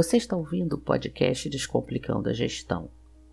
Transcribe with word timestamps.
Você 0.00 0.16
está 0.16 0.34
ouvindo 0.34 0.76
o 0.76 0.80
podcast 0.80 1.46
Descomplicando 1.50 2.30
a 2.30 2.32
Gestão, 2.32 2.88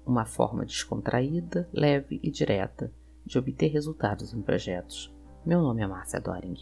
uma 0.06 0.26
forma 0.26 0.66
descontraída, 0.66 1.66
leve 1.72 2.20
e 2.22 2.30
direta 2.30 2.92
de 3.26 3.40
obter 3.40 3.68
resultados 3.68 4.34
em 4.34 4.42
projetos. 4.42 5.10
Meu 5.46 5.62
nome 5.62 5.82
é 5.82 5.88
Márcia 5.88 6.20
Doring. 6.20 6.58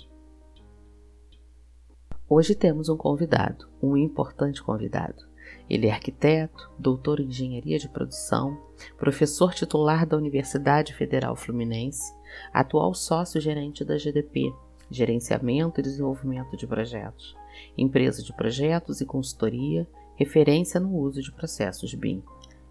Hoje 2.29 2.53
temos 2.53 2.87
um 2.87 2.95
convidado, 2.95 3.67
um 3.81 3.97
importante 3.97 4.61
convidado. 4.61 5.25
Ele 5.67 5.87
é 5.87 5.91
arquiteto, 5.91 6.71
doutor 6.77 7.19
em 7.19 7.25
engenharia 7.25 7.79
de 7.79 7.89
produção, 7.89 8.61
professor 8.99 9.55
titular 9.55 10.05
da 10.05 10.15
Universidade 10.15 10.93
Federal 10.93 11.35
Fluminense, 11.35 12.13
atual 12.53 12.93
sócio-gerente 12.93 13.83
da 13.83 13.97
GDP, 13.97 14.53
Gerenciamento 14.87 15.79
e 15.79 15.83
Desenvolvimento 15.83 16.55
de 16.55 16.67
Projetos, 16.67 17.35
empresa 17.77 18.21
de 18.21 18.33
projetos 18.33 19.01
e 19.01 19.05
consultoria, 19.05 19.87
referência 20.15 20.79
no 20.79 20.95
uso 20.95 21.21
de 21.21 21.31
processos 21.31 21.93
BIM. 21.93 22.23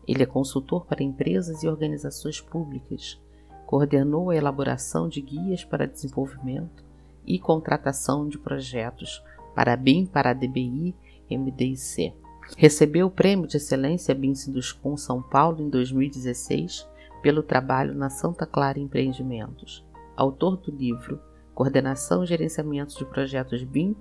Ele 0.07 0.23
é 0.23 0.27
consultor 0.27 0.85
para 0.87 1.03
empresas 1.03 1.63
e 1.63 1.69
organizações 1.69 2.41
públicas, 2.41 3.21
coordenou 3.67 4.31
a 4.31 4.37
elaboração 4.37 5.09
de 5.09 5.21
guias 5.21 5.65
para 5.65 5.87
desenvolvimento 5.87 6.85
e 7.27 7.39
contratação 7.39 8.29
de 8.29 8.39
projetos 8.39 9.23
para 9.55 9.77
BIM 9.77 10.07
para 10.07 10.31
a 10.31 10.35
DBI 10.35 10.95
MDIC. 11.31 12.13
Recebeu 12.57 13.07
o 13.07 13.11
Prêmio 13.11 13.47
de 13.47 13.57
Excelência 13.57 14.15
BIM 14.15 14.35
Sinduscom 14.35 14.97
São 14.97 15.23
Paulo 15.23 15.63
em 15.63 15.71
2016 15.71 16.87
pelo 17.23 17.43
trabalho 17.43 17.95
na 17.95 18.11
Santa 18.11 18.45
Clara 18.45 18.79
Empreendimentos. 18.79 19.83
Autor 20.15 20.59
do 20.59 20.71
livro 20.71 21.19
Coordenação 21.55 22.23
e 22.23 22.27
Gerenciamento 22.27 22.99
de 22.99 23.05
Projetos 23.07 23.63
BIM, 23.63 23.97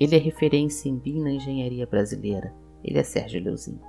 ele 0.00 0.16
é 0.16 0.18
referência 0.18 0.88
em 0.88 0.96
BIM 0.96 1.22
na 1.22 1.30
engenharia 1.30 1.86
brasileira. 1.86 2.54
Ele 2.82 2.98
é 2.98 3.02
Sérgio 3.02 3.44
Leuzinho. 3.44 3.82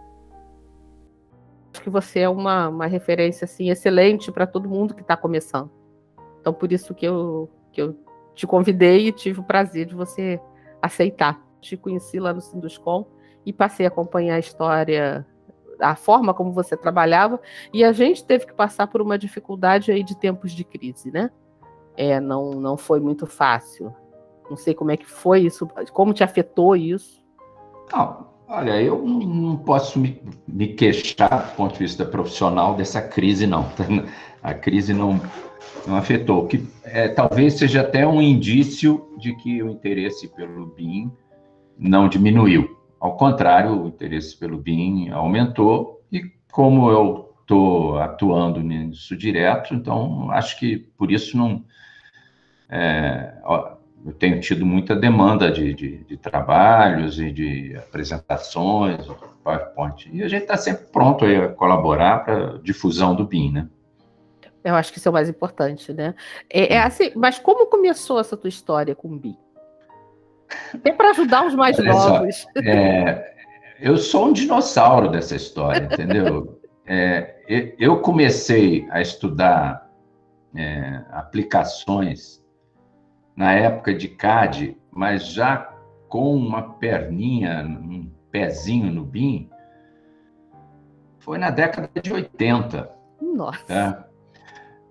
Acho 1.73 1.81
que 1.81 1.89
você 1.89 2.19
é 2.19 2.29
uma, 2.29 2.67
uma 2.67 2.85
referência 2.85 3.45
assim, 3.45 3.69
excelente 3.69 4.29
para 4.29 4.45
todo 4.45 4.67
mundo 4.67 4.93
que 4.93 5.01
está 5.01 5.15
começando. 5.15 5.71
Então, 6.41 6.53
por 6.53 6.69
isso 6.69 6.93
que 6.93 7.07
eu, 7.07 7.49
que 7.71 7.81
eu 7.81 7.95
te 8.35 8.45
convidei 8.45 9.07
e 9.07 9.11
tive 9.13 9.39
o 9.39 9.43
prazer 9.43 9.85
de 9.85 9.95
você 9.95 10.41
aceitar. 10.81 11.41
Te 11.61 11.77
conheci 11.77 12.19
lá 12.19 12.33
no 12.33 12.41
Sinduscom 12.41 13.05
e 13.45 13.53
passei 13.53 13.85
a 13.85 13.89
acompanhar 13.89 14.35
a 14.35 14.39
história, 14.39 15.25
a 15.79 15.95
forma 15.95 16.33
como 16.33 16.51
você 16.51 16.75
trabalhava, 16.75 17.39
e 17.73 17.83
a 17.83 17.91
gente 17.93 18.25
teve 18.25 18.45
que 18.45 18.53
passar 18.53 18.87
por 18.87 19.01
uma 19.01 19.17
dificuldade 19.17 19.91
aí 19.91 20.03
de 20.03 20.17
tempos 20.17 20.51
de 20.51 20.63
crise, 20.65 21.09
né? 21.09 21.31
É, 21.95 22.19
não, 22.19 22.51
não 22.51 22.75
foi 22.75 22.99
muito 22.99 23.25
fácil. 23.25 23.95
Não 24.51 24.57
sei 24.57 24.73
como 24.73 24.91
é 24.91 24.97
que 24.97 25.05
foi 25.05 25.45
isso, 25.45 25.65
como 25.93 26.13
te 26.13 26.25
afetou 26.25 26.75
isso. 26.75 27.23
Não, 27.89 28.27
olha, 28.49 28.81
eu 28.81 29.01
não 29.01 29.55
posso 29.55 29.97
me, 29.97 30.21
me 30.45 30.67
queixar 30.73 31.51
do 31.51 31.55
ponto 31.55 31.71
de 31.71 31.79
vista 31.79 32.03
profissional 32.03 32.75
dessa 32.75 33.01
crise, 33.01 33.47
não. 33.47 33.65
A 34.43 34.53
crise 34.53 34.93
não, 34.93 35.21
não 35.87 35.95
afetou, 35.95 36.47
que 36.47 36.67
é, 36.83 37.07
talvez 37.07 37.53
seja 37.53 37.79
até 37.79 38.05
um 38.05 38.21
indício 38.21 39.07
de 39.17 39.33
que 39.37 39.63
o 39.63 39.69
interesse 39.69 40.27
pelo 40.27 40.65
BIM 40.65 41.09
não 41.79 42.09
diminuiu. 42.09 42.77
Ao 42.99 43.15
contrário, 43.15 43.83
o 43.83 43.87
interesse 43.87 44.35
pelo 44.37 44.57
BIM 44.57 45.11
aumentou 45.11 46.01
e 46.11 46.23
como 46.51 46.91
eu 46.91 47.33
estou 47.39 47.99
atuando 47.99 48.59
nisso 48.59 49.15
direto, 49.15 49.73
então 49.73 50.29
acho 50.29 50.59
que 50.59 50.75
por 50.97 51.09
isso 51.09 51.37
não 51.37 51.63
é, 52.69 53.33
eu 54.05 54.13
tenho 54.13 54.39
tido 54.39 54.65
muita 54.65 54.95
demanda 54.95 55.51
de, 55.51 55.73
de, 55.73 55.97
de 56.03 56.17
trabalhos 56.17 57.19
e 57.19 57.31
de 57.31 57.75
apresentações, 57.77 59.05
PowerPoint, 59.43 60.09
e 60.11 60.23
a 60.23 60.27
gente 60.27 60.43
está 60.43 60.57
sempre 60.57 60.85
pronto 60.91 61.25
a 61.25 61.49
colaborar 61.49 62.23
para 62.23 62.55
a 62.55 62.57
difusão 62.59 63.15
do 63.15 63.25
BIM, 63.25 63.51
né? 63.51 63.67
Eu 64.63 64.75
acho 64.75 64.91
que 64.91 64.99
isso 64.99 65.07
é 65.07 65.11
o 65.11 65.13
mais 65.13 65.27
importante, 65.27 65.91
né? 65.91 66.13
É, 66.49 66.75
é 66.75 66.79
assim, 66.79 67.11
mas 67.15 67.39
como 67.39 67.67
começou 67.67 68.19
essa 68.19 68.37
tua 68.37 68.49
história 68.49 68.93
com 68.93 69.07
o 69.07 69.17
BIM? 69.17 69.37
É 70.83 70.91
para 70.91 71.11
ajudar 71.11 71.45
os 71.45 71.55
mais 71.55 71.79
Olha 71.79 71.91
novos. 71.91 72.35
Só, 72.41 72.49
é, 72.63 73.33
eu 73.79 73.97
sou 73.97 74.27
um 74.27 74.33
dinossauro 74.33 75.09
dessa 75.09 75.35
história, 75.35 75.85
entendeu? 75.91 76.59
É, 76.85 77.35
eu 77.79 78.01
comecei 78.01 78.87
a 78.91 79.01
estudar 79.01 79.89
é, 80.55 81.01
aplicações 81.11 82.40
na 83.35 83.53
época 83.53 83.93
de 83.93 84.07
CAD, 84.07 84.77
mas 84.91 85.27
já 85.27 85.73
com 86.09 86.35
uma 86.35 86.73
perninha, 86.73 87.63
um 87.65 88.09
pezinho 88.31 88.91
no 88.91 89.03
BIM, 89.03 89.49
foi 91.19 91.37
na 91.37 91.49
década 91.49 91.89
de 92.01 92.11
80. 92.11 92.89
Nossa! 93.21 93.63
Tá? 93.65 94.05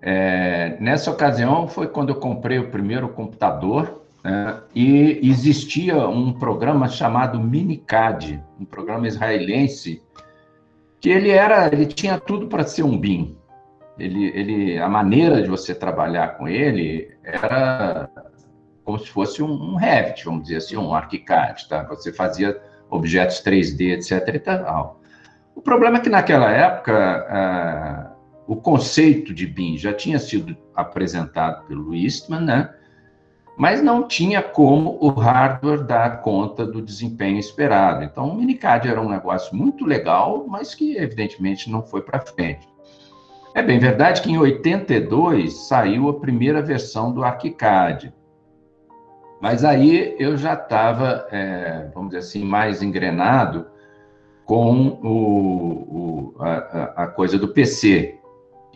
É, 0.01 0.77
nessa 0.79 1.11
ocasião 1.11 1.67
foi 1.67 1.87
quando 1.87 2.09
eu 2.09 2.15
comprei 2.15 2.57
o 2.57 2.71
primeiro 2.71 3.07
computador 3.09 4.01
né, 4.23 4.59
e 4.73 5.19
existia 5.21 6.07
um 6.07 6.33
programa 6.33 6.87
chamado 6.87 7.39
Minicad, 7.39 8.41
um 8.59 8.65
programa 8.65 9.07
israelense 9.07 10.01
que 10.99 11.09
ele 11.09 11.29
era, 11.29 11.67
ele 11.67 11.85
tinha 11.85 12.19
tudo 12.19 12.47
para 12.47 12.63
ser 12.63 12.83
um 12.83 12.97
BIM. 12.97 13.37
Ele, 13.99 14.25
ele, 14.29 14.79
a 14.79 14.87
maneira 14.87 15.41
de 15.41 15.49
você 15.49 15.75
trabalhar 15.75 16.37
com 16.37 16.47
ele 16.47 17.15
era 17.23 18.09
como 18.83 18.99
se 18.99 19.07
fosse 19.07 19.43
um, 19.43 19.51
um 19.51 19.75
Revit, 19.75 20.25
vamos 20.25 20.43
dizer 20.43 20.57
assim, 20.57 20.77
um 20.77 20.93
ArchiCAD, 20.93 21.67
tá? 21.67 21.83
Você 21.83 22.11
fazia 22.11 22.59
objetos 22.89 23.41
3D, 23.43 23.93
etc. 23.93 24.35
E 24.35 24.39
tal. 24.39 24.99
O 25.55 25.61
problema 25.61 25.97
é 25.97 26.01
que 26.01 26.09
naquela 26.09 26.51
época 26.51 27.27
ah, 27.29 28.11
o 28.47 28.55
conceito 28.55 29.33
de 29.33 29.45
BIM 29.45 29.77
já 29.77 29.93
tinha 29.93 30.19
sido 30.19 30.57
apresentado 30.75 31.65
pelo 31.67 31.95
Eastman, 31.95 32.41
né? 32.41 32.69
mas 33.61 33.79
não 33.79 34.07
tinha 34.07 34.41
como 34.41 34.97
o 34.99 35.09
hardware 35.09 35.83
dar 35.83 36.21
conta 36.21 36.65
do 36.65 36.81
desempenho 36.81 37.37
esperado. 37.37 38.03
Então, 38.03 38.29
o 38.29 38.35
Minicad 38.35 38.87
era 38.87 38.99
um 38.99 39.07
negócio 39.07 39.55
muito 39.55 39.85
legal, 39.85 40.45
mas 40.47 40.73
que 40.73 40.97
evidentemente 40.97 41.69
não 41.69 41.83
foi 41.83 42.01
para 42.01 42.19
frente. 42.19 42.67
É 43.53 43.61
bem 43.61 43.77
verdade 43.77 44.21
que 44.21 44.31
em 44.31 44.37
82 44.37 45.67
saiu 45.67 46.09
a 46.09 46.19
primeira 46.19 46.61
versão 46.61 47.11
do 47.11 47.23
ArchiCAD, 47.23 48.13
mas 49.41 49.65
aí 49.65 50.15
eu 50.19 50.37
já 50.37 50.53
estava, 50.53 51.27
é, 51.31 51.89
vamos 51.93 52.11
dizer 52.11 52.19
assim, 52.19 52.45
mais 52.45 52.83
engrenado 52.83 53.65
com 54.45 54.99
o, 55.01 56.35
o 56.35 56.35
a, 56.39 57.03
a 57.03 57.07
coisa 57.07 57.39
do 57.39 57.47
PC. 57.47 58.19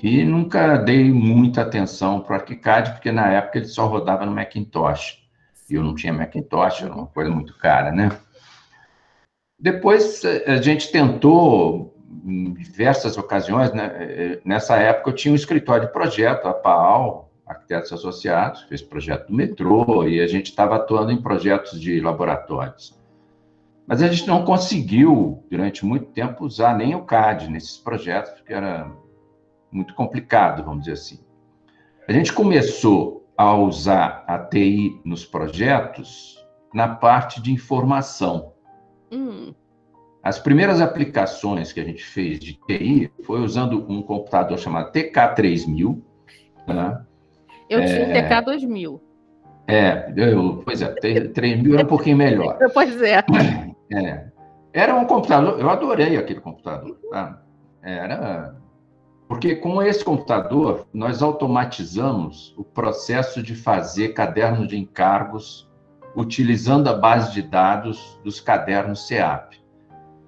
E 0.02 0.24
nunca 0.24 0.78
dei 0.78 1.12
muita 1.12 1.62
atenção 1.62 2.20
para 2.20 2.34
o 2.34 2.40
ArchiCAD, 2.40 2.92
porque 2.94 3.12
na 3.12 3.32
época 3.32 3.60
ele 3.60 3.68
só 3.68 3.86
rodava 3.86 4.26
no 4.26 4.32
Macintosh. 4.32 5.24
E 5.70 5.76
eu 5.76 5.84
não 5.84 5.96
tinha 5.96 6.12
Macintosh, 6.12 6.82
era 6.84 6.94
uma 6.94 7.08
coisa 7.08 7.30
muito 7.30 7.58
cara, 7.58 7.92
né? 7.92 8.12
Depois 9.60 10.24
a 10.46 10.58
gente 10.58 10.92
tentou, 10.92 11.96
em 12.26 12.54
diversas 12.54 13.18
ocasiões, 13.18 13.72
né? 13.72 14.40
nessa 14.44 14.78
época 14.78 15.12
eu 15.12 15.16
tinha 15.16 15.32
um 15.32 15.36
escritório 15.36 15.88
de 15.88 15.94
projeto, 15.94 16.48
a 16.48 16.54
PAAL, 16.54 17.32
Arquitetos 17.46 17.94
Associados, 17.94 18.64
fez 18.64 18.82
projeto 18.82 19.28
do 19.28 19.34
metrô, 19.34 20.08
e 20.08 20.20
a 20.20 20.28
gente 20.28 20.48
estava 20.48 20.76
atuando 20.78 21.12
em 21.12 21.22
projetos 21.22 21.80
de 21.80 22.00
laboratórios. 22.00 23.00
Mas 23.88 24.02
a 24.02 24.08
gente 24.08 24.28
não 24.28 24.44
conseguiu, 24.44 25.44
durante 25.50 25.86
muito 25.86 26.08
tempo, 26.08 26.44
usar 26.44 26.76
nem 26.76 26.96
o 26.96 27.04
CAD 27.04 27.50
nesses 27.50 27.78
projetos, 27.78 28.32
porque 28.32 28.54
era 28.54 28.92
muito 29.72 29.94
complicado, 29.94 30.64
vamos 30.64 30.82
dizer 30.82 30.94
assim. 30.94 31.20
A 32.08 32.12
gente 32.12 32.34
começou 32.34 33.28
a 33.38 33.54
usar 33.56 34.24
a 34.28 34.40
TI 34.40 35.00
nos 35.04 35.26
projetos 35.26 36.44
na 36.74 36.88
parte 36.88 37.42
de 37.42 37.52
informação. 37.52 38.54
Hum. 39.12 39.54
As 40.24 40.40
primeiras 40.40 40.82
aplicações 40.82 41.72
que 41.72 41.80
a 41.80 41.84
gente 41.84 42.04
fez 42.04 42.40
de 42.40 42.54
TI 42.54 43.12
foi 43.24 43.42
usando 43.42 43.86
um 43.92 44.02
computador 44.02 44.58
chamado 44.58 44.92
TK3000. 44.92 46.02
Né? 46.68 47.06
Eu 47.70 47.80
é... 47.80 47.86
tinha 47.86 48.08
o 48.08 48.12
TK2000. 48.12 49.02
É, 49.68 50.14
eu, 50.16 50.62
pois 50.64 50.82
é, 50.82 50.90
3000 50.90 51.74
era 51.74 51.84
um 51.84 51.88
pouquinho 51.88 52.18
melhor. 52.18 52.58
pois 52.74 53.02
é. 53.02 53.24
é. 53.92 54.28
Era 54.72 54.96
um 54.96 55.06
computador, 55.06 55.60
eu 55.60 55.70
adorei 55.70 56.18
aquele 56.18 56.40
computador. 56.40 57.00
Tá? 57.10 57.42
Era 57.82 58.56
porque 59.28 59.56
com 59.56 59.82
esse 59.82 60.04
computador, 60.04 60.88
nós 60.94 61.22
automatizamos 61.22 62.54
o 62.58 62.64
processo 62.64 63.42
de 63.42 63.56
fazer 63.56 64.10
caderno 64.10 64.68
de 64.68 64.78
encargos 64.78 65.70
utilizando 66.16 66.88
a 66.88 66.94
base 66.94 67.34
de 67.34 67.42
dados 67.42 68.20
dos 68.24 68.40
cadernos 68.40 69.08
SEAP. 69.08 69.56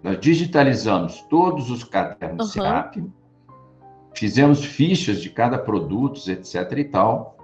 Nós 0.04 0.20
digitalizamos 0.20 1.22
todos 1.30 1.70
os 1.70 1.84
cadernos 1.84 2.56
uhum. 2.56 2.64
SEAP, 2.64 3.04
fizemos 4.18 4.66
fichas 4.66 5.22
de 5.22 5.30
cada 5.30 5.58
produto, 5.58 6.20
etc. 6.30 6.72
e 6.78 6.84
tal. 6.86 7.38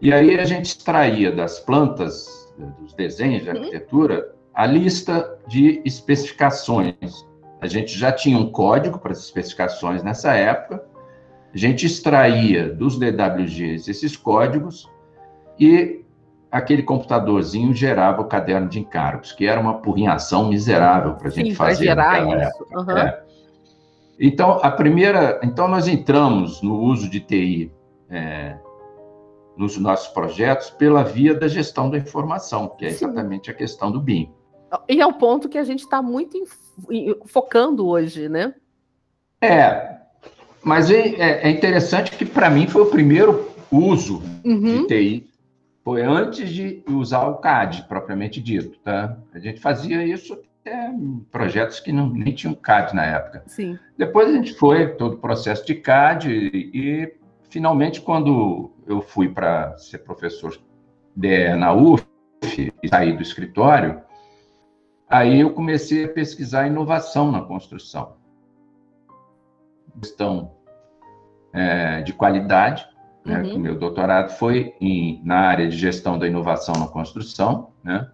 E 0.00 0.12
aí 0.12 0.38
a 0.38 0.44
gente 0.44 0.66
extraía 0.66 1.30
das 1.32 1.60
plantas, 1.60 2.52
dos 2.80 2.92
desenhos 2.94 3.44
de 3.44 3.50
uhum. 3.50 3.56
arquitetura, 3.56 4.34
a 4.54 4.66
lista 4.66 5.38
de 5.46 5.80
especificações. 5.84 7.26
A 7.60 7.66
gente 7.66 7.96
já 7.96 8.12
tinha 8.12 8.38
um 8.38 8.50
código 8.50 8.98
para 8.98 9.12
as 9.12 9.18
especificações 9.18 10.02
nessa 10.02 10.34
época, 10.34 10.84
a 11.52 11.56
gente 11.56 11.86
extraía 11.86 12.68
dos 12.68 12.98
DWGs 12.98 13.88
esses 13.88 14.16
códigos 14.16 14.88
e 15.58 16.04
aquele 16.50 16.82
computadorzinho 16.82 17.74
gerava 17.74 18.22
o 18.22 18.26
caderno 18.26 18.68
de 18.68 18.78
encargos, 18.78 19.32
que 19.32 19.46
era 19.46 19.60
uma 19.60 19.74
porrinhação 19.78 20.48
miserável 20.48 21.14
para 21.14 21.28
a 21.28 21.30
gente 21.30 21.50
Sim, 21.50 21.54
fazer. 21.54 21.84
gerar 21.84 22.26
isso. 22.26 22.66
Uhum. 22.72 22.96
É. 22.96 23.22
Então, 24.18 24.58
a 24.62 24.70
primeira. 24.70 25.40
Então, 25.42 25.68
nós 25.68 25.86
entramos 25.86 26.60
no 26.62 26.80
uso 26.80 27.08
de 27.08 27.20
TI 27.20 27.72
é, 28.10 28.58
nos 29.56 29.76
nossos 29.76 30.08
projetos 30.08 30.70
pela 30.70 31.02
via 31.04 31.34
da 31.34 31.46
gestão 31.46 31.90
da 31.90 31.98
informação, 31.98 32.68
que 32.68 32.84
é 32.84 32.88
exatamente 32.88 33.46
Sim. 33.46 33.50
a 33.50 33.54
questão 33.54 33.92
do 33.92 34.00
BIM. 34.00 34.30
E 34.88 35.00
é 35.00 35.06
o 35.06 35.12
ponto 35.12 35.48
que 35.48 35.58
a 35.58 35.64
gente 35.64 35.80
está 35.80 36.02
muito 36.02 36.38
focando 37.26 37.86
hoje, 37.86 38.28
né? 38.28 38.54
É, 39.40 39.96
mas 40.62 40.90
é, 40.90 41.08
é, 41.08 41.48
é 41.48 41.50
interessante 41.50 42.10
que 42.12 42.26
para 42.26 42.50
mim 42.50 42.66
foi 42.66 42.82
o 42.82 42.86
primeiro 42.90 43.48
uso 43.70 44.22
uhum. 44.44 44.82
de 44.82 44.86
TI, 44.86 45.30
foi 45.82 46.02
antes 46.02 46.50
de 46.50 46.82
usar 46.88 47.26
o 47.28 47.36
CAD 47.36 47.86
propriamente 47.88 48.40
dito, 48.40 48.78
tá? 48.80 49.16
A 49.32 49.38
gente 49.38 49.60
fazia 49.60 50.04
isso 50.04 50.38
até 50.68 50.92
projetos 51.30 51.80
que 51.80 51.92
não, 51.92 52.08
nem 52.08 52.34
tinham 52.34 52.54
CAD 52.54 52.94
na 52.94 53.04
época. 53.04 53.42
Sim. 53.46 53.78
Depois 53.96 54.28
a 54.28 54.32
gente 54.32 54.54
foi 54.54 54.88
todo 54.94 55.14
o 55.14 55.18
processo 55.18 55.66
de 55.66 55.74
CAD 55.74 56.30
e, 56.30 56.70
e 56.74 57.14
finalmente 57.48 58.00
quando 58.00 58.70
eu 58.86 59.00
fui 59.00 59.28
para 59.28 59.76
ser 59.78 59.98
professor 59.98 60.58
de, 61.16 61.54
na 61.56 61.72
UF 61.72 62.06
e 62.82 62.88
saí 62.88 63.12
do 63.12 63.22
escritório, 63.22 64.00
aí 65.08 65.40
eu 65.40 65.50
comecei 65.52 66.04
a 66.04 66.08
pesquisar 66.08 66.66
inovação 66.66 67.32
na 67.32 67.42
construção 67.42 68.18
questão 70.00 70.52
é, 71.52 72.02
de 72.02 72.12
qualidade. 72.12 72.86
Né? 73.24 73.42
Uhum. 73.42 73.56
O 73.56 73.58
meu 73.58 73.78
doutorado 73.78 74.30
foi 74.30 74.74
em, 74.80 75.20
na 75.24 75.40
área 75.40 75.68
de 75.68 75.76
gestão 75.76 76.18
da 76.18 76.26
inovação 76.26 76.74
na 76.76 76.86
construção, 76.86 77.70
né? 77.82 78.08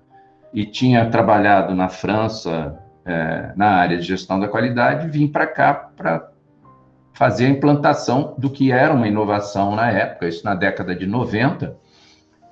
E 0.54 0.64
tinha 0.64 1.10
trabalhado 1.10 1.74
na 1.74 1.88
França 1.88 2.78
é, 3.04 3.52
na 3.56 3.70
área 3.70 3.98
de 3.98 4.04
gestão 4.04 4.40
da 4.40 4.48
qualidade, 4.48 5.08
vim 5.08 5.26
para 5.26 5.46
cá 5.46 5.74
para 5.74 6.30
fazer 7.12 7.46
a 7.46 7.50
implantação 7.50 8.34
do 8.38 8.48
que 8.48 8.72
era 8.72 8.94
uma 8.94 9.06
inovação 9.06 9.74
na 9.74 9.90
época, 9.90 10.28
isso 10.28 10.44
na 10.44 10.54
década 10.54 10.94
de 10.94 11.06
90. 11.06 11.76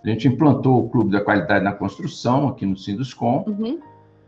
A 0.04 0.08
gente 0.08 0.28
implantou 0.28 0.84
o 0.84 0.90
Clube 0.90 1.12
da 1.12 1.20
Qualidade 1.20 1.64
na 1.64 1.72
Construção 1.72 2.49
aqui 2.49 2.66
no 2.66 2.76
Sinduscom, 2.76 3.44
uhum. 3.46 3.81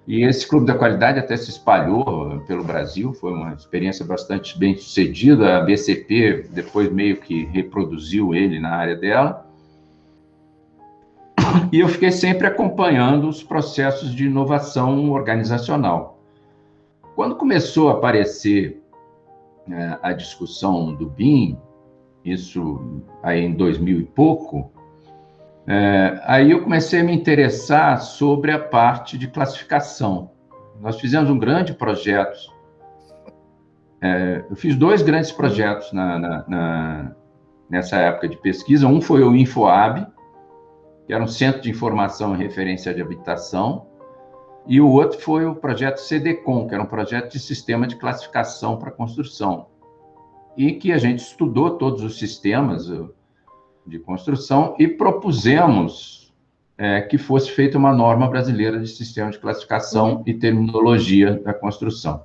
E 0.06 0.23
esse 0.23 0.47
clube 0.47 0.67
da 0.67 0.75
qualidade 0.75 1.19
até 1.19 1.35
se 1.37 1.49
espalhou 1.50 2.41
pelo 2.47 2.62
Brasil, 2.62 3.15
foi 3.15 3.32
uma 3.32 3.55
experiência 3.55 4.05
bastante 4.05 4.59
bem 4.59 4.77
sucedida. 4.77 5.56
A 5.56 5.61
BCP 5.62 6.49
depois 6.50 6.93
meio 6.93 7.17
que 7.17 7.44
reproduziu 7.47 8.35
ele 8.35 8.61
na 8.61 8.70
área 8.70 8.97
dela. 8.97 9.44
E 11.73 11.81
eu 11.81 11.88
fiquei 11.88 12.11
sempre 12.11 12.46
acompanhando 12.46 13.29
os 13.29 13.43
processos 13.43 14.14
de 14.14 14.26
inovação 14.26 15.11
organizacional. 15.11 16.20
Quando 17.14 17.37
começou 17.37 17.91
a 17.91 17.94
aparecer 17.94 18.82
é, 19.70 19.99
a 20.02 20.12
discussão 20.12 20.94
do 20.94 21.08
BIM, 21.08 21.58
isso 22.25 23.02
aí 23.23 23.41
em 23.41 23.55
2000 23.55 24.00
e 24.00 24.05
pouco, 24.05 24.70
é, 25.67 26.20
aí 26.25 26.50
eu 26.50 26.62
comecei 26.62 27.00
a 27.00 27.05
me 27.05 27.14
interessar 27.14 28.00
sobre 28.00 28.52
a 28.52 28.58
parte 28.58 29.17
de 29.17 29.29
classificação. 29.29 30.31
Nós 30.81 31.00
fizemos 31.00 31.31
um 31.31 31.38
grande 31.38 31.73
projeto. 31.73 32.52
É, 34.00 34.44
eu 34.50 34.56
fiz 34.56 34.76
dois 34.76 35.00
grandes 35.00 35.32
projetos 35.32 35.93
na, 35.93 36.19
na, 36.19 36.44
na, 36.46 37.12
nessa 37.70 37.96
época 37.96 38.29
de 38.29 38.37
pesquisa. 38.37 38.87
Um 38.87 39.00
foi 39.00 39.23
o 39.23 39.35
InfoAb, 39.35 40.06
que 41.06 41.12
era 41.12 41.23
um 41.23 41.29
centro 41.29 41.61
de 41.61 41.71
informação 41.71 42.35
e 42.35 42.39
referência 42.39 42.95
de 42.95 43.03
habitação, 43.03 43.87
e 44.67 44.81
o 44.81 44.89
outro 44.89 45.21
foi 45.21 45.45
o 45.45 45.55
projeto 45.55 45.99
CDCOM, 45.99 46.67
que 46.67 46.75
era 46.75 46.83
um 46.83 46.87
projeto 46.87 47.33
de 47.33 47.39
sistema 47.39 47.87
de 47.87 47.97
classificação 47.97 48.79
para 48.79 48.91
construção, 48.91 49.67
e 50.56 50.73
que 50.73 50.93
a 50.93 50.99
gente 50.99 51.21
estudou 51.21 51.77
todos 51.77 52.03
os 52.03 52.19
sistemas, 52.19 52.89
de 53.87 53.99
construção 53.99 54.75
e 54.79 54.89
propusemos 54.89 56.33
é, 56.77 57.03
que 57.03 57.19
fosse 57.19 57.51
feita 57.51 57.79
uma 57.79 57.93
norma 57.93 58.27
brasileira 58.27 58.81
de 58.81 58.89
sistema 58.89 59.31
de 59.31 59.39
classificação 59.39 60.17
uhum. 60.17 60.23
e 60.27 60.35
terminologia 60.35 61.39
da 61.41 61.53
construção. 61.53 62.25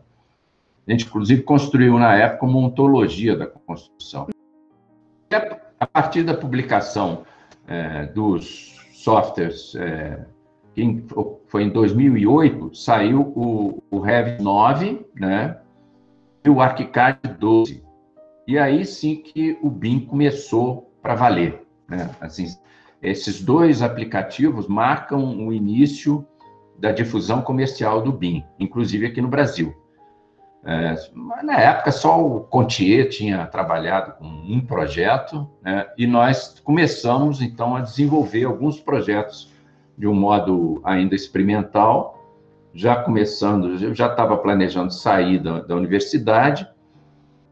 A 0.87 0.91
gente, 0.91 1.05
inclusive, 1.05 1.43
construiu 1.43 1.99
na 1.99 2.15
época 2.15 2.45
uma 2.45 2.59
ontologia 2.59 3.35
da 3.35 3.45
construção. 3.45 4.27
A 5.79 5.85
partir 5.85 6.23
da 6.23 6.33
publicação 6.33 7.25
é, 7.69 8.07
dos 8.07 8.75
softwares, 8.91 9.75
é, 9.75 10.25
foi 11.47 11.63
em 11.63 11.69
2008, 11.69 12.75
saiu 12.75 13.21
o, 13.35 13.83
o 13.91 13.99
Revit 13.99 14.41
9, 14.41 15.05
né, 15.15 15.57
e 16.43 16.49
o 16.49 16.59
ArchiCAD 16.59 17.19
12. 17.39 17.83
E 18.47 18.57
aí 18.57 18.83
sim 18.85 19.17
que 19.17 19.57
o 19.61 19.69
BIM 19.69 19.99
começou 19.99 20.91
para 21.01 21.13
valer. 21.13 21.61
Né? 21.87 22.09
Assim, 22.19 22.47
esses 23.01 23.41
dois 23.41 23.83
aplicativos 23.83 24.67
marcam 24.67 25.45
o 25.45 25.53
início 25.53 26.25
da 26.79 26.91
difusão 26.91 27.41
comercial 27.41 28.01
do 28.01 28.11
BIM, 28.11 28.43
inclusive 28.59 29.05
aqui 29.05 29.21
no 29.21 29.27
Brasil. 29.27 29.75
É, 30.63 30.95
na 31.43 31.57
época, 31.57 31.91
só 31.91 32.21
o 32.21 32.41
Contier 32.41 33.07
tinha 33.09 33.45
trabalhado 33.45 34.13
com 34.13 34.25
um 34.25 34.59
projeto, 34.59 35.49
né, 35.61 35.87
e 35.97 36.05
nós 36.05 36.59
começamos, 36.63 37.41
então, 37.41 37.75
a 37.75 37.81
desenvolver 37.81 38.43
alguns 38.43 38.79
projetos 38.79 39.53
de 39.97 40.05
um 40.05 40.13
modo 40.13 40.81
ainda 40.83 41.15
experimental, 41.15 42.17
já 42.73 42.95
começando, 42.95 43.81
eu 43.81 43.95
já 43.95 44.07
estava 44.07 44.37
planejando 44.37 44.93
sair 44.93 45.39
da, 45.39 45.61
da 45.61 45.75
universidade, 45.75 46.67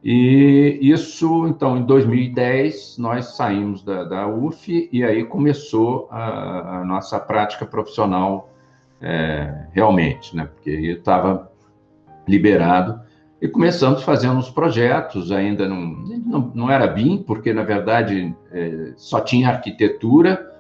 e 0.04 0.80
isso, 0.82 1.48
então, 1.48 1.78
em 1.78 1.84
2010, 1.84 2.98
nós 2.98 3.36
saímos 3.36 3.84
da, 3.84 4.04
da 4.04 4.28
UF 4.28 4.90
e 4.92 5.04
aí 5.04 5.26
começou 5.26 6.08
a, 6.12 6.80
a 6.80 6.86
nossa 6.86 7.20
prática 7.20 7.66
profissional 7.66 8.54
é, 9.02 9.66
realmente, 9.72 10.36
né? 10.36 10.46
Porque 10.46 10.70
eu 10.70 10.98
estava 10.98 11.52
liberado 12.28 13.02
e 13.40 13.48
começamos 13.48 14.04
fazendo 14.04 14.38
uns 14.38 14.50
projetos, 14.50 15.32
ainda 15.32 15.68
não, 15.68 15.82
não, 15.82 16.52
não 16.56 16.72
era 16.72 16.88
BIM, 16.88 17.24
porque, 17.24 17.54
na 17.54 17.64
verdade, 17.64 18.36
é, 18.52 18.94
só 18.96 19.22
tinha 19.22 19.50
arquitetura, 19.50 20.56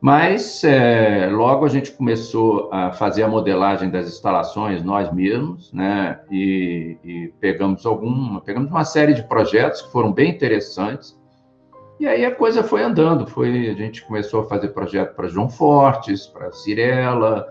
mas 0.00 0.62
é, 0.64 1.28
logo 1.30 1.64
a 1.64 1.68
gente 1.68 1.92
começou 1.92 2.68
a 2.72 2.92
fazer 2.92 3.22
a 3.22 3.28
modelagem 3.28 3.90
das 3.90 4.06
instalações 4.06 4.82
nós 4.82 5.12
mesmos, 5.12 5.72
né? 5.72 6.20
E, 6.30 6.96
e, 7.04 7.32
pegamos 7.40 7.84
alguma, 7.84 8.40
pegamos 8.40 8.70
uma 8.70 8.84
série 8.84 9.14
de 9.14 9.22
projetos 9.24 9.82
que 9.82 9.92
foram 9.92 10.12
bem 10.12 10.30
interessantes. 10.30 11.18
E 11.98 12.06
aí 12.06 12.24
a 12.24 12.32
coisa 12.32 12.62
foi 12.62 12.82
andando, 12.82 13.26
foi 13.26 13.70
a 13.70 13.74
gente 13.74 14.04
começou 14.04 14.42
a 14.42 14.44
fazer 14.44 14.68
projeto 14.68 15.16
para 15.16 15.26
João 15.26 15.48
Fortes, 15.48 16.26
para 16.26 16.52
Cirela, 16.52 17.48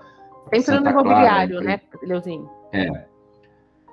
Entrando 0.52 0.86
no 0.86 0.92
imobiliário, 0.92 1.62
né, 1.62 1.82
Leuzinho? 2.02 2.50
É. 2.72 2.88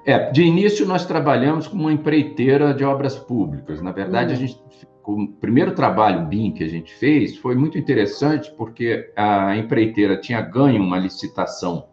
É, 0.06 0.30
de 0.30 0.42
início 0.42 0.86
nós 0.86 1.06
trabalhamos 1.06 1.66
com 1.66 1.76
uma 1.76 1.92
empreiteira 1.92 2.74
de 2.74 2.84
obras 2.84 3.16
públicas. 3.16 3.80
Na 3.80 3.92
verdade, 3.92 4.32
hum. 4.32 4.36
a 4.36 4.38
gente 4.38 4.58
o 5.06 5.28
primeiro 5.28 5.74
trabalho 5.74 6.26
BIM 6.26 6.52
que 6.52 6.64
a 6.64 6.68
gente 6.68 6.94
fez 6.94 7.36
foi 7.36 7.54
muito 7.54 7.76
interessante 7.76 8.50
porque 8.56 9.12
a 9.14 9.54
empreiteira 9.56 10.16
tinha 10.16 10.40
ganho 10.40 10.82
uma 10.82 10.98
licitação 10.98 11.88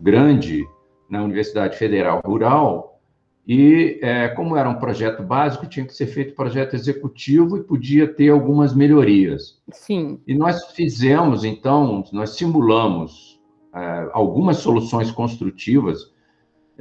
grande 0.00 0.64
na 1.08 1.22
Universidade 1.22 1.76
Federal 1.76 2.22
Rural 2.24 3.00
e, 3.46 3.98
é, 4.00 4.28
como 4.28 4.56
era 4.56 4.68
um 4.68 4.76
projeto 4.76 5.22
básico, 5.22 5.66
tinha 5.66 5.84
que 5.84 5.94
ser 5.94 6.06
feito 6.06 6.34
projeto 6.34 6.74
executivo 6.74 7.56
e 7.56 7.64
podia 7.64 8.06
ter 8.06 8.28
algumas 8.30 8.74
melhorias. 8.74 9.60
Sim. 9.72 10.20
E 10.26 10.34
nós 10.34 10.66
fizemos, 10.72 11.44
então, 11.44 12.04
nós 12.12 12.36
simulamos 12.36 13.40
é, 13.74 14.08
algumas 14.12 14.58
soluções 14.58 15.10
construtivas 15.10 16.12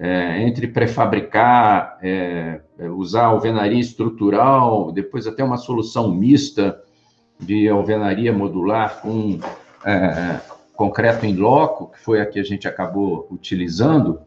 é, 0.01 0.41
entre 0.43 0.65
prefabricar, 0.69 1.99
é, 2.01 2.61
é, 2.77 2.89
usar 2.89 3.25
alvenaria 3.25 3.81
estrutural, 3.81 4.93
depois 4.93 5.27
até 5.27 5.43
uma 5.43 5.57
solução 5.57 6.09
mista 6.09 6.81
de 7.37 7.67
alvenaria 7.67 8.31
modular 8.31 9.01
com 9.01 9.39
é, 9.85 10.39
concreto 10.73 11.25
em 11.25 11.35
loco, 11.35 11.91
que 11.91 11.99
foi 11.99 12.21
a 12.21 12.25
que 12.25 12.39
a 12.39 12.43
gente 12.43 12.65
acabou 12.65 13.27
utilizando, 13.29 14.21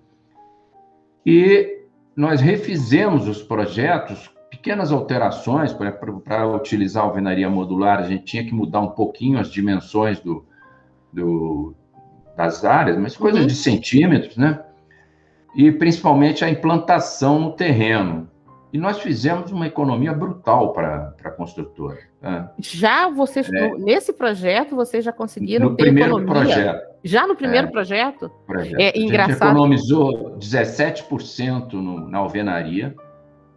e 1.25 1.79
nós 2.15 2.43
refizemos 2.43 3.27
os 3.27 3.43
projetos, 3.43 4.31
pequenas 4.51 4.93
alterações, 4.93 5.73
para 5.73 6.47
utilizar 6.49 7.05
alvenaria 7.05 7.49
modular, 7.49 7.99
a 7.99 8.07
gente 8.07 8.25
tinha 8.25 8.45
que 8.45 8.55
mudar 8.55 8.81
um 8.81 8.91
pouquinho 8.91 9.39
as 9.39 9.51
dimensões 9.51 10.21
do, 10.21 10.45
do 11.11 11.75
das 12.37 12.65
áreas, 12.65 12.99
mas 12.99 13.17
coisas 13.17 13.43
uhum. 13.43 13.47
de 13.47 13.55
centímetros, 13.55 14.37
né? 14.37 14.61
E 15.55 15.71
principalmente 15.71 16.45
a 16.45 16.51
implantação 16.51 17.39
no 17.39 17.53
terreno. 17.53 18.29
E 18.73 18.79
nós 18.79 19.01
fizemos 19.01 19.53
uma 19.53 19.67
economia 19.67 20.15
brutal 20.15 20.73
para 20.73 21.15
a 21.23 21.31
construtora. 21.31 21.99
Né? 22.23 22.49
Já 22.59 23.09
vocês, 23.11 23.53
é. 23.53 23.75
nesse 23.77 24.15
projeto, 24.15 24.75
vocês 24.75 25.05
já 25.05 25.13
conseguiram 25.13 25.71
no 25.71 25.77
ter 25.77 25.85
primeiro 25.85 26.19
economia? 26.19 26.43
projeto. 26.43 26.93
Já 27.05 27.27
no 27.27 27.37
primeiro 27.37 27.67
é, 27.67 27.71
projeto? 27.71 28.31
projeto? 28.47 28.81
É 28.81 28.99
engraçado. 28.99 29.43
A 29.43 29.45
gente 29.45 29.51
economizou 29.51 30.39
17% 30.39 31.73
no, 31.75 32.09
na 32.09 32.19
alvenaria, 32.19 32.95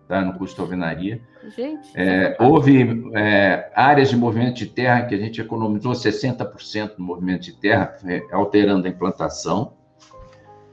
tá? 0.08 0.22
no 0.22 0.34
custo 0.34 0.58
da 0.58 0.64
alvenaria. 0.64 1.22
Gente, 1.56 1.90
é, 1.96 2.36
houve 2.40 3.10
é, 3.14 3.72
áreas 3.76 4.10
de 4.10 4.18
movimento 4.18 4.56
de 4.56 4.66
terra 4.66 5.04
que 5.04 5.14
a 5.14 5.18
gente 5.18 5.40
economizou 5.40 5.94
60% 5.94 6.94
no 6.98 7.06
movimento 7.06 7.44
de 7.44 7.54
terra, 7.54 7.96
é, 8.06 8.22
alterando 8.32 8.88
a 8.88 8.90
implantação. 8.90 9.74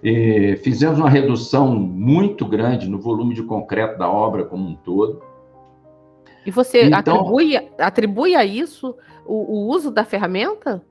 E 0.02 0.56
fizemos 0.64 0.98
uma 0.98 1.08
redução 1.08 1.74
muito 1.74 2.44
grande 2.44 2.88
no 2.88 2.98
volume 2.98 3.34
de 3.34 3.42
concreto 3.42 3.98
da 3.98 4.10
obra 4.10 4.44
como 4.44 4.68
um 4.68 4.74
todo. 4.74 5.22
E 6.44 6.50
você 6.50 6.86
então, 6.86 7.20
atribui, 7.20 7.56
atribui 7.78 8.34
a 8.34 8.44
isso 8.44 8.96
o, 9.24 9.34
o 9.34 9.68
uso 9.68 9.90
da 9.90 10.04
ferramenta? 10.04 10.82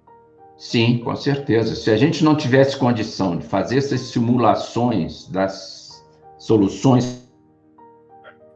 Sim, 0.57 0.99
com 0.99 1.15
certeza. 1.15 1.75
Se 1.75 1.91
a 1.91 1.97
gente 1.97 2.23
não 2.23 2.35
tivesse 2.35 2.77
condição 2.77 3.35
de 3.35 3.45
fazer 3.45 3.79
essas 3.79 3.99
simulações 3.99 5.27
das 5.27 6.05
soluções, 6.37 7.29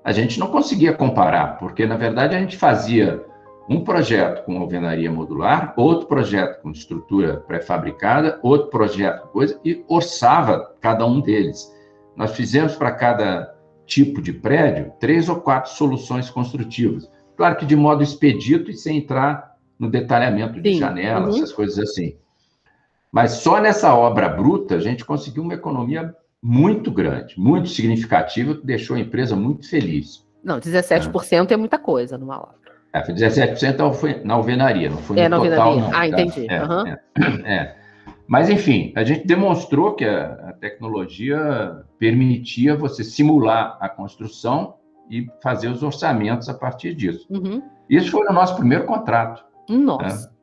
a 0.03 0.11
gente 0.11 0.39
não 0.39 0.47
conseguia 0.47 0.93
comparar, 0.93 1.57
porque 1.57 1.85
na 1.85 1.97
verdade 1.97 2.35
a 2.35 2.39
gente 2.39 2.55
fazia 2.55 3.25
um 3.67 3.83
projeto 3.83 4.45
com 4.45 4.59
alvenaria 4.59 5.11
modular, 5.11 5.73
outro 5.75 6.07
projeto 6.07 6.61
com 6.61 6.71
estrutura 6.71 7.37
pré-fabricada, 7.47 8.39
outro 8.43 8.69
projeto 8.69 9.23
com 9.23 9.27
coisa, 9.29 9.59
e 9.65 9.83
orçava 9.87 10.75
cada 10.79 11.05
um 11.05 11.19
deles. 11.19 11.73
Nós 12.15 12.35
fizemos 12.35 12.75
para 12.75 12.91
cada 12.91 13.55
tipo 13.85 14.21
de 14.21 14.33
prédio 14.33 14.93
três 14.99 15.29
ou 15.29 15.37
quatro 15.37 15.71
soluções 15.71 16.29
construtivas. 16.29 17.09
Claro 17.35 17.55
que 17.55 17.65
de 17.65 17.75
modo 17.75 18.03
expedito 18.03 18.71
e 18.71 18.73
sem 18.73 18.97
entrar 18.97 19.55
no 19.77 19.89
detalhamento 19.89 20.61
de 20.61 20.73
Sim. 20.73 20.79
janelas, 20.79 21.35
uhum. 21.35 21.43
essas 21.43 21.51
coisas 21.53 21.79
assim. 21.79 22.15
Mas 23.11 23.31
só 23.31 23.59
nessa 23.59 23.93
obra 23.95 24.29
bruta 24.29 24.75
a 24.75 24.79
gente 24.79 25.03
conseguiu 25.03 25.43
uma 25.43 25.53
economia 25.53 26.15
muito 26.41 26.91
grande, 26.91 27.39
muito 27.39 27.69
significativa, 27.69 28.55
que 28.55 28.65
deixou 28.65 28.95
a 28.95 28.99
empresa 28.99 29.35
muito 29.35 29.67
feliz. 29.67 30.25
Não, 30.43 30.59
17% 30.59 31.49
é, 31.49 31.53
é 31.53 31.57
muita 31.57 31.79
coisa 31.79 32.17
numa 32.17 32.37
obra. 32.37 32.64
É, 32.95 33.03
foi 33.03 33.13
17% 33.13 34.23
na 34.23 34.35
alvenaria, 34.35 34.89
não 34.89 34.99
foi 34.99 35.19
é, 35.19 35.27
no 35.27 35.43
total, 35.43 35.77
não. 35.77 35.87
Ah, 35.89 35.91
tá? 35.91 36.07
entendi. 36.07 36.47
É, 36.49 36.63
uhum. 36.63 37.43
é, 37.45 37.75
Mas, 38.25 38.49
enfim, 38.49 38.93
a 38.95 39.03
gente 39.03 39.27
demonstrou 39.27 39.95
que 39.95 40.05
a, 40.05 40.31
a, 40.31 40.53
tecnologia 40.53 41.83
permitia 41.99 42.73
você 42.73 43.03
simular 43.03 43.77
a 43.81 43.89
construção 43.89 44.75
e 45.11 45.27
fazer 45.43 45.67
os 45.67 45.83
orçamentos 45.83 46.47
a 46.47 46.53
partir 46.53 46.95
disso. 46.95 47.27
Uhum. 47.29 47.61
Isso 47.89 48.11
foi 48.11 48.25
o 48.27 48.31
nosso 48.31 48.55
primeiro 48.55 48.85
contrato. 48.85 49.43
Nossa. 49.69 50.33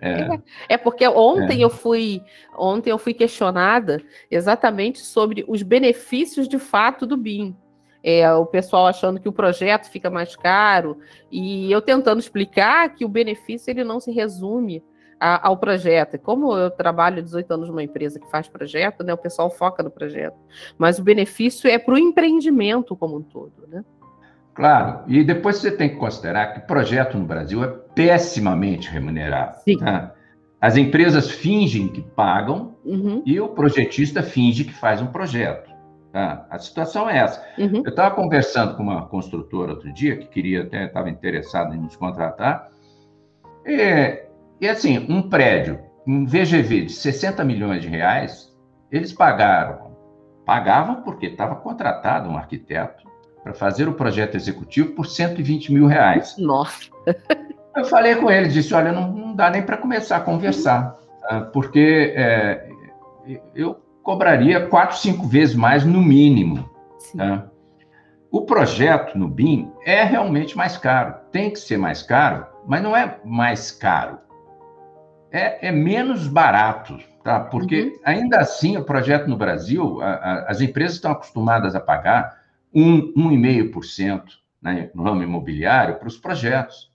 É, 0.00 0.40
é 0.74 0.76
porque 0.78 1.06
ontem 1.06 1.60
é. 1.60 1.64
eu 1.64 1.68
fui 1.68 2.22
ontem 2.56 2.90
eu 2.90 2.98
fui 2.98 3.12
questionada 3.12 4.00
exatamente 4.30 5.00
sobre 5.00 5.44
os 5.46 5.62
benefícios 5.62 6.48
de 6.48 6.58
fato 6.58 7.04
do 7.04 7.16
BIM 7.16 7.54
é, 8.02 8.30
o 8.32 8.46
pessoal 8.46 8.86
achando 8.86 9.20
que 9.20 9.28
o 9.28 9.32
projeto 9.32 9.90
fica 9.90 10.10
mais 10.10 10.34
caro, 10.34 10.98
e 11.30 11.70
eu 11.70 11.80
tentando 11.80 12.20
explicar 12.20 12.94
que 12.94 13.04
o 13.04 13.08
benefício 13.08 13.70
ele 13.70 13.84
não 13.84 14.00
se 14.00 14.10
resume 14.10 14.82
a, 15.20 15.46
ao 15.46 15.56
projeto. 15.56 16.18
Como 16.18 16.56
eu 16.56 16.68
trabalho 16.70 17.22
18 17.22 17.54
anos 17.54 17.68
numa 17.68 17.82
empresa 17.82 18.18
que 18.18 18.28
faz 18.28 18.48
projeto, 18.48 19.04
né, 19.04 19.14
o 19.14 19.18
pessoal 19.18 19.48
foca 19.48 19.82
no 19.82 19.90
projeto, 19.90 20.36
mas 20.76 20.98
o 20.98 21.02
benefício 21.04 21.70
é 21.70 21.78
para 21.78 21.94
o 21.94 21.98
empreendimento 21.98 22.96
como 22.96 23.18
um 23.18 23.22
todo. 23.22 23.52
Né? 23.68 23.84
Claro, 24.52 25.04
e 25.06 25.22
depois 25.22 25.56
você 25.56 25.70
tem 25.70 25.90
que 25.90 25.96
considerar 25.96 26.52
que 26.52 26.58
o 26.60 26.66
projeto 26.66 27.16
no 27.16 27.24
Brasil 27.24 27.62
é 27.62 27.68
pessimamente 27.94 28.90
remunerado. 28.90 29.60
Sim. 29.62 29.78
Tá? 29.78 30.12
As 30.60 30.76
empresas 30.76 31.30
fingem 31.30 31.88
que 31.88 32.02
pagam 32.02 32.76
uhum. 32.84 33.22
e 33.24 33.40
o 33.40 33.48
projetista 33.48 34.22
finge 34.22 34.64
que 34.64 34.74
faz 34.74 35.00
um 35.00 35.06
projeto. 35.06 35.71
Tá? 36.12 36.46
A 36.50 36.58
situação 36.58 37.08
é 37.08 37.18
essa. 37.18 37.42
Uhum. 37.58 37.82
Eu 37.84 37.88
estava 37.90 38.14
conversando 38.14 38.76
com 38.76 38.82
uma 38.82 39.06
construtora 39.06 39.72
outro 39.72 39.90
dia 39.94 40.16
que 40.16 40.26
queria 40.26 40.62
até 40.62 40.84
estava 40.84 41.08
interessada 41.08 41.74
em 41.74 41.78
nos 41.78 41.96
contratar. 41.96 42.68
E, 43.64 44.22
e 44.60 44.68
assim, 44.68 45.06
um 45.08 45.22
prédio, 45.22 45.80
um 46.06 46.26
VGV 46.26 46.82
de 46.82 46.92
60 46.92 47.42
milhões 47.44 47.80
de 47.80 47.88
reais, 47.88 48.54
eles 48.90 49.10
pagaram, 49.10 49.96
pagavam 50.44 51.02
porque 51.02 51.26
estava 51.26 51.56
contratado 51.56 52.28
um 52.28 52.36
arquiteto 52.36 53.10
para 53.42 53.54
fazer 53.54 53.88
o 53.88 53.94
projeto 53.94 54.34
executivo 54.34 54.92
por 54.92 55.06
120 55.06 55.72
mil 55.72 55.86
reais. 55.86 56.36
Nossa! 56.36 56.90
Eu 57.74 57.86
falei 57.86 58.14
com 58.16 58.30
ele, 58.30 58.48
disse, 58.48 58.74
olha, 58.74 58.92
não, 58.92 59.10
não 59.10 59.34
dá 59.34 59.48
nem 59.48 59.62
para 59.62 59.78
começar 59.78 60.18
a 60.18 60.20
conversar, 60.20 60.94
uhum. 61.30 61.46
porque 61.54 62.12
é, 62.14 62.68
eu 63.54 63.80
cobraria 64.02 64.66
quatro, 64.66 64.96
cinco 64.96 65.26
vezes 65.26 65.54
mais 65.54 65.84
no 65.84 66.02
mínimo. 66.02 66.68
Tá? 67.16 67.48
O 68.30 68.42
projeto 68.42 69.18
no 69.18 69.28
BIM 69.28 69.70
é 69.84 70.02
realmente 70.02 70.56
mais 70.56 70.76
caro. 70.76 71.14
Tem 71.30 71.50
que 71.50 71.58
ser 71.58 71.76
mais 71.76 72.02
caro, 72.02 72.46
mas 72.66 72.82
não 72.82 72.96
é 72.96 73.18
mais 73.24 73.70
caro. 73.70 74.18
É, 75.30 75.68
é 75.68 75.72
menos 75.72 76.28
barato, 76.28 76.98
tá? 77.22 77.40
Porque 77.40 77.82
uhum. 77.82 78.00
ainda 78.04 78.38
assim 78.38 78.76
o 78.76 78.84
projeto 78.84 79.28
no 79.28 79.36
Brasil, 79.36 80.00
a, 80.02 80.12
a, 80.12 80.50
as 80.50 80.60
empresas 80.60 80.96
estão 80.96 81.12
acostumadas 81.12 81.74
a 81.74 81.80
pagar 81.80 82.42
um, 82.74 83.12
1,5% 83.14 84.24
né, 84.60 84.90
no 84.94 85.02
ramo 85.02 85.22
imobiliário 85.22 85.96
para 85.96 86.08
os 86.08 86.16
projetos. 86.16 86.92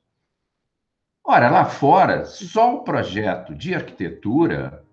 Ora, 1.23 1.49
lá 1.49 1.65
fora, 1.65 2.25
só 2.25 2.75
o 2.75 2.83
projeto 2.83 3.53
de 3.53 3.75
arquitetura, 3.75 4.83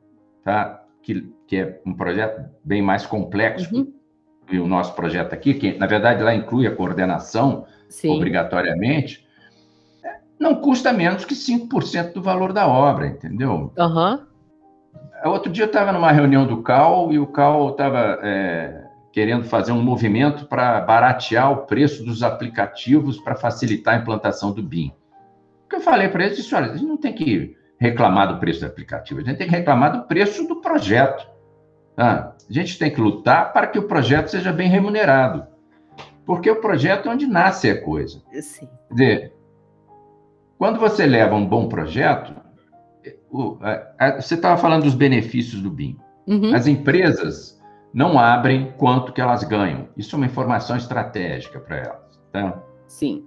tá? 0.43 0.85
que, 1.05 1.34
que 1.47 1.57
é 1.57 1.81
um 1.87 1.95
projeto 1.95 2.49
bem 2.65 2.83
mais 2.83 3.07
complexo 3.07 3.75
uhum. 3.75 3.93
que 4.47 4.59
o 4.59 4.67
nosso 4.67 4.95
projeto 4.95 5.33
aqui, 5.33 5.55
que 5.55 5.79
na 5.79 5.87
verdade 5.87 6.23
lá 6.23 6.35
inclui 6.35 6.67
a 6.67 6.75
coordenação 6.75 7.67
Sim. 7.89 8.17
obrigatoriamente, 8.17 9.27
não 10.39 10.57
custa 10.57 10.93
menos 10.93 11.25
que 11.25 11.35
5% 11.35 12.13
do 12.13 12.23
valor 12.23 12.53
da 12.53 12.67
obra, 12.67 13.07
entendeu? 13.07 13.73
Uhum. 13.77 14.21
Outro 15.25 15.51
dia 15.51 15.65
eu 15.65 15.69
estava 15.69 15.93
numa 15.93 16.13
reunião 16.13 16.47
do 16.47 16.63
CAL 16.63 17.13
e 17.13 17.19
o 17.19 17.27
CAL 17.27 17.71
estava 17.71 18.19
é, 18.23 18.85
querendo 19.11 19.45
fazer 19.45 19.73
um 19.73 19.81
movimento 19.81 20.47
para 20.47 20.81
baratear 20.81 21.51
o 21.51 21.67
preço 21.67 22.05
dos 22.05 22.23
aplicativos 22.23 23.19
para 23.19 23.35
facilitar 23.35 23.95
a 23.95 23.99
implantação 23.99 24.53
do 24.53 24.63
BIM. 24.63 24.93
O 25.65 25.69
que 25.69 25.77
eu 25.77 25.81
falei 25.81 26.09
para 26.09 26.25
eles, 26.25 26.37
disse, 26.37 26.55
olha, 26.55 26.67
a 26.67 26.77
gente 26.77 26.87
não 26.87 26.97
tem 26.97 27.13
que 27.13 27.57
reclamar 27.79 28.35
do 28.35 28.39
preço 28.39 28.61
do 28.61 28.67
aplicativo, 28.67 29.21
a 29.21 29.25
gente 29.25 29.39
tem 29.39 29.49
que 29.49 29.55
reclamar 29.55 29.93
do 29.93 30.07
preço 30.07 30.47
do 30.47 30.61
projeto. 30.61 31.27
Ah, 31.97 32.33
a 32.49 32.53
gente 32.53 32.79
tem 32.79 32.93
que 32.93 33.01
lutar 33.01 33.53
para 33.53 33.67
que 33.67 33.79
o 33.79 33.87
projeto 33.87 34.29
seja 34.29 34.53
bem 34.53 34.69
remunerado. 34.69 35.47
Porque 36.27 36.51
o 36.51 36.61
projeto 36.61 37.09
é 37.09 37.13
onde 37.13 37.27
nasce 37.27 37.71
a 37.71 37.81
coisa. 37.81 38.23
Sim. 38.41 38.69
Quer 38.89 38.95
dizer, 38.95 39.33
quando 40.59 40.79
você 40.79 41.07
leva 41.07 41.35
um 41.35 41.47
bom 41.47 41.69
projeto, 41.69 42.35
o, 43.31 43.59
a, 43.61 43.93
a, 43.99 44.21
você 44.21 44.35
estava 44.35 44.57
falando 44.57 44.85
dos 44.85 44.95
benefícios 44.95 45.61
do 45.61 45.71
BIM. 45.71 45.99
Uhum. 46.27 46.55
As 46.55 46.67
empresas 46.67 47.61
não 47.93 48.19
abrem 48.19 48.73
quanto 48.77 49.13
que 49.13 49.21
elas 49.21 49.45
ganham. 49.45 49.89
Isso 49.97 50.15
é 50.15 50.19
uma 50.19 50.27
informação 50.27 50.77
estratégica 50.77 51.61
para 51.61 51.77
elas. 51.77 52.21
Tá? 52.33 52.63
Sim. 52.87 53.27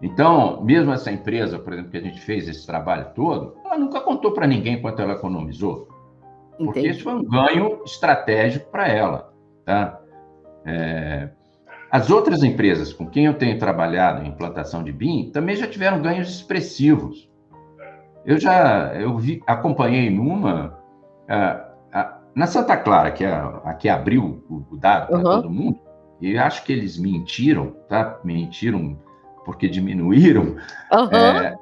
Então, 0.00 0.62
mesmo 0.62 0.92
essa 0.92 1.10
empresa, 1.12 1.58
por 1.58 1.72
exemplo, 1.72 1.90
que 1.90 1.96
a 1.98 2.02
gente 2.02 2.20
fez 2.20 2.48
esse 2.48 2.66
trabalho 2.66 3.08
todo, 3.14 3.56
ela 3.64 3.76
nunca 3.76 4.00
contou 4.00 4.32
para 4.32 4.46
ninguém 4.46 4.80
quanto 4.80 5.02
ela 5.02 5.12
economizou. 5.12 5.88
Porque 6.64 6.80
Entendi. 6.80 6.96
isso 6.96 7.04
foi 7.04 7.14
um 7.14 7.24
ganho 7.24 7.82
estratégico 7.84 8.70
para 8.70 8.86
ela. 8.86 9.32
Tá? 9.64 9.98
É... 10.66 11.30
As 11.90 12.10
outras 12.10 12.42
empresas 12.42 12.92
com 12.92 13.06
quem 13.06 13.24
eu 13.24 13.34
tenho 13.34 13.58
trabalhado 13.58 14.22
em 14.22 14.28
implantação 14.28 14.84
de 14.84 14.92
BIM 14.92 15.30
também 15.32 15.56
já 15.56 15.66
tiveram 15.66 16.00
ganhos 16.00 16.28
expressivos. 16.28 17.28
Eu 18.24 18.38
já 18.38 18.92
eu 18.94 19.16
vi, 19.16 19.42
acompanhei 19.46 20.10
numa, 20.10 20.78
a, 21.26 21.64
a, 21.92 22.18
na 22.34 22.46
Santa 22.46 22.76
Clara, 22.76 23.10
que 23.10 23.24
é 23.24 23.32
a, 23.32 23.74
que 23.74 23.88
abriu 23.88 24.44
o, 24.48 24.62
o 24.70 24.76
dado 24.76 25.08
para 25.08 25.16
uhum. 25.16 25.22
todo 25.22 25.50
mundo, 25.50 25.80
e 26.20 26.36
acho 26.36 26.62
que 26.64 26.72
eles 26.72 26.98
mentiram, 26.98 27.74
tá? 27.88 28.20
Mentiram 28.22 28.98
porque 29.44 29.66
diminuíram. 29.66 30.56
Uhum. 30.92 31.16
É, 31.16 31.56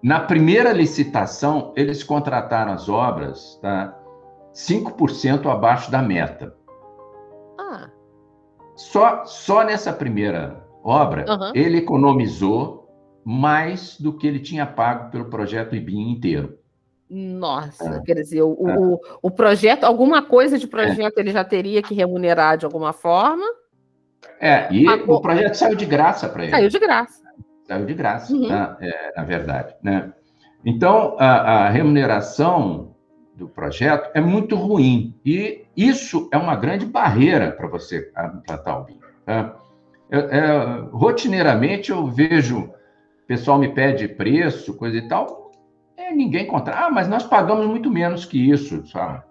na 0.00 0.20
primeira 0.20 0.72
licitação, 0.72 1.72
eles 1.76 2.04
contrataram 2.04 2.72
as 2.72 2.88
obras 2.88 3.58
tá, 3.60 3.98
5% 4.54 5.50
abaixo 5.50 5.90
da 5.90 6.00
meta. 6.00 6.54
Ah. 7.58 7.90
Só, 8.76 9.24
só 9.24 9.64
nessa 9.64 9.92
primeira 9.92 10.64
obra, 10.82 11.24
uhum. 11.28 11.52
ele 11.54 11.78
economizou 11.78 12.84
mais 13.24 13.98
do 13.98 14.16
que 14.16 14.26
ele 14.26 14.38
tinha 14.38 14.66
pago 14.66 15.10
pelo 15.10 15.26
projeto 15.26 15.74
IBIM 15.74 16.12
inteiro. 16.12 16.58
Nossa, 17.08 17.96
é. 17.96 18.00
quer 18.00 18.14
dizer, 18.14 18.42
o, 18.42 18.68
é. 18.68 18.78
o, 18.78 19.00
o, 19.22 19.30
projeto, 19.30 19.84
alguma 19.84 20.22
coisa 20.22 20.58
de 20.58 20.66
projeto 20.66 21.18
é. 21.18 21.20
ele 21.20 21.30
já 21.30 21.44
teria 21.44 21.82
que 21.82 21.94
remunerar 21.94 22.56
de 22.56 22.64
alguma 22.64 22.92
forma. 22.92 23.44
É, 24.40 24.72
e 24.72 24.88
o 24.88 25.20
projeto 25.20 25.54
saiu 25.54 25.76
de 25.76 25.84
graça 25.84 26.28
para 26.28 26.44
ele. 26.44 26.52
Saiu 26.52 26.68
de 26.68 26.78
graça. 26.78 27.22
Saiu 27.66 27.86
de 27.86 27.94
graça, 27.94 28.32
uhum. 28.32 28.48
né? 28.48 28.76
é, 28.80 29.12
na 29.16 29.24
verdade. 29.24 29.74
Né? 29.82 30.12
Então, 30.64 31.16
a, 31.18 31.66
a, 31.66 31.70
remuneração 31.70 32.93
do 33.36 33.48
projeto 33.48 34.10
é 34.14 34.20
muito 34.20 34.56
ruim. 34.56 35.14
E 35.24 35.64
isso 35.76 36.28
é 36.32 36.36
uma 36.36 36.56
grande 36.56 36.86
barreira 36.86 37.52
para 37.52 37.66
você 37.66 38.12
plantar 38.46 38.80
o 38.80 38.84
vinho. 38.84 39.00
Tá? 39.24 39.56
É, 40.10 40.88
rotineiramente 40.92 41.90
eu 41.90 42.06
vejo, 42.06 42.60
o 42.60 43.26
pessoal 43.26 43.58
me 43.58 43.68
pede 43.68 44.06
preço, 44.06 44.76
coisa 44.76 44.96
e 44.96 45.08
tal, 45.08 45.50
é, 45.96 46.12
ninguém 46.12 46.46
contra. 46.46 46.74
Ah, 46.74 46.90
mas 46.90 47.08
nós 47.08 47.24
pagamos 47.24 47.66
muito 47.66 47.90
menos 47.90 48.24
que 48.24 48.50
isso, 48.50 48.86
sabe? 48.86 49.22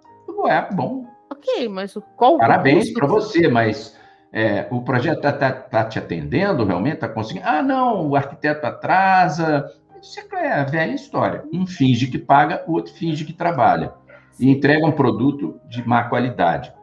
É, 0.48 0.74
bom. 0.74 1.06
Ok, 1.32 1.70
mas 1.70 1.98
qual 2.18 2.38
Parabéns 2.38 2.92
para 2.92 3.08
você, 3.08 3.48
mas 3.48 3.98
é, 4.32 4.68
o 4.72 4.82
projeto 4.82 5.18
está 5.18 5.32
tá, 5.32 5.52
tá 5.52 5.86
te 5.86 5.98
atendendo 5.98 6.66
realmente? 6.66 6.96
Está 6.96 7.08
conseguindo? 7.08 7.48
Ah, 7.48 7.62
não, 7.62 8.10
o 8.10 8.16
arquiteto 8.16 8.66
atrasa. 8.66 9.66
Isso 10.04 10.20
é 10.36 10.52
a 10.52 10.66
velha 10.66 10.94
história. 10.94 11.46
Um 11.54 11.66
finge 11.66 12.08
que 12.08 12.18
paga, 12.18 12.62
o 12.68 12.74
outro 12.74 12.94
finge 12.94 13.24
que 13.24 13.32
trabalha. 13.32 13.94
E 14.38 14.52
entrega 14.52 14.86
um 14.86 14.92
produto 14.92 15.58
de 15.70 15.88
má 15.88 16.04
qualidade. 16.04 16.74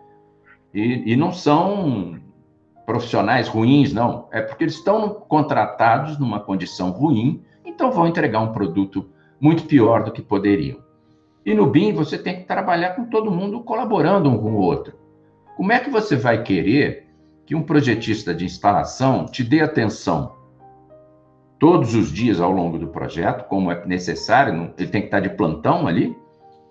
E, 0.73 1.13
e 1.13 1.17
não 1.17 1.31
são 1.31 2.19
profissionais 2.87 3.47
ruins, 3.47 3.93
não. 3.93 4.27
É 4.33 4.41
porque 4.41 4.65
eles 4.65 4.77
estão 4.77 5.11
contratados 5.11 6.19
numa 6.19 6.41
condição 6.41 6.93
ruim, 6.93 7.45
então 7.63 7.93
vão 7.93 8.07
entregar 8.07 8.41
um 8.41 8.55
produto 8.55 9.11
muito 9.39 9.65
pior 9.65 10.03
do 10.03 10.13
que 10.13 10.23
poderiam. 10.23 10.79
E 11.45 11.53
no 11.53 11.67
BIM 11.67 11.93
você 11.93 12.17
tem 12.17 12.37
que 12.37 12.45
trabalhar 12.45 12.97
com 12.97 13.05
todo 13.05 13.31
mundo 13.31 13.61
colaborando 13.61 14.31
um 14.31 14.39
com 14.39 14.53
o 14.53 14.61
outro. 14.61 14.95
Como 15.59 15.73
é 15.73 15.79
que 15.79 15.91
você 15.91 16.17
vai 16.17 16.43
querer 16.43 17.07
que 17.45 17.55
um 17.55 17.63
projetista 17.63 18.35
de 18.35 18.47
instalação 18.47 19.27
te 19.27 19.45
dê 19.45 19.61
atenção 19.61 20.40
todos 21.61 21.95
os 21.95 22.11
dias 22.11 22.41
ao 22.41 22.51
longo 22.51 22.79
do 22.79 22.89
projeto, 22.89 23.47
como 23.47 23.71
é 23.71 23.87
necessário, 23.87 24.73
ele 24.79 24.89
tem 24.89 25.03
que 25.03 25.09
estar 25.09 25.21
de 25.21 25.29
plantão 25.29 25.87
ali, 25.87 26.17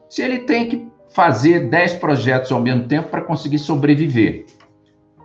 se 0.10 0.24
ele 0.24 0.40
tem 0.40 0.68
que 0.68 0.88
fazer 1.12 1.70
10 1.70 1.94
projetos 1.94 2.52
ao 2.52 2.60
mesmo 2.60 2.88
tempo 2.88 3.08
para 3.08 3.22
conseguir 3.22 3.60
sobreviver. 3.60 4.48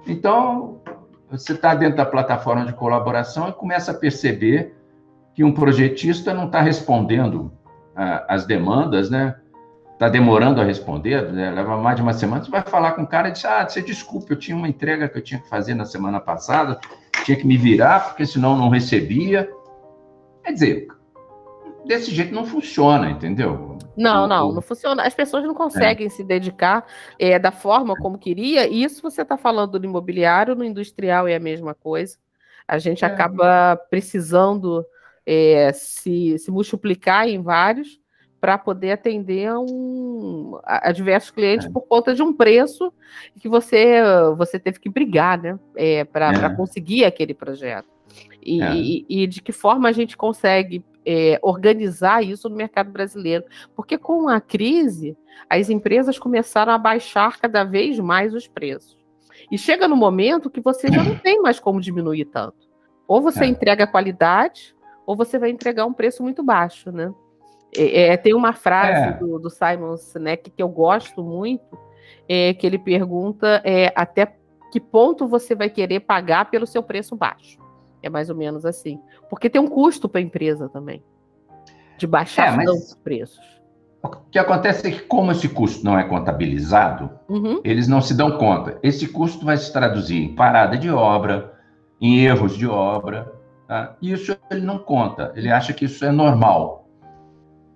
Então, 0.06 0.80
você 1.30 1.54
está 1.54 1.74
dentro 1.74 1.96
da 1.96 2.04
plataforma 2.04 2.66
de 2.66 2.74
colaboração 2.74 3.48
e 3.48 3.52
começa 3.52 3.90
a 3.90 3.94
perceber 3.94 4.74
que 5.34 5.42
um 5.42 5.52
projetista 5.52 6.34
não 6.34 6.46
está 6.46 6.60
respondendo 6.60 7.50
às 8.28 8.44
demandas, 8.44 9.08
né? 9.08 9.34
está 9.92 10.08
demorando 10.08 10.60
a 10.60 10.64
responder, 10.64 11.32
né? 11.32 11.50
leva 11.50 11.76
mais 11.78 11.96
de 11.96 12.02
uma 12.02 12.12
semana, 12.12 12.44
você 12.44 12.50
vai 12.50 12.62
falar 12.62 12.92
com 12.92 13.02
o 13.02 13.06
cara 13.06 13.28
e 13.28 13.32
diz, 13.32 13.44
ah, 13.44 13.66
você 13.66 13.80
desculpe, 13.80 14.30
eu 14.30 14.36
tinha 14.36 14.56
uma 14.56 14.68
entrega 14.68 15.08
que 15.08 15.16
eu 15.16 15.22
tinha 15.22 15.40
que 15.40 15.48
fazer 15.48 15.72
na 15.72 15.84
semana 15.84 16.20
passada, 16.20 16.78
tinha 17.24 17.36
que 17.36 17.46
me 17.46 17.56
virar, 17.56 18.08
porque 18.08 18.26
senão 18.26 18.56
não 18.56 18.68
recebia. 18.68 19.50
Quer 20.44 20.52
dizer, 20.52 20.88
desse 21.86 22.14
jeito 22.14 22.34
não 22.34 22.44
funciona, 22.44 23.10
entendeu? 23.10 23.78
Não, 23.96 24.26
não, 24.26 24.52
não 24.52 24.60
funciona. 24.60 25.04
As 25.04 25.14
pessoas 25.14 25.44
não 25.44 25.54
conseguem 25.54 26.06
é. 26.06 26.10
se 26.10 26.22
dedicar 26.22 26.84
é, 27.18 27.38
da 27.38 27.50
forma 27.50 27.96
como 27.96 28.18
queria. 28.18 28.66
E 28.66 28.82
isso 28.82 29.00
você 29.00 29.22
está 29.22 29.36
falando 29.36 29.78
no 29.78 29.84
imobiliário, 29.84 30.54
no 30.54 30.64
industrial 30.64 31.26
é 31.26 31.34
a 31.34 31.40
mesma 31.40 31.74
coisa. 31.74 32.16
A 32.66 32.78
gente 32.78 33.04
é. 33.04 33.08
acaba 33.08 33.76
precisando 33.88 34.84
é, 35.24 35.72
se, 35.72 36.38
se 36.38 36.50
multiplicar 36.50 37.28
em 37.28 37.40
vários 37.40 38.00
para 38.44 38.58
poder 38.58 38.90
atender 38.90 39.46
a, 39.46 39.58
um, 39.58 40.58
a, 40.64 40.92
diversos 40.92 41.30
clientes 41.30 41.66
é. 41.66 41.70
por 41.70 41.80
conta 41.80 42.14
de 42.14 42.22
um 42.22 42.30
preço 42.30 42.92
que 43.40 43.48
você 43.48 44.02
você 44.36 44.58
teve 44.58 44.78
que 44.78 44.90
brigar, 44.90 45.40
né, 45.40 45.58
é, 45.74 46.04
para 46.04 46.30
é. 46.30 46.54
conseguir 46.54 47.06
aquele 47.06 47.32
projeto. 47.32 47.88
E, 48.42 48.60
é. 48.62 48.74
e, 48.74 49.06
e, 49.08 49.26
de 49.26 49.40
que 49.40 49.50
forma 49.50 49.88
a 49.88 49.92
gente 49.92 50.14
consegue 50.14 50.84
é, 51.06 51.38
organizar 51.40 52.22
isso 52.22 52.46
no 52.50 52.54
mercado 52.54 52.90
brasileiro? 52.90 53.44
Porque 53.74 53.96
com 53.96 54.28
a 54.28 54.42
crise, 54.42 55.16
as 55.48 55.70
empresas 55.70 56.18
começaram 56.18 56.74
a 56.74 56.76
baixar 56.76 57.40
cada 57.40 57.64
vez 57.64 57.98
mais 57.98 58.34
os 58.34 58.46
preços. 58.46 58.98
E 59.50 59.56
chega 59.56 59.88
no 59.88 59.96
momento 59.96 60.50
que 60.50 60.60
você 60.60 60.88
já 60.88 61.02
não 61.02 61.16
tem 61.16 61.40
mais 61.40 61.58
como 61.58 61.80
diminuir 61.80 62.26
tanto. 62.26 62.68
Ou 63.08 63.22
você 63.22 63.44
é. 63.44 63.46
entrega 63.46 63.86
qualidade, 63.86 64.76
ou 65.06 65.16
você 65.16 65.38
vai 65.38 65.48
entregar 65.48 65.86
um 65.86 65.94
preço 65.94 66.22
muito 66.22 66.42
baixo, 66.42 66.92
né? 66.92 67.10
É, 67.76 68.12
é, 68.12 68.16
tem 68.16 68.34
uma 68.34 68.52
frase 68.52 69.08
é. 69.08 69.12
do, 69.12 69.38
do, 69.38 69.50
Simon 69.50 69.96
Sinek 69.96 70.50
que 70.50 70.62
eu 70.62 70.68
gosto 70.68 71.22
muito, 71.22 71.78
é, 72.28 72.54
que 72.54 72.66
ele 72.66 72.78
pergunta 72.78 73.60
é, 73.64 73.92
até 73.96 74.36
que 74.70 74.80
ponto 74.80 75.26
você 75.26 75.54
vai 75.54 75.70
querer 75.70 76.00
pagar 76.00 76.50
pelo 76.50 76.66
seu 76.66 76.82
preço 76.82 77.16
baixo. 77.16 77.58
É 78.02 78.08
mais 78.08 78.28
ou 78.28 78.36
menos 78.36 78.64
assim. 78.64 79.00
Porque 79.30 79.48
tem 79.48 79.60
um 79.60 79.68
custo 79.68 80.08
para 80.08 80.20
a 80.20 80.24
empresa 80.24 80.68
também, 80.68 81.02
de 81.96 82.06
baixar 82.06 82.60
é, 82.60 82.70
os 82.70 82.94
preços. 82.94 83.54
O 84.02 84.10
que 84.30 84.38
acontece 84.38 84.86
é 84.86 84.90
que, 84.90 85.00
como 85.00 85.32
esse 85.32 85.48
custo 85.48 85.82
não 85.82 85.98
é 85.98 86.04
contabilizado, 86.04 87.10
uhum. 87.26 87.60
eles 87.64 87.88
não 87.88 88.02
se 88.02 88.14
dão 88.14 88.36
conta. 88.36 88.78
Esse 88.82 89.08
custo 89.08 89.46
vai 89.46 89.56
se 89.56 89.72
traduzir 89.72 90.22
em 90.22 90.34
parada 90.34 90.76
de 90.76 90.90
obra, 90.90 91.54
em 91.98 92.18
erros 92.18 92.54
de 92.54 92.66
obra. 92.66 93.32
Tá? 93.66 93.96
Isso 94.02 94.36
ele 94.50 94.60
não 94.60 94.78
conta. 94.78 95.32
Ele 95.34 95.50
acha 95.50 95.72
que 95.72 95.86
isso 95.86 96.04
é 96.04 96.12
normal. 96.12 96.83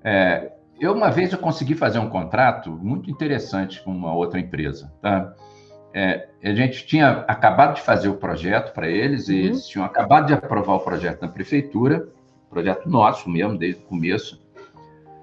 É, 0.09 0.53
eu, 0.81 0.94
uma 0.94 1.11
vez, 1.11 1.33
eu 1.33 1.38
consegui 1.38 1.75
fazer 1.75 1.99
um 1.99 2.09
contrato 2.09 2.71
muito 2.71 3.11
interessante 3.11 3.83
com 3.83 3.90
uma 3.90 4.14
outra 4.14 4.40
empresa. 4.40 4.90
Tá? 5.03 5.35
É, 5.92 6.29
a 6.42 6.55
gente 6.55 6.87
tinha 6.87 7.25
acabado 7.29 7.75
de 7.75 7.83
fazer 7.83 8.09
o 8.09 8.14
projeto 8.14 8.73
para 8.73 8.88
eles, 8.88 9.29
uhum. 9.29 9.35
eles 9.35 9.68
tinham 9.68 9.85
acabado 9.85 10.29
de 10.29 10.33
aprovar 10.33 10.77
o 10.77 10.81
projeto 10.81 11.21
na 11.21 11.29
prefeitura, 11.29 12.09
projeto 12.49 12.88
nosso 12.88 13.29
mesmo, 13.29 13.59
desde 13.59 13.83
o 13.83 13.85
começo, 13.85 14.40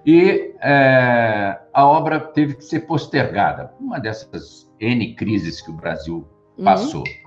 e 0.06 0.54
é, 0.62 1.58
a 1.74 1.86
obra 1.88 2.20
teve 2.20 2.54
que 2.54 2.64
ser 2.64 2.82
postergada. 2.82 3.74
Uma 3.80 4.00
dessas 4.00 4.72
N 4.80 5.16
crises 5.16 5.62
que 5.62 5.72
o 5.72 5.74
Brasil 5.74 6.28
uhum. 6.58 6.64
passou. 6.64 7.02
Uhum. 7.02 7.26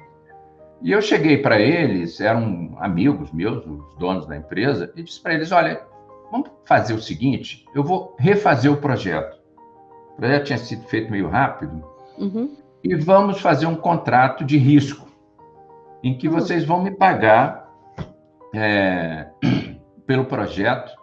E 0.80 0.92
eu 0.92 1.02
cheguei 1.02 1.38
para 1.38 1.58
eles, 1.58 2.20
eram 2.20 2.76
amigos 2.78 3.32
meus, 3.32 3.66
os 3.66 3.98
donos 3.98 4.26
da 4.26 4.36
empresa, 4.36 4.92
e 4.94 5.02
disse 5.02 5.20
para 5.20 5.34
eles: 5.34 5.50
olha, 5.50 5.87
Vamos 6.30 6.50
fazer 6.64 6.94
o 6.94 7.00
seguinte: 7.00 7.64
eu 7.74 7.82
vou 7.82 8.14
refazer 8.18 8.72
o 8.72 8.76
projeto. 8.76 9.38
O 10.12 10.16
projeto 10.16 10.46
tinha 10.46 10.58
sido 10.58 10.82
feito 10.84 11.10
meio 11.10 11.28
rápido. 11.28 11.82
Uhum. 12.18 12.56
E 12.82 12.94
vamos 12.94 13.40
fazer 13.40 13.66
um 13.66 13.74
contrato 13.74 14.44
de 14.44 14.56
risco, 14.56 15.08
em 16.02 16.16
que 16.16 16.28
uhum. 16.28 16.34
vocês 16.34 16.64
vão 16.64 16.82
me 16.82 16.90
pagar 16.90 17.68
é, 18.54 19.28
pelo 20.06 20.24
projeto. 20.24 20.96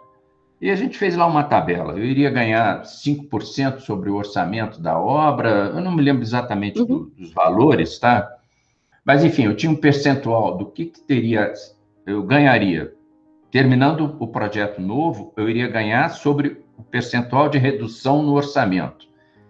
E 0.58 0.70
a 0.70 0.76
gente 0.76 0.96
fez 0.96 1.14
lá 1.14 1.26
uma 1.26 1.44
tabela. 1.44 1.92
Eu 1.92 2.04
iria 2.04 2.30
ganhar 2.30 2.82
5% 2.82 3.80
sobre 3.80 4.08
o 4.08 4.14
orçamento 4.14 4.80
da 4.80 4.98
obra. 4.98 5.70
Eu 5.74 5.82
não 5.82 5.94
me 5.94 6.02
lembro 6.02 6.22
exatamente 6.22 6.80
uhum. 6.80 6.86
do, 6.86 7.04
dos 7.10 7.30
valores, 7.32 7.98
tá? 7.98 8.26
Mas, 9.04 9.22
enfim, 9.22 9.44
eu 9.44 9.54
tinha 9.54 9.70
um 9.70 9.76
percentual 9.76 10.56
do 10.56 10.66
que, 10.66 10.86
que 10.86 11.00
teria, 11.00 11.52
eu 12.06 12.22
ganharia 12.22 12.95
Terminando 13.56 14.14
o 14.20 14.28
projeto 14.28 14.82
novo, 14.82 15.32
eu 15.34 15.48
iria 15.48 15.66
ganhar 15.66 16.10
sobre 16.10 16.62
o 16.76 16.82
percentual 16.82 17.48
de 17.48 17.56
redução 17.56 18.22
no 18.22 18.34
orçamento. 18.34 19.06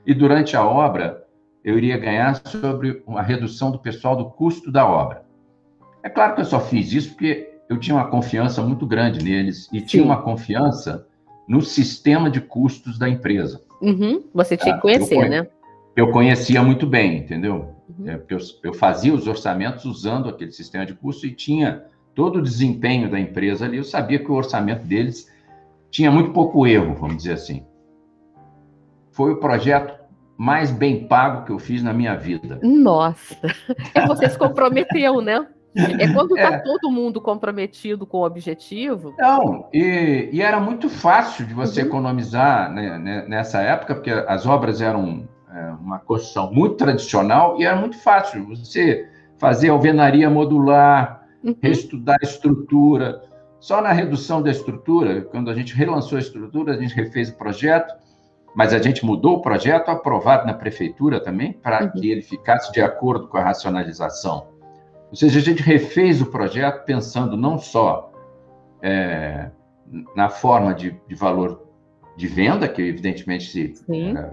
E 0.06 0.14
durante 0.14 0.56
a 0.56 0.64
obra, 0.64 1.24
eu 1.64 1.76
iria 1.76 1.98
ganhar 1.98 2.40
sobre 2.46 3.02
a 3.08 3.20
redução 3.20 3.72
do 3.72 3.80
pessoal 3.80 4.14
do 4.14 4.26
custo 4.26 4.70
da 4.70 4.86
obra. 4.88 5.24
É 6.04 6.08
claro 6.08 6.36
que 6.36 6.40
eu 6.40 6.44
só 6.44 6.60
fiz 6.60 6.92
isso 6.92 7.08
porque 7.08 7.52
eu 7.68 7.80
tinha 7.80 7.96
uma 7.96 8.06
confiança 8.06 8.62
muito 8.62 8.86
grande 8.86 9.24
neles 9.24 9.68
e 9.72 9.80
Sim. 9.80 9.86
tinha 9.86 10.04
uma 10.04 10.22
confiança 10.22 11.04
no 11.48 11.60
sistema 11.60 12.30
de 12.30 12.40
custos 12.40 13.00
da 13.00 13.08
empresa. 13.08 13.60
Uhum. 13.82 14.22
Você 14.32 14.56
tinha 14.56 14.76
que 14.76 14.82
conhecer, 14.82 15.16
eu 15.16 15.28
né? 15.28 15.48
Eu 15.96 16.12
conhecia 16.12 16.62
muito 16.62 16.86
bem, 16.86 17.18
entendeu? 17.18 17.74
Uhum. 17.98 18.08
É, 18.08 18.22
eu, 18.28 18.38
eu 18.62 18.72
fazia 18.72 19.12
os 19.12 19.26
orçamentos 19.26 19.84
usando 19.84 20.28
aquele 20.28 20.52
sistema 20.52 20.86
de 20.86 20.94
custo 20.94 21.26
e 21.26 21.34
tinha 21.34 21.82
todo 22.16 22.38
o 22.38 22.42
desempenho 22.42 23.10
da 23.10 23.20
empresa 23.20 23.66
ali, 23.66 23.76
eu 23.76 23.84
sabia 23.84 24.18
que 24.18 24.32
o 24.32 24.34
orçamento 24.34 24.84
deles 24.86 25.30
tinha 25.90 26.10
muito 26.10 26.32
pouco 26.32 26.66
erro, 26.66 26.94
vamos 26.94 27.18
dizer 27.18 27.34
assim. 27.34 27.62
Foi 29.12 29.32
o 29.32 29.36
projeto 29.38 29.94
mais 30.36 30.70
bem 30.70 31.06
pago 31.06 31.44
que 31.44 31.52
eu 31.52 31.58
fiz 31.58 31.82
na 31.82 31.92
minha 31.92 32.16
vida. 32.16 32.58
Nossa! 32.62 33.36
É 33.94 34.06
você 34.06 34.28
se 34.28 34.36
comprometeu, 34.38 35.20
né? 35.20 35.46
É 35.74 36.10
quando 36.10 36.34
está 36.34 36.54
é. 36.54 36.58
todo 36.60 36.90
mundo 36.90 37.20
comprometido 37.20 38.06
com 38.06 38.18
o 38.18 38.24
objetivo. 38.24 39.14
Não, 39.18 39.68
e, 39.72 40.30
e 40.32 40.40
era 40.40 40.58
muito 40.58 40.88
fácil 40.88 41.44
de 41.44 41.52
você 41.52 41.82
uhum. 41.82 41.88
economizar 41.88 42.72
né, 42.72 42.98
né, 42.98 43.26
nessa 43.28 43.60
época, 43.60 43.94
porque 43.94 44.10
as 44.10 44.46
obras 44.46 44.80
eram 44.80 45.28
é, 45.54 45.70
uma 45.78 45.98
construção 45.98 46.50
muito 46.50 46.76
tradicional 46.76 47.60
e 47.60 47.64
era 47.66 47.76
muito 47.76 47.98
fácil 47.98 48.46
você 48.46 49.06
fazer 49.36 49.68
alvenaria 49.68 50.30
modular, 50.30 51.15
uhum. 51.46 51.56
reestudar 51.62 52.18
a 52.20 52.24
estrutura. 52.24 53.22
Só 53.60 53.80
na 53.80 53.92
redução 53.92 54.42
da 54.42 54.50
estrutura, 54.50 55.22
quando 55.22 55.50
a 55.50 55.54
gente 55.54 55.74
relançou 55.74 56.16
a 56.16 56.20
estrutura, 56.20 56.74
a 56.74 56.76
gente 56.76 56.94
refez 56.94 57.30
o 57.30 57.36
projeto, 57.36 57.94
mas 58.54 58.72
a 58.72 58.78
gente 58.78 59.04
mudou 59.04 59.36
o 59.36 59.42
projeto 59.42 59.88
aprovado 59.90 60.46
na 60.46 60.54
prefeitura 60.54 61.20
também 61.20 61.52
para 61.52 61.84
uhum. 61.84 61.90
que 61.92 62.10
ele 62.10 62.22
ficasse 62.22 62.72
de 62.72 62.80
acordo 62.80 63.28
com 63.28 63.36
a 63.36 63.42
racionalização. 63.42 64.48
Ou 65.10 65.16
seja, 65.16 65.38
a 65.38 65.42
gente 65.42 65.62
refez 65.62 66.20
o 66.20 66.26
projeto 66.26 66.84
pensando 66.84 67.36
não 67.36 67.58
só 67.58 68.12
é, 68.82 69.50
na 70.14 70.28
forma 70.28 70.74
de, 70.74 70.98
de, 71.08 71.14
valor 71.14 71.66
de 72.16 72.26
venda, 72.26 72.68
que 72.68 72.82
evidentemente 72.82 73.74
é 73.88 74.30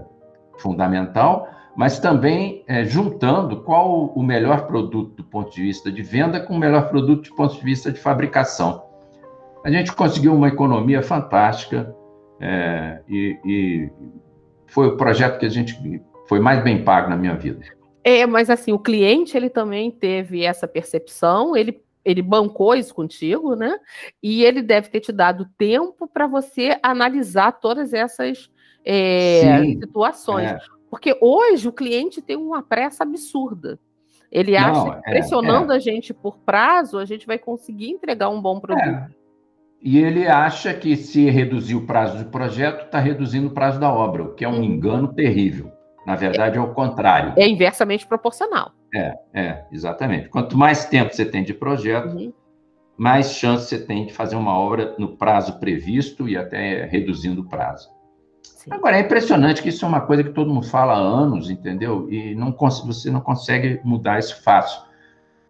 fundamental, 0.58 1.48
mas 1.76 1.98
também 1.98 2.64
é, 2.66 2.84
juntando 2.84 3.62
qual 3.62 4.06
o 4.14 4.22
melhor 4.22 4.66
produto 4.66 5.16
do 5.16 5.24
ponto 5.24 5.52
de 5.52 5.62
vista 5.62 5.90
de 5.90 6.02
venda 6.02 6.40
com 6.40 6.54
o 6.54 6.58
melhor 6.58 6.88
produto 6.88 7.28
do 7.28 7.34
ponto 7.34 7.54
de 7.54 7.64
vista 7.64 7.90
de 7.90 7.98
fabricação. 7.98 8.84
A 9.64 9.70
gente 9.70 9.92
conseguiu 9.92 10.34
uma 10.34 10.48
economia 10.48 11.02
fantástica 11.02 11.94
é, 12.40 13.00
e, 13.08 13.38
e, 13.44 13.90
foi 14.66 14.88
o 14.88 14.96
projeto 14.96 15.38
que 15.38 15.46
a 15.46 15.50
gente 15.50 15.78
foi 16.28 16.38
mais 16.38 16.62
bem 16.62 16.84
pago 16.84 17.10
na 17.10 17.16
minha 17.16 17.34
vida. 17.34 17.64
É, 18.02 18.26
mas 18.26 18.50
assim, 18.50 18.72
o 18.72 18.78
cliente 18.78 19.36
ele 19.36 19.48
também 19.48 19.90
teve 19.90 20.44
essa 20.44 20.68
percepção, 20.68 21.56
ele 21.56 21.82
ele 22.04 22.20
bancou 22.20 22.74
isso 22.74 22.94
contigo, 22.94 23.56
né? 23.56 23.78
E 24.22 24.44
ele 24.44 24.60
deve 24.60 24.90
ter 24.90 25.00
te 25.00 25.10
dado 25.10 25.48
tempo 25.56 26.06
para 26.06 26.26
você 26.26 26.78
analisar 26.82 27.52
todas 27.52 27.94
essas 27.94 28.50
é, 28.84 29.64
situações. 29.64 30.50
É. 30.50 30.58
Porque 30.90 31.16
hoje 31.20 31.68
o 31.68 31.72
cliente 31.72 32.22
tem 32.22 32.36
uma 32.36 32.62
pressa 32.62 33.02
absurda. 33.02 33.78
Ele 34.30 34.56
acha 34.56 35.00
que 35.00 35.10
é, 35.10 35.12
pressionando 35.12 35.72
é, 35.72 35.76
a 35.76 35.78
gente 35.78 36.12
por 36.12 36.38
prazo, 36.38 36.98
a 36.98 37.04
gente 37.04 37.26
vai 37.26 37.38
conseguir 37.38 37.90
entregar 37.90 38.28
um 38.28 38.40
bom 38.40 38.58
produto. 38.60 38.84
É. 38.84 39.08
E 39.80 39.98
ele 39.98 40.26
acha 40.26 40.72
que 40.72 40.96
se 40.96 41.28
reduzir 41.28 41.74
o 41.74 41.86
prazo 41.86 42.24
do 42.24 42.30
projeto, 42.30 42.86
está 42.86 42.98
reduzindo 42.98 43.48
o 43.48 43.50
prazo 43.50 43.78
da 43.78 43.92
obra, 43.92 44.22
o 44.24 44.34
que 44.34 44.44
é 44.44 44.48
um 44.48 44.56
uhum. 44.56 44.64
engano 44.64 45.12
terrível. 45.12 45.70
Na 46.06 46.16
verdade, 46.16 46.58
é, 46.58 46.60
o 46.60 46.72
contrário. 46.72 47.34
É 47.36 47.46
inversamente 47.46 48.06
proporcional. 48.06 48.72
É, 48.94 49.14
é, 49.32 49.64
exatamente. 49.70 50.28
Quanto 50.28 50.56
mais 50.56 50.86
tempo 50.86 51.14
você 51.14 51.24
tem 51.24 51.44
de 51.44 51.52
projeto, 51.52 52.16
uhum. 52.16 52.32
mais 52.96 53.32
chance 53.32 53.68
você 53.68 53.84
tem 53.84 54.06
de 54.06 54.12
fazer 54.12 54.36
uma 54.36 54.58
obra 54.58 54.94
no 54.98 55.16
prazo 55.16 55.58
previsto 55.58 56.28
e 56.28 56.36
até 56.36 56.86
reduzindo 56.86 57.42
o 57.42 57.48
prazo. 57.48 57.90
Sim. 58.64 58.70
Agora, 58.72 58.96
é 58.96 59.00
impressionante 59.00 59.62
que 59.62 59.68
isso 59.68 59.84
é 59.84 59.88
uma 59.88 60.00
coisa 60.00 60.24
que 60.24 60.30
todo 60.30 60.52
mundo 60.52 60.66
fala 60.66 60.94
há 60.94 60.98
anos, 60.98 61.50
entendeu? 61.50 62.08
E 62.10 62.34
não, 62.34 62.50
você 62.52 63.10
não 63.10 63.20
consegue 63.20 63.78
mudar 63.84 64.18
isso 64.18 64.42
fácil. 64.42 64.82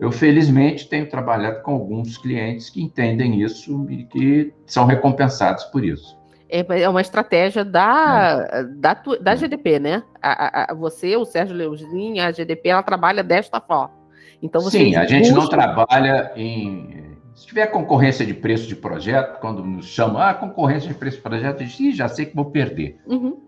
Eu, 0.01 0.11
felizmente, 0.11 0.89
tenho 0.89 1.09
trabalhado 1.09 1.63
com 1.63 1.73
alguns 1.73 2.19
clientes 2.19 2.69
que 2.69 2.83
entendem 2.83 3.41
isso 3.41 3.87
e 3.89 4.05
que 4.05 4.53
são 4.67 4.85
recompensados 4.85 5.65
por 5.67 5.85
isso. 5.85 6.19
É, 6.49 6.83
é 6.83 6.89
uma 6.89 7.01
estratégia 7.01 7.65
da, 7.65 8.49
é. 8.51 8.65
da, 8.65 9.01
da 9.21 9.35
GDP, 9.37 9.79
né? 9.79 10.03
A, 10.21 10.73
a, 10.73 10.75
você, 10.75 11.17
o 11.17 11.25
Sérgio 11.25 11.57
Leuzinho, 11.57 12.23
a 12.23 12.33
GDP, 12.33 12.71
ela 12.71 12.83
trabalha 12.83 13.23
desta 13.23 13.61
forma. 13.61 13.95
Então, 14.43 14.61
Sim, 14.63 14.97
a 14.97 15.07
gente 15.07 15.33
buscam... 15.33 15.41
não 15.41 15.49
trabalha 15.49 16.33
em. 16.37 17.14
Se 17.35 17.47
tiver 17.47 17.67
concorrência 17.67 18.25
de 18.25 18.33
preço 18.33 18.69
de 18.69 18.77
projeto, 18.77 19.41
quando 19.41 19.65
nos 19.65 19.87
chamam, 19.87 20.19
ah, 20.23 20.33
concorrência 20.33 20.89
de 20.89 20.95
preço 20.95 21.17
de 21.17 21.23
projeto, 21.23 21.63
eu 21.63 21.67
diz, 21.67 21.97
já 21.97 22.09
sei 22.09 22.27
que 22.27 22.35
vou 22.35 22.47
perder. 22.47 23.01
Uhum. 23.07 23.39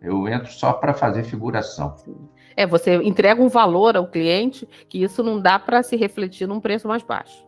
Eu 0.00 0.28
entro 0.28 0.52
só 0.52 0.72
para 0.72 0.94
fazer 0.94 1.24
figuração. 1.24 1.96
Sim. 1.96 2.16
É, 2.56 2.66
você 2.66 2.96
entrega 2.96 3.42
um 3.42 3.48
valor 3.48 3.96
ao 3.96 4.06
cliente 4.06 4.68
que 4.88 5.02
isso 5.02 5.22
não 5.22 5.40
dá 5.40 5.58
para 5.58 5.82
se 5.82 5.96
refletir 5.96 6.46
num 6.46 6.60
preço 6.60 6.86
mais 6.86 7.02
baixo. 7.02 7.44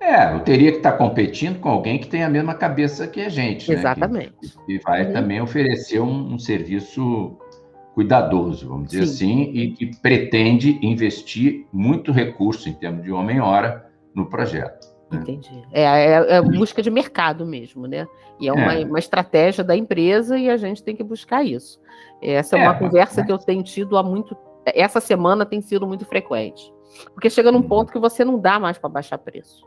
É, 0.00 0.34
eu 0.34 0.40
teria 0.40 0.70
que 0.70 0.78
estar 0.78 0.92
tá 0.92 0.98
competindo 0.98 1.60
com 1.60 1.68
alguém 1.68 1.98
que 1.98 2.06
tem 2.06 2.22
a 2.22 2.28
mesma 2.28 2.54
cabeça 2.54 3.06
que 3.06 3.22
a 3.22 3.28
gente. 3.28 3.72
Exatamente. 3.72 4.34
Né? 4.42 4.50
Que, 4.66 4.78
que, 4.78 4.84
vai 4.84 5.06
uhum. 5.06 5.12
também 5.12 5.40
oferecer 5.40 6.00
um, 6.00 6.34
um, 6.34 6.38
serviço 6.38 7.38
cuidadoso, 7.94 8.68
vamos 8.68 8.88
dizer 8.88 9.06
Sim. 9.06 9.42
assim, 9.44 9.50
e 9.54 9.70
que 9.70 9.96
pretende 9.96 10.78
investir 10.82 11.64
muito 11.72 12.12
recurso 12.12 12.68
em 12.68 12.72
termos 12.72 13.04
de 13.04 13.12
homem-hora 13.12 13.93
no 14.14 14.28
projeto. 14.28 14.94
Né? 15.10 15.20
Entendi. 15.20 15.62
É, 15.72 15.82
é, 15.82 16.36
é, 16.36 16.42
busca 16.42 16.82
de 16.82 16.90
mercado 16.90 17.46
mesmo, 17.46 17.86
né? 17.86 18.06
E 18.40 18.48
é 18.48 18.52
uma, 18.52 18.74
é 18.74 18.84
uma 18.84 18.98
estratégia 18.98 19.62
da 19.62 19.76
empresa 19.76 20.38
e 20.38 20.50
a 20.50 20.56
gente 20.56 20.82
tem 20.82 20.96
que 20.96 21.04
buscar 21.04 21.44
isso. 21.44 21.80
Essa 22.20 22.56
é 22.56 22.62
uma 22.62 22.74
é, 22.74 22.78
conversa 22.78 23.24
que 23.24 23.30
eu 23.30 23.38
tenho 23.38 23.62
tido 23.62 23.96
há 23.96 24.02
muito. 24.02 24.36
Essa 24.66 25.00
semana 25.00 25.44
tem 25.44 25.60
sido 25.60 25.86
muito 25.86 26.04
frequente. 26.04 26.72
Porque 27.12 27.28
chega 27.28 27.50
num 27.50 27.58
uhum. 27.58 27.68
ponto 27.68 27.92
que 27.92 27.98
você 27.98 28.24
não 28.24 28.38
dá 28.38 28.58
mais 28.58 28.78
para 28.78 28.88
baixar 28.88 29.18
preço. 29.18 29.66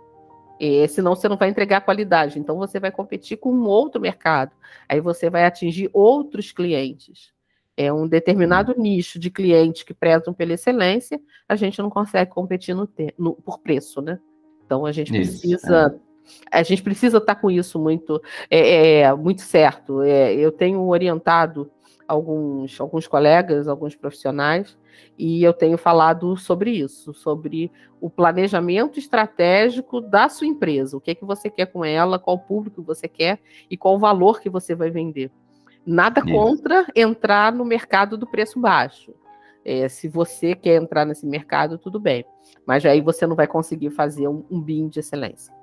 E, 0.60 0.88
senão 0.88 1.16
você 1.16 1.30
não 1.30 1.38
vai 1.38 1.50
entregar 1.50 1.82
qualidade. 1.82 2.40
Então 2.40 2.58
você 2.58 2.80
vai 2.80 2.92
competir 2.92 3.38
com 3.38 3.52
um 3.52 3.66
outro 3.66 4.02
mercado. 4.02 4.52
Aí 4.90 5.00
você 5.00 5.30
vai 5.30 5.46
atingir 5.46 5.90
outros 5.94 6.52
clientes. 6.52 7.32
É 7.76 7.94
um 7.94 8.08
determinado 8.08 8.74
uhum. 8.74 8.82
nicho 8.82 9.20
de 9.20 9.30
clientes 9.30 9.84
que 9.84 9.94
prezam 9.94 10.34
pela 10.34 10.54
excelência, 10.54 11.22
a 11.48 11.56
gente 11.56 11.80
não 11.80 11.92
consegue 11.92 12.32
competir 12.32 12.74
no, 12.74 12.90
no 13.20 13.36
por 13.36 13.60
preço, 13.60 14.02
né? 14.02 14.20
Então 14.68 14.86
a 14.86 14.92
gente 14.92 15.18
isso, 15.18 15.40
precisa. 15.40 16.00
É. 16.52 16.60
A 16.60 16.62
gente 16.62 16.84
precisa 16.84 17.20
estar 17.20 17.36
com 17.36 17.50
isso 17.50 17.80
muito, 17.80 18.22
é, 18.52 19.00
é 19.00 19.16
muito 19.16 19.42
certo. 19.42 20.02
É, 20.04 20.36
eu 20.36 20.52
tenho 20.52 20.86
orientado 20.86 21.72
alguns, 22.06 22.80
alguns 22.80 23.08
colegas, 23.08 23.68
alguns 23.68 23.96
profissionais, 23.96 24.78
e 25.18 25.42
eu 25.42 25.54
tenho 25.54 25.78
falado 25.78 26.36
sobre 26.36 26.72
isso, 26.72 27.14
sobre 27.14 27.72
o 28.02 28.10
planejamento 28.10 29.00
estratégico 29.00 30.02
da 30.02 30.28
sua 30.28 30.48
empresa, 30.48 30.98
o 30.98 31.02
que 31.02 31.12
é 31.12 31.16
que 31.16 31.26
você 31.26 31.50
quer 31.50 31.68
com 31.68 31.84
ela, 31.84 32.20
qual 32.20 32.38
público 32.38 32.84
você 32.84 33.08
quer 33.08 33.40
e 33.70 33.78
qual 33.78 33.96
o 33.96 34.00
valor 34.00 34.42
que 34.42 34.50
você 34.50 34.76
vai 34.76 34.90
vender. 34.90 35.32
Nada 35.86 36.22
contra 36.22 36.86
entrar 36.94 37.54
no 37.54 37.64
mercado 37.64 38.18
do 38.18 38.28
preço 38.28 38.60
baixo. 38.60 39.14
É, 39.68 39.90
se 39.90 40.08
você 40.08 40.56
quer 40.56 40.82
entrar 40.82 41.04
nesse 41.04 41.26
mercado, 41.26 41.78
tudo 41.78 42.00
bem. 42.00 42.24
Mas 42.66 42.86
aí 42.86 43.02
você 43.02 43.28
não 43.28 43.36
vai 43.36 43.46
conseguir 43.46 43.90
fazer 43.90 44.26
um, 44.30 44.46
um 44.50 44.62
BIM 44.62 44.88
de 44.88 45.02
excelência. 45.02 45.54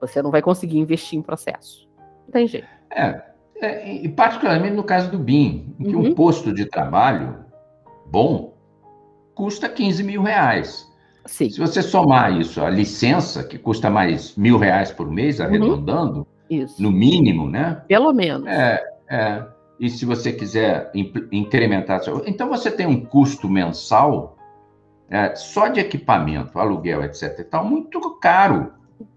Você 0.00 0.20
não 0.20 0.32
vai 0.32 0.42
conseguir 0.42 0.76
investir 0.76 1.16
em 1.16 1.22
processo. 1.22 1.88
Não 2.26 2.32
tem 2.32 2.48
jeito. 2.48 2.66
É, 2.90 3.22
é, 3.62 3.94
e 3.94 4.08
particularmente 4.08 4.74
no 4.74 4.82
caso 4.82 5.08
do 5.08 5.20
BIM, 5.20 5.72
em 5.78 5.84
que 5.84 5.94
uhum. 5.94 6.06
um 6.06 6.14
posto 6.14 6.52
de 6.52 6.64
trabalho 6.66 7.44
bom 8.06 8.54
custa 9.36 9.68
15 9.68 10.02
mil 10.02 10.22
reais. 10.22 10.92
Sim. 11.24 11.48
Se 11.48 11.60
você 11.60 11.80
somar 11.80 12.36
isso, 12.36 12.60
a 12.60 12.68
licença, 12.68 13.44
que 13.44 13.56
custa 13.56 13.88
mais 13.88 14.34
mil 14.36 14.58
reais 14.58 14.90
por 14.90 15.08
mês, 15.08 15.38
uhum. 15.38 15.46
arredondando, 15.46 16.26
uhum. 16.50 16.66
no 16.80 16.90
mínimo, 16.90 17.48
né? 17.48 17.82
Pelo 17.86 18.12
menos. 18.12 18.48
É, 18.48 18.82
é, 19.08 19.46
e 19.78 19.90
se 19.90 20.04
você 20.04 20.32
quiser 20.32 20.90
incrementar, 21.32 22.00
então 22.26 22.48
você 22.48 22.70
tem 22.70 22.86
um 22.86 23.04
custo 23.04 23.48
mensal 23.48 24.36
é, 25.10 25.34
só 25.34 25.68
de 25.68 25.80
equipamento, 25.80 26.58
aluguel, 26.58 27.02
etc. 27.02 27.40
Está 27.40 27.62
muito 27.62 28.18
caro. 28.18 28.72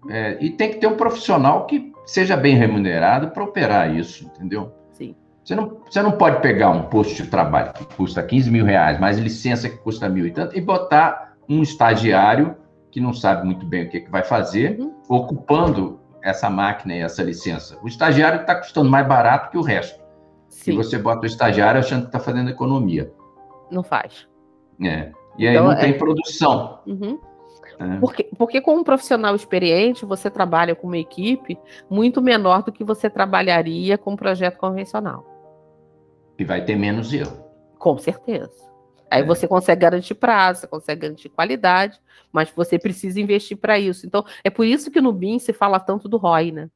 É, 0.08 0.36
e 0.40 0.50
tem 0.50 0.70
que 0.70 0.76
ter 0.76 0.86
um 0.86 0.96
profissional 0.96 1.66
que 1.66 1.92
seja 2.04 2.36
bem 2.36 2.56
remunerado 2.56 3.30
para 3.30 3.44
operar 3.44 3.94
isso, 3.94 4.24
entendeu? 4.24 4.72
Sim. 4.92 5.14
Você 5.44 5.54
não, 5.54 5.78
você 5.88 6.02
não 6.02 6.12
pode 6.12 6.40
pegar 6.42 6.70
um 6.70 6.82
posto 6.82 7.22
de 7.22 7.28
trabalho 7.28 7.72
que 7.72 7.84
custa 7.96 8.22
15 8.22 8.50
mil 8.50 8.64
reais, 8.64 8.98
mais 8.98 9.18
licença 9.18 9.68
que 9.68 9.76
custa 9.78 10.08
mil 10.08 10.26
e 10.26 10.30
tanto, 10.30 10.56
e 10.56 10.60
botar 10.60 11.34
um 11.48 11.62
estagiário 11.62 12.56
que 12.90 13.00
não 13.00 13.12
sabe 13.12 13.46
muito 13.46 13.64
bem 13.64 13.84
o 13.84 13.90
que, 13.90 14.00
que 14.00 14.10
vai 14.10 14.22
fazer, 14.22 14.78
uhum. 14.78 14.94
ocupando 15.08 16.00
essa 16.22 16.50
máquina 16.50 16.94
e 16.94 17.00
essa 17.00 17.22
licença. 17.22 17.78
O 17.82 17.88
estagiário 17.88 18.40
está 18.40 18.54
custando 18.54 18.90
mais 18.90 19.06
barato 19.06 19.50
que 19.50 19.58
o 19.58 19.62
resto. 19.62 19.97
Sim. 20.58 20.72
E 20.72 20.76
você 20.76 20.98
bota 20.98 21.22
o 21.22 21.26
estagiário 21.26 21.78
achando 21.78 22.02
que 22.02 22.08
está 22.08 22.18
fazendo 22.18 22.50
economia. 22.50 23.12
Não 23.70 23.84
faz. 23.84 24.26
É. 24.82 25.12
E 25.38 25.46
aí 25.46 25.54
então, 25.54 25.68
não 25.68 25.76
tem 25.78 25.90
é... 25.90 25.92
produção. 25.92 26.80
Uhum. 26.84 27.20
É. 27.78 27.96
Porque, 28.00 28.24
porque 28.36 28.60
com 28.60 28.74
um 28.74 28.82
profissional 28.82 29.36
experiente, 29.36 30.04
você 30.04 30.28
trabalha 30.28 30.74
com 30.74 30.88
uma 30.88 30.98
equipe 30.98 31.56
muito 31.88 32.20
menor 32.20 32.64
do 32.64 32.72
que 32.72 32.82
você 32.82 33.08
trabalharia 33.08 33.96
com 33.96 34.14
um 34.14 34.16
projeto 34.16 34.58
convencional. 34.58 35.24
E 36.36 36.44
vai 36.44 36.64
ter 36.64 36.74
menos 36.74 37.12
erro. 37.12 37.44
Com 37.78 37.96
certeza. 37.96 38.68
Aí 39.08 39.22
é. 39.22 39.24
você 39.24 39.46
consegue 39.46 39.80
garantir 39.80 40.16
prazo, 40.16 40.62
você 40.62 40.66
consegue 40.66 41.02
garantir 41.02 41.28
qualidade, 41.28 42.00
mas 42.32 42.50
você 42.50 42.80
precisa 42.80 43.20
investir 43.20 43.56
para 43.56 43.78
isso. 43.78 44.04
Então, 44.04 44.24
é 44.42 44.50
por 44.50 44.66
isso 44.66 44.90
que 44.90 45.00
no 45.00 45.12
BIM 45.12 45.38
se 45.38 45.52
fala 45.52 45.78
tanto 45.78 46.08
do 46.08 46.16
ROI, 46.16 46.50
né? 46.50 46.68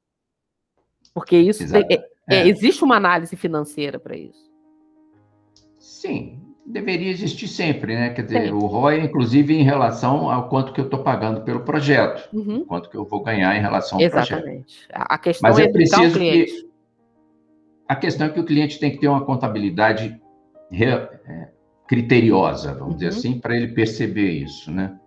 Porque 1.13 1.37
isso 1.37 1.69
tem, 1.69 1.85
é, 2.29 2.37
é, 2.37 2.49
existe 2.49 2.85
uma 2.85 2.97
análise 2.97 3.37
financeira 3.37 3.99
para 3.99 4.17
isso. 4.17 4.51
Sim, 5.79 6.41
deveria 6.65 7.11
existir 7.11 7.49
sempre, 7.49 7.95
né? 7.95 8.11
Quer 8.11 8.23
dizer, 8.23 8.47
Sim. 8.47 8.53
o 8.53 8.67
ROI, 8.67 9.01
inclusive, 9.01 9.55
em 9.55 9.63
relação 9.63 10.31
ao 10.31 10.49
quanto 10.49 10.73
que 10.73 10.81
eu 10.81 10.85
estou 10.85 11.03
pagando 11.03 11.43
pelo 11.43 11.61
projeto, 11.61 12.29
uhum. 12.33 12.65
quanto 12.65 12.89
que 12.89 12.97
eu 12.97 13.05
vou 13.05 13.23
ganhar 13.23 13.57
em 13.57 13.61
relação 13.61 13.99
ao 13.99 14.05
Exatamente. 14.05 14.29
projeto. 14.29 14.47
Exatamente. 14.47 14.89
A 14.91 15.19
questão 15.19 15.51
Mas 15.51 15.59
é, 15.59 15.65
é 15.65 15.69
preciso 15.69 16.19
que 16.19 16.73
a 17.89 17.97
questão 17.97 18.27
é 18.27 18.31
que 18.31 18.41
o 18.41 18.45
cliente 18.45 18.79
tem 18.79 18.91
que 18.91 18.99
ter 18.99 19.09
uma 19.09 19.25
contabilidade 19.25 20.19
é, 20.73 21.49
criteriosa, 21.87 22.73
vamos 22.73 22.95
uhum. 22.95 22.95
dizer 22.95 23.09
assim, 23.09 23.39
para 23.39 23.57
ele 23.57 23.69
perceber 23.69 24.31
isso, 24.31 24.71
né? 24.71 24.99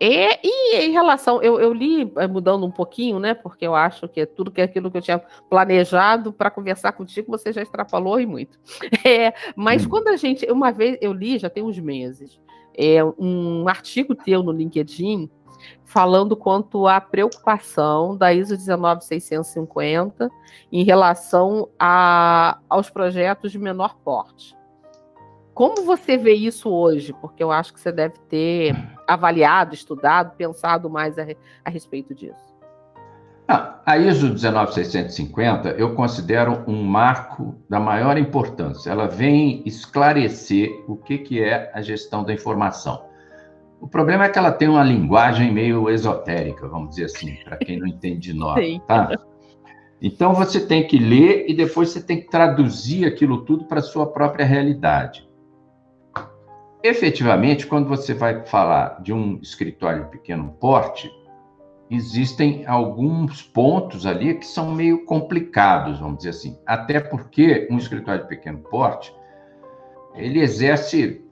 E, 0.00 0.40
e 0.42 0.76
em 0.86 0.90
relação, 0.90 1.40
eu, 1.42 1.60
eu, 1.60 1.72
li, 1.72 2.12
eh, 2.16 2.26
mudando 2.26 2.66
um 2.66 2.70
pouquinho, 2.70 3.20
né? 3.20 3.32
Porque 3.32 3.66
eu 3.66 3.74
acho 3.74 4.08
que 4.08 4.22
é 4.22 4.26
tudo 4.26 4.50
que 4.50 4.60
é 4.60 4.64
aquilo 4.64 4.90
que 4.90 4.98
eu 4.98 5.02
tinha 5.02 5.22
planejado 5.48 6.32
para 6.32 6.50
conversar 6.50 6.92
contigo, 6.92 7.30
você 7.30 7.52
já 7.52 7.62
extrapolou 7.62 8.20
e 8.20 8.26
muito. 8.26 8.58
É, 9.06 9.34
mas 9.54 9.84
hum. 9.84 9.90
quando 9.90 10.08
a 10.08 10.16
gente, 10.16 10.50
uma 10.50 10.72
vez 10.72 10.96
eu 11.00 11.12
li, 11.12 11.38
já 11.38 11.50
tem 11.50 11.62
uns 11.62 11.78
meses, 11.78 12.40
é, 12.76 13.04
um 13.18 13.68
artigo 13.68 14.14
teu 14.14 14.42
no 14.42 14.50
LinkedIn 14.50 15.30
falando 15.84 16.36
quanto 16.36 16.86
à 16.86 17.00
preocupação 17.00 18.16
da 18.16 18.32
ISO 18.32 18.56
19650 18.56 20.30
em 20.72 20.84
relação 20.84 21.68
a, 21.78 22.58
aos 22.68 22.90
projetos 22.90 23.52
de 23.52 23.58
menor 23.58 23.96
porte. 24.02 24.56
Como 25.54 25.84
você 25.84 26.16
vê 26.16 26.34
isso 26.34 26.68
hoje? 26.68 27.12
Porque 27.20 27.42
eu 27.42 27.52
acho 27.52 27.72
que 27.72 27.80
você 27.80 27.92
deve 27.92 28.18
ter 28.28 28.76
avaliado, 29.06 29.72
estudado, 29.72 30.34
pensado 30.36 30.90
mais 30.90 31.16
a, 31.16 31.24
a 31.64 31.70
respeito 31.70 32.12
disso. 32.12 32.52
Ah, 33.46 33.80
a 33.86 33.96
ISO 33.98 34.34
19650 34.34 35.70
eu 35.70 35.94
considero 35.94 36.64
um 36.66 36.82
marco 36.82 37.54
da 37.68 37.78
maior 37.78 38.18
importância. 38.18 38.90
Ela 38.90 39.06
vem 39.06 39.62
esclarecer 39.64 40.82
o 40.88 40.96
que, 40.96 41.18
que 41.18 41.42
é 41.42 41.70
a 41.72 41.80
gestão 41.80 42.24
da 42.24 42.32
informação. 42.32 43.04
O 43.80 43.86
problema 43.86 44.24
é 44.24 44.28
que 44.30 44.38
ela 44.38 44.50
tem 44.50 44.66
uma 44.66 44.82
linguagem 44.82 45.52
meio 45.52 45.90
esotérica, 45.90 46.66
vamos 46.66 46.90
dizer 46.90 47.04
assim, 47.04 47.36
para 47.44 47.58
quem 47.58 47.78
não 47.78 47.86
entende 47.86 48.18
de 48.18 48.32
nós, 48.32 48.80
tá? 48.86 49.10
Então 50.00 50.32
você 50.32 50.58
tem 50.58 50.86
que 50.86 50.98
ler 50.98 51.44
e 51.46 51.54
depois 51.54 51.90
você 51.90 52.02
tem 52.02 52.20
que 52.20 52.30
traduzir 52.30 53.04
aquilo 53.04 53.44
tudo 53.44 53.66
para 53.66 53.80
a 53.80 53.82
sua 53.82 54.06
própria 54.06 54.46
realidade. 54.46 55.28
Efetivamente, 56.84 57.66
quando 57.66 57.88
você 57.88 58.12
vai 58.12 58.44
falar 58.44 59.00
de 59.00 59.10
um 59.10 59.38
escritório 59.40 60.04
de 60.04 60.10
pequeno 60.10 60.54
porte, 60.60 61.10
existem 61.90 62.66
alguns 62.66 63.40
pontos 63.40 64.04
ali 64.04 64.34
que 64.34 64.46
são 64.46 64.70
meio 64.74 65.06
complicados, 65.06 65.98
vamos 65.98 66.18
dizer 66.18 66.28
assim. 66.28 66.58
Até 66.66 67.00
porque 67.00 67.66
um 67.70 67.78
escritório 67.78 68.24
de 68.24 68.28
pequeno 68.28 68.58
porte, 68.58 69.14
ele 70.14 70.40
exerce 70.40 71.24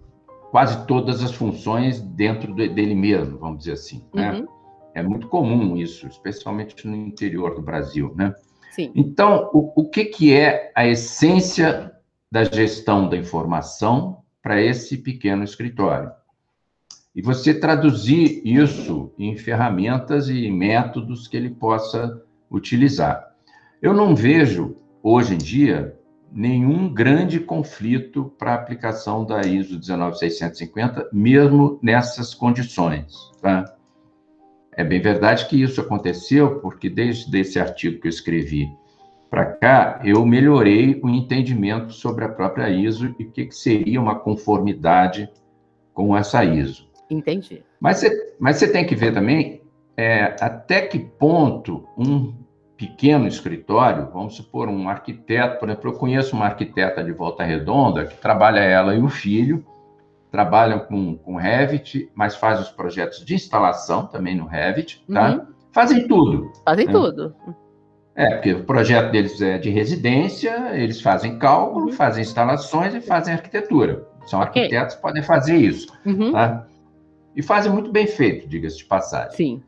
quase 0.50 0.86
todas 0.86 1.22
as 1.22 1.34
funções 1.34 2.00
dentro 2.00 2.54
dele 2.54 2.94
mesmo, 2.94 3.36
vamos 3.38 3.58
dizer 3.58 3.72
assim. 3.72 4.02
Né? 4.14 4.32
Uhum. 4.32 4.46
É 4.94 5.02
muito 5.02 5.28
comum 5.28 5.76
isso, 5.76 6.06
especialmente 6.06 6.88
no 6.88 6.96
interior 6.96 7.54
do 7.54 7.60
Brasil, 7.60 8.14
né? 8.16 8.34
Sim. 8.70 8.90
Então, 8.94 9.50
o, 9.52 9.82
o 9.82 9.90
que, 9.90 10.06
que 10.06 10.34
é 10.34 10.72
a 10.74 10.86
essência 10.86 11.92
da 12.30 12.42
gestão 12.42 13.06
da 13.06 13.18
informação 13.18 14.21
para 14.42 14.60
esse 14.60 14.98
pequeno 14.98 15.44
escritório? 15.44 16.10
E 17.14 17.22
você 17.22 17.54
traduzir 17.54 18.42
isso 18.44 19.12
em 19.18 19.36
ferramentas 19.36 20.28
e 20.28 20.50
métodos 20.50 21.28
que 21.28 21.36
ele 21.36 21.50
possa 21.50 22.22
utilizar. 22.50 23.32
Eu 23.80 23.92
não 23.92 24.14
vejo, 24.14 24.76
hoje 25.02 25.34
em 25.34 25.38
dia, 25.38 25.98
nenhum 26.32 26.92
grande 26.92 27.38
conflito 27.38 28.32
para 28.38 28.52
a 28.52 28.54
aplicação 28.54 29.24
da 29.24 29.42
ISO 29.42 29.78
19650, 29.78 31.10
mesmo 31.12 31.78
nessas 31.82 32.32
condições. 32.32 33.14
Tá? 33.40 33.76
É 34.74 34.82
bem 34.82 35.00
verdade 35.00 35.46
que 35.46 35.62
isso 35.62 35.80
aconteceu, 35.80 36.60
porque 36.60 36.88
desde 36.88 37.38
esse 37.38 37.60
artigo 37.60 38.00
que 38.00 38.06
eu 38.06 38.10
escrevi 38.10 38.70
para 39.32 39.46
cá, 39.46 39.98
eu 40.04 40.26
melhorei 40.26 41.00
o 41.02 41.08
entendimento 41.08 41.90
sobre 41.90 42.22
a 42.22 42.28
própria 42.28 42.68
ISO 42.68 43.14
e 43.18 43.24
o 43.24 43.30
que, 43.30 43.46
que 43.46 43.54
seria 43.54 43.98
uma 43.98 44.14
conformidade 44.14 45.26
com 45.94 46.14
essa 46.14 46.44
ISO. 46.44 46.86
Entendi. 47.08 47.64
Mas 47.80 47.96
você, 47.96 48.36
mas 48.38 48.56
você 48.56 48.70
tem 48.70 48.84
que 48.84 48.94
ver 48.94 49.14
também 49.14 49.62
é, 49.96 50.36
até 50.38 50.82
que 50.82 50.98
ponto 50.98 51.88
um 51.96 52.34
pequeno 52.76 53.26
escritório, 53.26 54.10
vamos 54.12 54.34
supor 54.34 54.68
um 54.68 54.86
arquiteto, 54.86 55.58
por 55.58 55.70
exemplo, 55.70 55.90
eu 55.90 55.94
conheço 55.94 56.36
uma 56.36 56.44
arquiteta 56.44 57.02
de 57.02 57.12
Volta 57.12 57.42
Redonda 57.42 58.04
que 58.04 58.18
trabalha 58.18 58.60
ela 58.60 58.94
e 58.94 59.00
o 59.00 59.08
filho, 59.08 59.64
trabalham 60.30 60.80
com, 60.80 61.16
com 61.16 61.36
Revit, 61.36 62.10
mas 62.14 62.36
faz 62.36 62.60
os 62.60 62.68
projetos 62.68 63.24
de 63.24 63.34
instalação 63.34 64.04
também 64.04 64.36
no 64.36 64.44
Revit, 64.44 65.02
tá? 65.10 65.30
Uhum. 65.30 65.46
Fazem 65.72 66.06
tudo. 66.06 66.52
Fazem 66.66 66.84
né? 66.84 66.92
tudo. 66.92 67.34
É, 68.14 68.34
porque 68.34 68.52
o 68.52 68.64
projeto 68.64 69.10
deles 69.10 69.40
é 69.40 69.56
de 69.58 69.70
residência, 69.70 70.70
eles 70.74 71.00
fazem 71.00 71.38
cálculo, 71.38 71.86
uhum. 71.86 71.92
fazem 71.92 72.22
instalações 72.22 72.94
e 72.94 73.00
fazem 73.00 73.32
arquitetura. 73.32 74.06
São 74.26 74.40
okay. 74.40 74.64
arquitetos 74.64 74.96
podem 74.96 75.22
fazer 75.22 75.56
isso. 75.56 75.92
Uhum. 76.04 76.32
Tá? 76.32 76.66
E 77.34 77.42
fazem 77.42 77.72
muito 77.72 77.90
bem 77.90 78.06
feito, 78.06 78.46
diga-se 78.46 78.78
de 78.78 78.84
passagem. 78.84 79.36
Sim. 79.36 79.62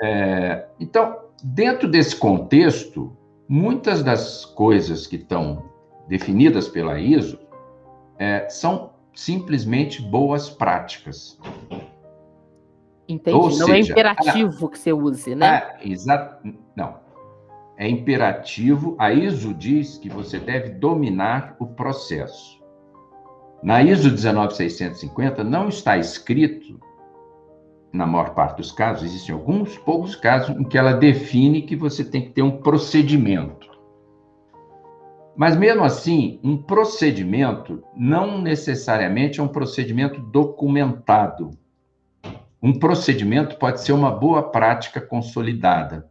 É, 0.00 0.66
então, 0.78 1.16
Dentro 1.42 1.88
desse 1.88 2.16
contexto, 2.16 3.16
muitas 3.48 4.02
das 4.02 4.44
coisas 4.44 5.06
que 5.06 5.16
estão 5.16 5.64
definidas 6.08 6.68
pela 6.68 6.98
ISO 6.98 7.38
é, 8.18 8.48
são 8.48 8.90
simplesmente 9.14 10.02
boas 10.02 10.50
práticas. 10.50 11.38
Entendi. 13.08 13.36
Ou 13.36 13.50
não 13.50 13.50
é 13.50 13.52
seja, 13.52 13.72
é 13.72 13.92
imperativo 13.92 14.66
a, 14.66 14.70
que 14.70 14.78
você 14.78 14.92
use, 14.92 15.34
né? 15.34 15.76
exato. 15.82 16.54
Não. 16.74 16.96
É 17.78 17.88
imperativo. 17.88 18.96
A 18.98 19.12
ISO 19.12 19.54
diz 19.54 19.96
que 19.96 20.10
você 20.10 20.38
deve 20.38 20.70
dominar 20.70 21.56
o 21.58 21.66
processo. 21.66 22.58
Na 23.62 23.82
ISO 23.82 24.10
19650 24.10 25.42
não 25.42 25.68
está 25.68 25.96
escrito 25.96 26.78
na 27.92 28.06
maior 28.06 28.34
parte 28.34 28.58
dos 28.58 28.70
casos, 28.70 29.04
existem 29.04 29.34
alguns 29.34 29.78
poucos 29.78 30.14
casos 30.14 30.54
em 30.56 30.64
que 30.64 30.76
ela 30.76 30.92
define 30.92 31.62
que 31.62 31.74
você 31.74 32.04
tem 32.04 32.22
que 32.22 32.30
ter 32.30 32.42
um 32.42 32.58
procedimento. 32.58 33.68
Mas 35.36 35.56
mesmo 35.56 35.84
assim, 35.84 36.40
um 36.42 36.56
procedimento 36.56 37.82
não 37.96 38.40
necessariamente 38.40 39.40
é 39.40 39.42
um 39.42 39.48
procedimento 39.48 40.20
documentado. 40.20 41.50
Um 42.60 42.76
procedimento 42.78 43.56
pode 43.56 43.80
ser 43.80 43.92
uma 43.92 44.10
boa 44.10 44.50
prática 44.50 45.00
consolidada. 45.00 46.10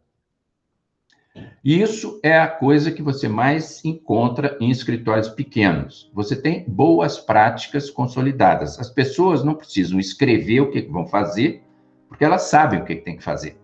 Isso 1.69 2.17
é 2.23 2.39
a 2.39 2.47
coisa 2.47 2.93
que 2.93 3.01
você 3.01 3.27
mais 3.27 3.83
encontra 3.83 4.57
em 4.61 4.71
escritórios 4.71 5.27
pequenos. 5.27 6.09
Você 6.13 6.33
tem 6.33 6.63
boas 6.65 7.19
práticas 7.19 7.89
consolidadas. 7.89 8.79
As 8.79 8.89
pessoas 8.89 9.43
não 9.43 9.53
precisam 9.53 9.99
escrever 9.99 10.61
o 10.61 10.71
que 10.71 10.81
vão 10.83 11.05
fazer, 11.05 11.61
porque 12.07 12.23
elas 12.23 12.43
sabem 12.43 12.79
o 12.79 12.85
que 12.85 12.95
tem 12.95 13.17
que 13.17 13.23
fazer. 13.23 13.59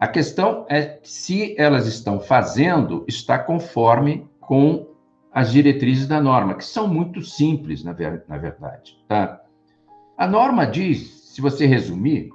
A 0.00 0.08
questão 0.08 0.64
é 0.70 0.98
se 1.02 1.54
elas 1.60 1.86
estão 1.86 2.18
fazendo, 2.18 3.04
está 3.06 3.38
conforme 3.38 4.26
com 4.40 4.88
as 5.30 5.52
diretrizes 5.52 6.06
da 6.06 6.22
norma, 6.22 6.54
que 6.54 6.64
são 6.64 6.88
muito 6.88 7.20
simples, 7.20 7.84
na 7.84 7.92
verdade. 7.92 8.98
Tá? 9.06 9.42
A 10.16 10.26
norma 10.26 10.66
diz, 10.66 11.34
se 11.34 11.42
você 11.42 11.66
resumir, 11.66 12.30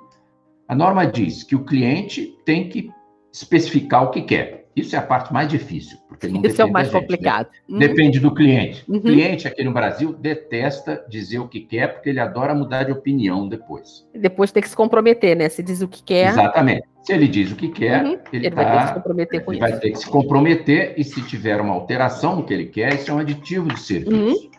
a 0.67 0.75
norma 0.75 1.07
diz 1.07 1.41
que 1.41 1.55
o 1.55 1.65
cliente 1.65 2.37
tem 2.45 2.69
que 2.69 2.95
especificar 3.37 4.03
o 4.03 4.11
que 4.11 4.21
quer. 4.21 4.67
Isso 4.75 4.95
é 4.95 4.99
a 4.99 5.01
parte 5.01 5.33
mais 5.33 5.47
difícil, 5.47 5.97
porque 6.07 6.27
não 6.27 6.39
Isso 6.43 6.61
é 6.61 6.65
o 6.65 6.71
mais 6.71 6.85
gente, 6.85 6.93
né? 6.93 7.01
complicado. 7.01 7.47
Né? 7.47 7.51
Uhum. 7.67 7.79
Depende 7.79 8.19
do 8.19 8.31
cliente. 8.31 8.85
Uhum. 8.87 8.97
O 8.97 9.01
cliente 9.01 9.47
aqui 9.47 9.63
no 9.63 9.73
Brasil 9.73 10.13
detesta 10.13 11.03
dizer 11.09 11.39
o 11.39 11.47
que 11.47 11.61
quer, 11.61 11.95
porque 11.95 12.09
ele 12.09 12.19
adora 12.19 12.53
mudar 12.53 12.83
de 12.83 12.91
opinião 12.91 13.49
depois. 13.49 14.07
Depois 14.13 14.51
tem 14.51 14.61
que 14.61 14.69
se 14.69 14.75
comprometer, 14.75 15.35
né? 15.35 15.49
Se 15.49 15.63
diz 15.63 15.81
o 15.81 15.87
que 15.87 16.03
quer. 16.03 16.29
Exatamente. 16.29 16.83
Se 17.01 17.11
ele 17.11 17.27
diz 17.27 17.51
o 17.51 17.55
que 17.55 17.69
quer, 17.69 18.03
uhum. 18.03 18.19
ele, 18.31 18.45
ele 18.45 18.51
tá, 18.51 18.63
vai 18.63 18.71
ter 18.71 18.81
que 18.81 18.87
se 18.87 18.93
comprometer 18.93 19.45
com 19.45 19.51
ele 19.53 19.61
isso. 19.61 19.71
Vai 19.71 19.79
ter 19.79 19.91
que 19.91 19.97
se 19.97 20.09
comprometer, 20.09 20.93
e 20.95 21.03
se 21.03 21.21
tiver 21.23 21.59
uma 21.59 21.73
alteração 21.73 22.35
no 22.35 22.43
que 22.43 22.53
ele 22.53 22.65
quer, 22.67 22.93
isso 22.93 23.09
é 23.09 23.13
um 23.15 23.19
aditivo 23.19 23.69
de 23.69 23.79
serviço. 23.79 24.15
Uhum. 24.15 24.51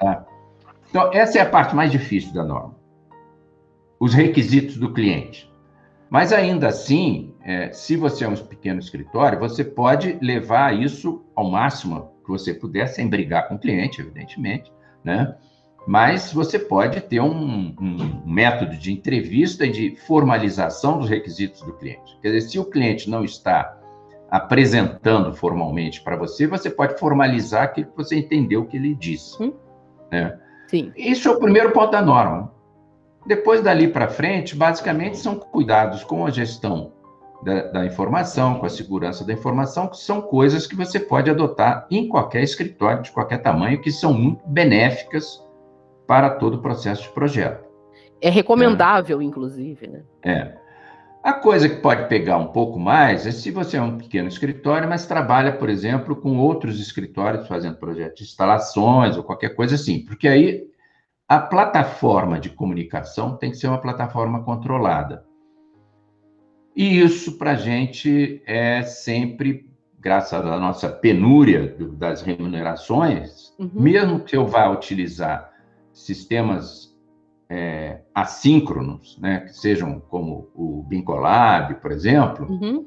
Tá? 0.00 0.26
Então, 0.88 1.12
essa 1.12 1.38
é 1.38 1.42
a 1.42 1.46
parte 1.46 1.76
mais 1.76 1.92
difícil 1.92 2.34
da 2.34 2.42
norma. 2.42 2.74
Os 4.00 4.14
requisitos 4.14 4.76
do 4.78 4.92
cliente. 4.92 5.48
Mas 6.08 6.32
ainda 6.32 6.66
assim, 6.66 7.29
é, 7.42 7.72
se 7.72 7.96
você 7.96 8.24
é 8.24 8.28
um 8.28 8.36
pequeno 8.36 8.80
escritório, 8.80 9.38
você 9.38 9.64
pode 9.64 10.18
levar 10.20 10.78
isso 10.78 11.24
ao 11.34 11.50
máximo 11.50 12.10
que 12.22 12.30
você 12.30 12.52
puder, 12.52 12.86
sem 12.86 13.08
brigar 13.08 13.48
com 13.48 13.54
o 13.54 13.58
cliente, 13.58 14.00
evidentemente, 14.00 14.70
né? 15.02 15.34
Mas 15.86 16.32
você 16.32 16.58
pode 16.58 17.00
ter 17.00 17.20
um, 17.20 17.74
um 17.80 18.22
método 18.26 18.76
de 18.76 18.92
entrevista 18.92 19.64
e 19.64 19.72
de 19.72 19.96
formalização 20.06 20.98
dos 20.98 21.08
requisitos 21.08 21.62
do 21.62 21.72
cliente. 21.72 22.18
Quer 22.20 22.32
dizer, 22.32 22.50
se 22.50 22.58
o 22.58 22.66
cliente 22.66 23.08
não 23.08 23.24
está 23.24 23.78
apresentando 24.30 25.34
formalmente 25.34 26.02
para 26.02 26.16
você, 26.16 26.46
você 26.46 26.68
pode 26.68 26.98
formalizar 27.00 27.64
aquilo 27.64 27.90
que 27.90 27.96
você 27.96 28.16
entendeu 28.16 28.66
que 28.66 28.76
ele 28.76 28.94
disse. 28.94 29.42
Hum? 29.42 29.54
Né? 30.12 30.38
Sim. 30.68 30.92
Isso 30.94 31.28
é 31.28 31.32
o 31.32 31.38
primeiro 31.38 31.72
ponto 31.72 31.90
da 31.90 32.02
norma. 32.02 32.52
Depois 33.26 33.62
dali 33.62 33.88
para 33.88 34.06
frente, 34.06 34.54
basicamente 34.54 35.16
são 35.16 35.36
cuidados 35.36 36.04
com 36.04 36.26
a 36.26 36.30
gestão 36.30 36.92
da, 37.42 37.62
da, 37.62 37.86
informação, 37.86 38.58
com 38.58 38.66
a 38.66 38.70
segurança 38.70 39.24
da 39.24 39.32
informação, 39.32 39.88
que 39.88 39.96
são 39.96 40.20
coisas 40.20 40.66
que 40.66 40.76
você 40.76 41.00
pode 41.00 41.30
adotar 41.30 41.86
em 41.90 42.08
qualquer 42.08 42.42
escritório 42.42 43.02
de 43.02 43.10
qualquer 43.10 43.38
tamanho, 43.38 43.80
que 43.80 43.90
são 43.90 44.12
muito 44.12 44.46
benéficas 44.46 45.42
para 46.06 46.30
todo 46.30 46.54
o 46.54 46.62
processo 46.62 47.04
de 47.04 47.08
projeto. 47.10 47.64
É 48.20 48.28
recomendável, 48.28 49.20
é. 49.20 49.24
inclusive, 49.24 49.86
né? 49.86 50.02
É. 50.22 50.60
A 51.22 51.34
coisa 51.34 51.68
que 51.68 51.76
pode 51.76 52.08
pegar 52.08 52.38
um 52.38 52.48
pouco 52.48 52.78
mais 52.78 53.26
é 53.26 53.30
se 53.30 53.50
você 53.50 53.76
é 53.76 53.82
um 53.82 53.98
pequeno 53.98 54.28
escritório, 54.28 54.88
mas 54.88 55.06
trabalha, 55.06 55.52
por 55.52 55.68
exemplo, 55.68 56.16
com 56.16 56.38
outros 56.38 56.80
escritórios 56.80 57.46
fazendo 57.46 57.76
projetos 57.76 58.18
de 58.18 58.24
instalações 58.24 59.16
ou 59.18 59.22
qualquer 59.22 59.54
coisa 59.54 59.74
assim, 59.74 60.04
porque 60.04 60.26
aí 60.26 60.62
a 61.28 61.38
plataforma 61.38 62.40
de 62.40 62.48
comunicação 62.48 63.36
tem 63.36 63.50
que 63.50 63.56
ser 63.56 63.68
uma 63.68 63.80
plataforma 63.80 64.42
controlada. 64.42 65.29
E 66.74 67.00
isso, 67.00 67.36
para 67.36 67.52
a 67.52 67.56
gente, 67.56 68.42
é 68.46 68.82
sempre, 68.82 69.68
graças 69.98 70.44
à 70.44 70.58
nossa 70.58 70.88
penúria 70.88 71.76
das 71.94 72.22
remunerações, 72.22 73.52
uhum. 73.58 73.70
mesmo 73.74 74.20
que 74.20 74.36
eu 74.36 74.46
vá 74.46 74.70
utilizar 74.70 75.52
sistemas 75.92 76.96
é, 77.48 78.00
assíncronos, 78.14 79.18
né, 79.18 79.40
que 79.40 79.52
sejam 79.52 80.00
como 80.08 80.48
o 80.54 80.84
Bincolab, 80.84 81.74
por 81.80 81.90
exemplo, 81.90 82.46
uhum. 82.48 82.86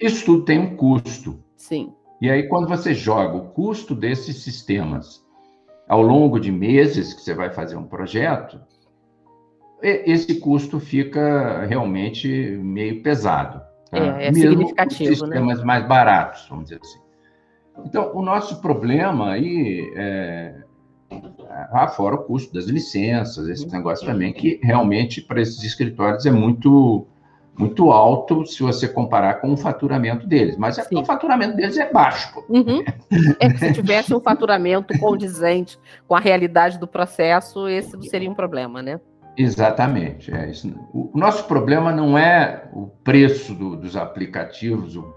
isso 0.00 0.24
tudo 0.24 0.44
tem 0.44 0.58
um 0.58 0.76
custo. 0.76 1.42
Sim. 1.56 1.92
E 2.20 2.30
aí, 2.30 2.44
quando 2.44 2.68
você 2.68 2.94
joga 2.94 3.36
o 3.36 3.48
custo 3.48 3.94
desses 3.94 4.36
sistemas 4.36 5.24
ao 5.88 6.00
longo 6.00 6.38
de 6.38 6.50
meses 6.50 7.12
que 7.12 7.20
você 7.20 7.34
vai 7.34 7.50
fazer 7.50 7.76
um 7.76 7.86
projeto, 7.86 8.60
esse 9.84 10.40
custo 10.40 10.80
fica 10.80 11.64
realmente 11.66 12.28
meio 12.62 13.02
pesado. 13.02 13.60
Tá? 13.90 13.98
É, 13.98 14.28
é 14.28 14.32
Mesmo 14.32 14.50
significativo, 14.50 15.10
né? 15.10 15.16
sistemas 15.16 15.58
né? 15.58 15.64
mais 15.64 15.86
baratos, 15.86 16.46
vamos 16.48 16.64
dizer 16.64 16.80
assim. 16.82 16.98
Então, 17.84 18.12
o 18.14 18.22
nosso 18.22 18.60
problema 18.60 19.32
aí 19.32 19.92
é, 19.96 20.54
ah, 21.72 21.88
fora 21.88 22.14
o 22.14 22.24
custo 22.24 22.52
das 22.52 22.66
licenças, 22.66 23.48
esse 23.48 23.70
negócio 23.70 24.06
também, 24.06 24.32
que 24.32 24.60
realmente 24.62 25.20
para 25.20 25.40
esses 25.40 25.62
escritórios 25.62 26.24
é 26.26 26.30
muito 26.30 27.06
muito 27.56 27.92
alto 27.92 28.44
se 28.44 28.60
você 28.64 28.88
comparar 28.88 29.34
com 29.34 29.52
o 29.52 29.56
faturamento 29.56 30.26
deles. 30.26 30.56
Mas 30.56 30.76
é 30.76 30.84
o 30.92 31.04
faturamento 31.04 31.56
deles 31.56 31.76
é 31.76 31.88
baixo. 31.92 32.42
Uhum. 32.48 32.82
É 33.38 33.48
que 33.48 33.58
se 33.58 33.72
tivesse 33.72 34.12
um 34.12 34.18
faturamento 34.18 34.98
condizente 34.98 35.78
com 36.08 36.16
a 36.16 36.20
realidade 36.20 36.78
do 36.78 36.88
processo, 36.88 37.68
esse 37.68 37.94
não 37.94 38.02
seria 38.02 38.28
um 38.28 38.34
problema, 38.34 38.82
né? 38.82 39.00
Exatamente. 39.36 40.32
É 40.32 40.50
isso. 40.50 40.72
O 40.92 41.10
nosso 41.14 41.44
problema 41.44 41.92
não 41.92 42.16
é 42.16 42.68
o 42.72 42.86
preço 42.86 43.54
do, 43.54 43.76
dos 43.76 43.96
aplicativos, 43.96 44.96
o, 44.96 45.14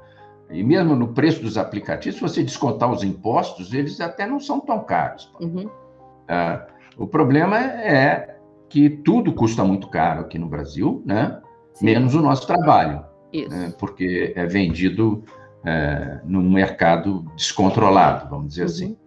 e 0.49 0.63
mesmo 0.63 0.95
no 0.95 1.09
preço 1.09 1.41
dos 1.41 1.57
aplicativos, 1.57 2.15
se 2.15 2.21
você 2.21 2.43
descontar 2.43 2.91
os 2.91 3.03
impostos, 3.03 3.73
eles 3.73 3.99
até 3.99 4.25
não 4.25 4.39
são 4.39 4.59
tão 4.59 4.83
caros. 4.83 5.31
Uhum. 5.39 5.65
Uh, 5.65 6.77
o 6.97 7.07
problema 7.07 7.59
é 7.59 8.37
que 8.69 8.89
tudo 8.89 9.33
custa 9.33 9.63
muito 9.63 9.87
caro 9.89 10.21
aqui 10.21 10.37
no 10.37 10.47
Brasil, 10.47 11.01
né? 11.05 11.41
menos 11.81 12.15
o 12.15 12.21
nosso 12.21 12.47
trabalho, 12.47 13.03
né? 13.33 13.73
porque 13.77 14.33
é 14.35 14.45
vendido 14.45 15.23
é, 15.63 16.19
num 16.25 16.49
mercado 16.49 17.25
descontrolado, 17.35 18.29
vamos 18.29 18.49
dizer 18.49 18.61
uhum. 18.61 18.67
assim. 18.67 18.97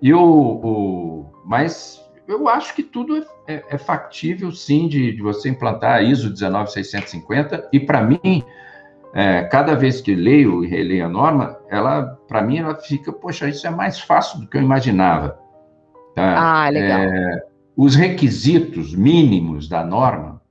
E 0.00 0.12
o, 0.12 0.20
o, 0.20 1.32
mas 1.44 2.01
eu 2.32 2.48
acho 2.48 2.74
que 2.74 2.82
tudo 2.82 3.16
é, 3.16 3.24
é, 3.46 3.64
é 3.70 3.78
factível, 3.78 4.50
sim, 4.50 4.88
de, 4.88 5.12
de, 5.12 5.22
você 5.22 5.48
implantar 5.48 5.96
a 5.96 6.02
ISO 6.02 6.30
19650. 6.30 7.68
E 7.72 7.80
para 7.80 8.02
mim, 8.02 8.42
é, 9.14 9.42
cada 9.44 9.74
vez 9.74 10.00
que 10.00 10.14
leio 10.14 10.64
e 10.64 10.68
releio 10.68 11.06
a 11.06 11.08
norma, 11.08 11.58
ela, 11.68 12.18
para 12.26 12.42
mim, 12.42 12.58
ela 12.58 12.74
fica, 12.74 13.12
poxa, 13.12 13.48
isso 13.48 13.66
é 13.66 13.70
mais 13.70 14.00
fácil 14.00 14.40
do 14.40 14.46
que 14.48 14.56
eu 14.56 14.62
imaginava. 14.62 15.38
Tá? 16.14 16.64
Ah, 16.64 16.68
legal. 16.68 17.00
É, 17.00 17.46
os 17.76 17.94
requisitos 17.94 18.94
mínimos 18.94 19.68
da 19.68 19.84
norma 19.84 20.42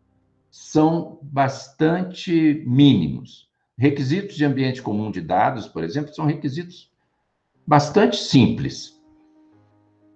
são 0.49 1.19
bastante 1.21 2.63
mínimos. 2.65 3.49
Requisitos 3.77 4.35
de 4.35 4.45
ambiente 4.45 4.81
comum 4.81 5.09
de 5.09 5.21
dados, 5.21 5.67
por 5.67 5.83
exemplo, 5.83 6.13
são 6.13 6.25
requisitos 6.25 6.91
bastante 7.65 8.17
simples. 8.17 9.00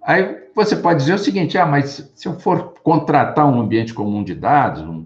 Aí 0.05 0.37
você 0.53 0.75
pode 0.75 0.99
dizer 0.99 1.15
o 1.15 1.19
seguinte: 1.19 1.57
ah, 1.57 1.65
mas 1.65 2.11
se 2.13 2.27
eu 2.27 2.39
for 2.39 2.75
contratar 2.83 3.47
um 3.47 3.59
ambiente 3.59 3.93
comum 3.93 4.23
de 4.23 4.35
dados, 4.35 4.83
um, 4.83 5.05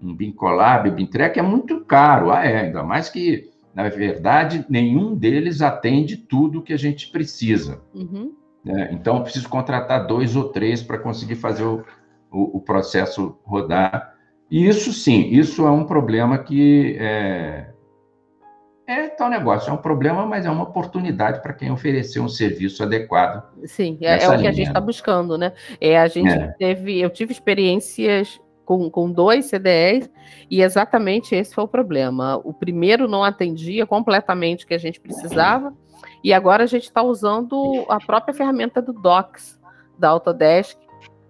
um 0.00 0.14
Bincolab, 0.14 0.88
Bintrec, 0.90 1.38
é 1.38 1.42
muito 1.42 1.80
caro. 1.80 2.30
Ah, 2.30 2.44
é, 2.44 2.66
ainda 2.66 2.84
mais 2.84 3.08
que, 3.08 3.50
na 3.74 3.88
verdade, 3.88 4.64
nenhum 4.68 5.16
deles 5.16 5.60
atende 5.60 6.16
tudo 6.16 6.62
que 6.62 6.72
a 6.72 6.78
gente 6.78 7.10
precisa. 7.10 7.82
Uhum. 7.92 8.32
Né? 8.64 8.90
Então, 8.92 9.16
eu 9.16 9.22
preciso 9.22 9.48
contratar 9.48 10.06
dois 10.06 10.36
ou 10.36 10.44
três 10.44 10.80
para 10.80 10.98
conseguir 10.98 11.36
fazer 11.36 11.64
o, 11.64 11.84
o, 12.30 12.58
o, 12.58 12.60
processo 12.60 13.36
rodar. 13.44 14.14
E 14.48 14.66
isso, 14.66 14.92
sim, 14.92 15.28
isso 15.30 15.66
é 15.66 15.70
um 15.70 15.84
problema 15.84 16.38
que 16.38 16.96
é, 17.00 17.70
é 18.86 19.08
tal 19.08 19.28
negócio, 19.28 19.70
é 19.70 19.72
um 19.72 19.78
problema, 19.78 20.24
mas 20.24 20.46
é 20.46 20.50
uma 20.50 20.64
oportunidade 20.64 21.42
para 21.42 21.52
quem 21.52 21.70
oferecer 21.70 22.20
um 22.20 22.28
serviço 22.28 22.82
adequado. 22.82 23.42
Sim, 23.64 23.98
é, 24.00 24.22
é 24.22 24.28
o 24.28 24.38
que 24.38 24.46
a 24.46 24.52
gente 24.52 24.68
está 24.68 24.80
buscando, 24.80 25.36
né? 25.36 25.52
É, 25.80 25.98
a 25.98 26.06
gente 26.06 26.32
é. 26.32 26.48
teve, 26.58 27.00
eu 27.00 27.10
tive 27.10 27.32
experiências 27.32 28.40
com, 28.64 28.90
com 28.90 29.10
dois 29.10 29.46
CDEs 29.46 30.10
e 30.50 30.62
exatamente 30.62 31.34
esse 31.34 31.54
foi 31.54 31.64
o 31.64 31.68
problema. 31.68 32.40
O 32.44 32.52
primeiro 32.52 33.08
não 33.08 33.24
atendia 33.24 33.86
completamente 33.86 34.64
o 34.64 34.68
que 34.68 34.74
a 34.74 34.78
gente 34.78 35.00
precisava, 35.00 35.72
e 36.22 36.32
agora 36.32 36.64
a 36.64 36.66
gente 36.66 36.84
está 36.84 37.02
usando 37.02 37.86
a 37.88 37.98
própria 37.98 38.34
ferramenta 38.34 38.82
do 38.82 38.92
Docs, 38.92 39.58
da 39.98 40.08
Autodesk, 40.10 40.78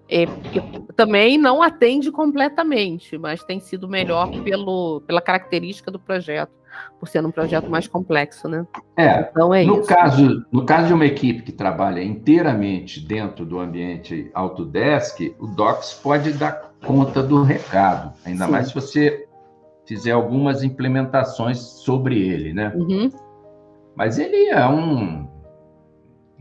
é, 0.09 0.27
que 0.27 0.93
também 0.95 1.37
não 1.37 1.63
atende 1.63 2.11
completamente, 2.11 3.19
mas 3.19 3.43
tem 3.43 3.61
sido 3.61 3.89
melhor 3.89 4.31
pelo, 4.43 5.01
pela 5.03 5.21
característica 5.21 5.91
do 5.91 5.99
projeto, 5.99 6.53
por 6.99 7.09
ser 7.09 7.25
um 7.25 7.31
projeto 7.31 7.69
mais 7.69 7.87
complexo, 7.87 8.49
né? 8.49 8.67
É, 8.97 9.21
então 9.21 9.53
é 9.55 9.65
no 9.65 9.81
isso. 9.81 9.89
Caso, 9.89 10.47
no 10.51 10.65
caso 10.65 10.89
de 10.89 10.95
uma 10.95 11.07
equipe 11.07 11.43
que 11.43 11.53
trabalha 11.53 12.03
inteiramente 12.03 13.01
dentro 13.01 13.45
do 13.45 13.59
ambiente 13.59 14.31
Autodesk, 14.35 15.35
o 15.39 15.47
Docs 15.47 15.95
pode 16.03 16.33
dar 16.33 16.73
conta 16.85 17.23
do 17.23 17.43
recado, 17.43 18.13
ainda 18.25 18.47
Sim. 18.47 18.51
mais 18.51 18.69
se 18.69 18.75
você 18.75 19.27
fizer 19.87 20.13
algumas 20.13 20.63
implementações 20.63 21.59
sobre 21.59 22.21
ele, 22.21 22.53
né? 22.53 22.73
Uhum. 22.75 23.11
Mas 23.95 24.19
ele 24.19 24.49
é 24.49 24.69
um, 24.69 25.27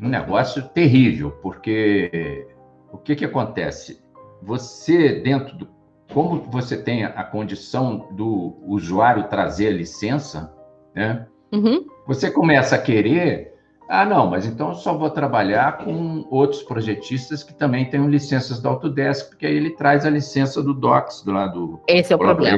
um 0.01 0.09
negócio 0.09 0.63
terrível, 0.69 1.31
porque 1.41 2.47
o 2.91 2.97
que, 2.97 3.15
que 3.15 3.25
acontece? 3.25 4.01
Você, 4.41 5.19
dentro 5.21 5.55
do. 5.57 5.74
Como 6.13 6.41
você 6.49 6.77
tem 6.77 7.03
a 7.03 7.23
condição 7.23 8.07
do 8.11 8.55
usuário 8.65 9.27
trazer 9.27 9.67
a 9.67 9.71
licença, 9.71 10.53
né? 10.95 11.27
Uhum. 11.51 11.85
Você 12.07 12.31
começa 12.31 12.75
a 12.75 12.79
querer. 12.79 13.53
Ah, 13.87 14.05
não, 14.05 14.29
mas 14.29 14.45
então 14.45 14.69
eu 14.69 14.75
só 14.75 14.97
vou 14.97 15.09
trabalhar 15.09 15.77
com 15.77 16.25
outros 16.29 16.63
projetistas 16.63 17.43
que 17.43 17.53
também 17.53 17.89
tenham 17.89 18.09
licenças 18.09 18.59
da 18.59 18.69
Autodesk, 18.69 19.29
porque 19.29 19.45
aí 19.45 19.55
ele 19.55 19.71
traz 19.71 20.05
a 20.05 20.09
licença 20.09 20.61
do 20.63 20.73
Docs 20.73 21.21
do 21.23 21.31
lado. 21.31 21.79
Esse 21.87 22.13
é 22.13 22.15
o 22.15 22.19
problema. 22.19 22.57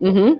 Uhum. 0.00 0.38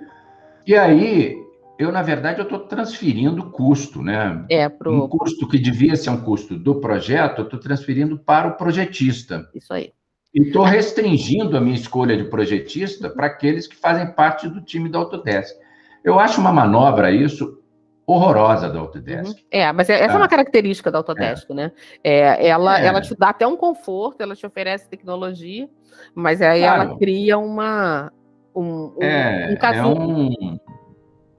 E 0.67 0.75
aí 0.75 1.43
eu, 1.77 1.91
na 1.91 2.01
verdade, 2.01 2.39
eu 2.39 2.43
estou 2.43 2.59
transferindo 2.59 3.49
custo, 3.49 4.01
né? 4.01 4.45
É, 4.49 4.69
pro... 4.69 5.05
Um 5.05 5.07
custo 5.07 5.47
que 5.47 5.57
devia 5.57 5.95
ser 5.95 6.11
um 6.11 6.21
custo 6.21 6.57
do 6.57 6.75
projeto, 6.75 7.39
eu 7.39 7.45
estou 7.45 7.59
transferindo 7.59 8.17
para 8.17 8.47
o 8.47 8.57
projetista. 8.57 9.49
Isso 9.55 9.73
aí. 9.73 9.91
E 10.33 10.41
estou 10.41 10.63
restringindo 10.63 11.55
a 11.55 11.61
minha 11.61 11.75
escolha 11.75 12.17
de 12.17 12.23
projetista 12.23 13.09
para 13.09 13.27
aqueles 13.27 13.67
que 13.67 13.75
fazem 13.75 14.11
parte 14.11 14.47
do 14.47 14.61
time 14.61 14.89
da 14.89 14.99
Autodesk. 14.99 15.55
Eu 16.03 16.19
acho 16.19 16.41
uma 16.41 16.51
manobra 16.51 17.11
isso 17.11 17.59
horrorosa 18.05 18.69
da 18.69 18.79
Autodesk. 18.79 19.37
Uhum. 19.37 19.43
É, 19.51 19.71
mas 19.71 19.89
essa 19.89 20.13
é 20.13 20.15
uma 20.15 20.25
ah. 20.25 20.29
característica 20.29 20.91
da 20.91 20.97
Autodesk, 20.97 21.49
é. 21.49 21.53
né? 21.53 21.71
É, 22.03 22.47
ela, 22.47 22.81
é. 22.81 22.85
ela 22.85 23.01
te 23.01 23.15
dá 23.15 23.29
até 23.29 23.47
um 23.47 23.55
conforto, 23.55 24.21
ela 24.21 24.35
te 24.35 24.45
oferece 24.45 24.89
tecnologia, 24.89 25.69
mas 26.13 26.41
aí 26.41 26.61
claro. 26.61 26.81
ela 26.81 26.97
cria 26.97 27.37
uma 27.37 28.11
um, 28.55 28.93
um, 28.97 29.03
é, 29.03 29.57
um, 29.61 29.67
é 29.67 29.85
um 29.85 30.59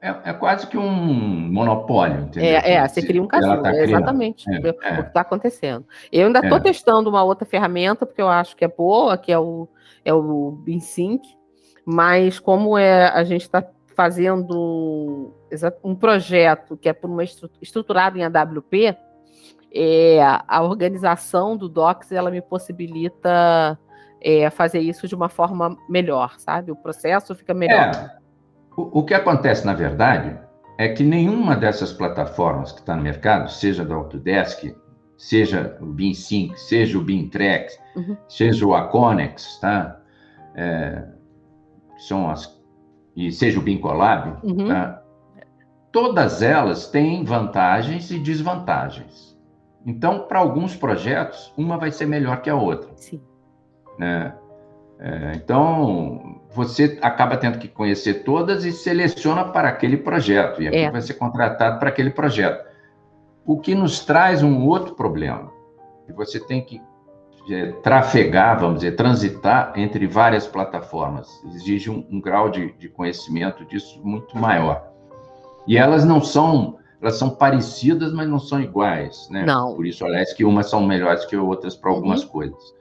é, 0.05 0.31
é, 0.31 0.33
quase 0.35 0.67
que 0.67 0.77
um 0.77 0.87
monopólio, 0.87 2.25
entendeu? 2.25 2.51
É, 2.51 2.73
é 2.73 2.87
você 2.87 3.01
cria 3.01 3.23
um 3.23 3.27
casulo, 3.27 3.63
tá 3.63 3.75
é 3.75 3.85
exatamente 3.85 4.45
é, 4.53 4.59
o 4.59 4.75
que 4.75 4.87
é. 4.87 5.01
está 5.01 5.23
acontecendo. 5.23 5.87
Eu 6.13 6.27
ainda 6.27 6.41
estou 6.41 6.59
é. 6.59 6.61
testando 6.61 7.09
uma 7.09 7.25
outra 7.25 7.47
ferramenta, 7.47 8.05
porque 8.05 8.21
eu 8.21 8.29
acho 8.29 8.55
que 8.55 8.67
é 8.67 8.69
boa, 8.69 9.17
que 9.17 9.33
é 9.33 9.39
o, 9.39 9.67
é 10.05 10.13
o 10.13 10.51
BinSync, 10.63 11.23
mas 11.87 12.39
como 12.39 12.77
é, 12.77 13.09
a 13.09 13.25
gente 13.25 13.41
está 13.41 13.67
fazendo 13.97 15.33
um 15.83 15.95
projeto 15.95 16.77
que 16.77 16.89
é 16.91 16.93
por 16.93 17.09
uma 17.09 17.25
estruturado 17.25 18.19
em 18.19 18.25
AWP, 18.25 18.95
é, 19.73 20.19
a 20.47 20.63
organização 20.63 21.57
do 21.57 21.67
Docs 21.67 22.13
ela 22.13 22.31
me 22.31 22.43
possibilita 22.43 23.79
é, 24.21 24.51
fazer 24.51 24.81
isso 24.81 25.09
de 25.09 25.15
uma 25.15 25.31
forma 25.31 25.79
melhor, 25.89 26.35
sabe? 26.39 26.71
O 26.71 26.77
processo 26.77 27.35
fica 27.35 27.55
melhor. 27.55 28.23
O, 28.77 29.01
o 29.01 29.05
que 29.05 29.15
acontece, 29.15 29.65
na 29.67 29.75
verdade, 29.75 30.39
é 30.79 30.89
que 30.89 31.03
nenhuma 31.03 31.57
dessas 31.57 31.93
plataformas 31.93 32.73
que 32.73 32.81
está 32.81 32.97
no 32.97 33.03
mercado, 33.03 33.51
seja 33.51 33.85
da 33.85 33.95
Autodesk, 33.95 34.75
seja 35.17 35.77
o 35.81 35.87
BIM 35.87 36.15
Sync, 36.15 36.59
seja 36.59 36.99
o 36.99 37.01
BIM 37.01 37.31
uhum. 37.97 38.17
seja 38.29 38.67
o 38.67 38.75
Aconex, 38.75 39.59
tá? 39.61 40.01
é, 40.55 41.03
são 41.99 42.31
as, 42.31 42.61
e 43.17 43.31
seja 43.33 43.59
o 43.59 43.63
Bincolab, 43.63 44.39
uhum. 44.43 44.69
tá? 44.69 45.03
todas 45.91 46.43
elas 46.43 46.89
têm 46.89 47.25
vantagens 47.25 48.11
e 48.11 48.19
desvantagens. 48.19 49.35
Então, 49.87 50.27
para 50.27 50.39
alguns 50.39 50.75
projetos, 50.75 51.53
uma 51.57 51.77
vai 51.77 51.91
ser 51.91 52.07
melhor 52.07 52.41
que 52.41 52.49
a 52.49 52.57
outra. 52.57 52.91
Sim. 52.97 53.21
Né? 53.99 54.35
É, 55.05 55.33
então, 55.35 56.41
você 56.51 56.99
acaba 57.03 57.37
tendo 57.37 57.59
que 57.59 57.69
conhecer 57.69 58.25
todas 58.25 58.65
e 58.65 58.73
seleciona 58.73 59.45
para 59.45 59.69
aquele 59.69 59.99
projeto. 59.99 60.63
E 60.63 60.69
aqui 60.69 60.79
é. 60.79 60.91
vai 60.91 61.03
ser 61.03 61.15
contratado 61.15 61.79
para 61.79 61.91
aquele 61.91 62.09
projeto. 62.09 62.65
O 63.45 63.61
que 63.61 63.75
nos 63.75 64.03
traz 64.03 64.43
um 64.43 64.65
outro 64.67 64.95
problema. 64.95 65.53
E 66.09 66.13
você 66.13 66.41
tem 66.41 66.65
que 66.65 66.81
é, 67.51 67.73
trafegar, 67.83 68.59
vamos 68.59 68.77
dizer, 68.77 68.97
transitar 68.97 69.75
entre 69.77 70.07
várias 70.07 70.47
plataformas. 70.47 71.29
Exige 71.55 71.91
um, 71.91 72.07
um 72.11 72.19
grau 72.19 72.49
de, 72.49 72.73
de, 72.73 72.89
conhecimento 72.89 73.63
disso 73.67 74.01
muito 74.03 74.39
maior. 74.39 74.91
E 75.67 75.77
elas 75.77 76.03
não 76.03 76.23
são, 76.23 76.79
elas 77.03 77.17
são 77.17 77.29
parecidas, 77.29 78.11
mas 78.15 78.27
não 78.27 78.39
são 78.39 78.59
iguais, 78.59 79.29
né? 79.31 79.45
Não. 79.45 79.75
Por 79.75 79.85
isso, 79.85 80.03
aliás, 80.07 80.33
que 80.33 80.47
umas 80.47 80.71
são 80.71 80.83
melhores 80.83 81.27
que 81.27 81.37
outras 81.37 81.77
para 81.77 81.91
algumas 81.91 82.23
uhum. 82.23 82.31
coisas. 82.31 82.75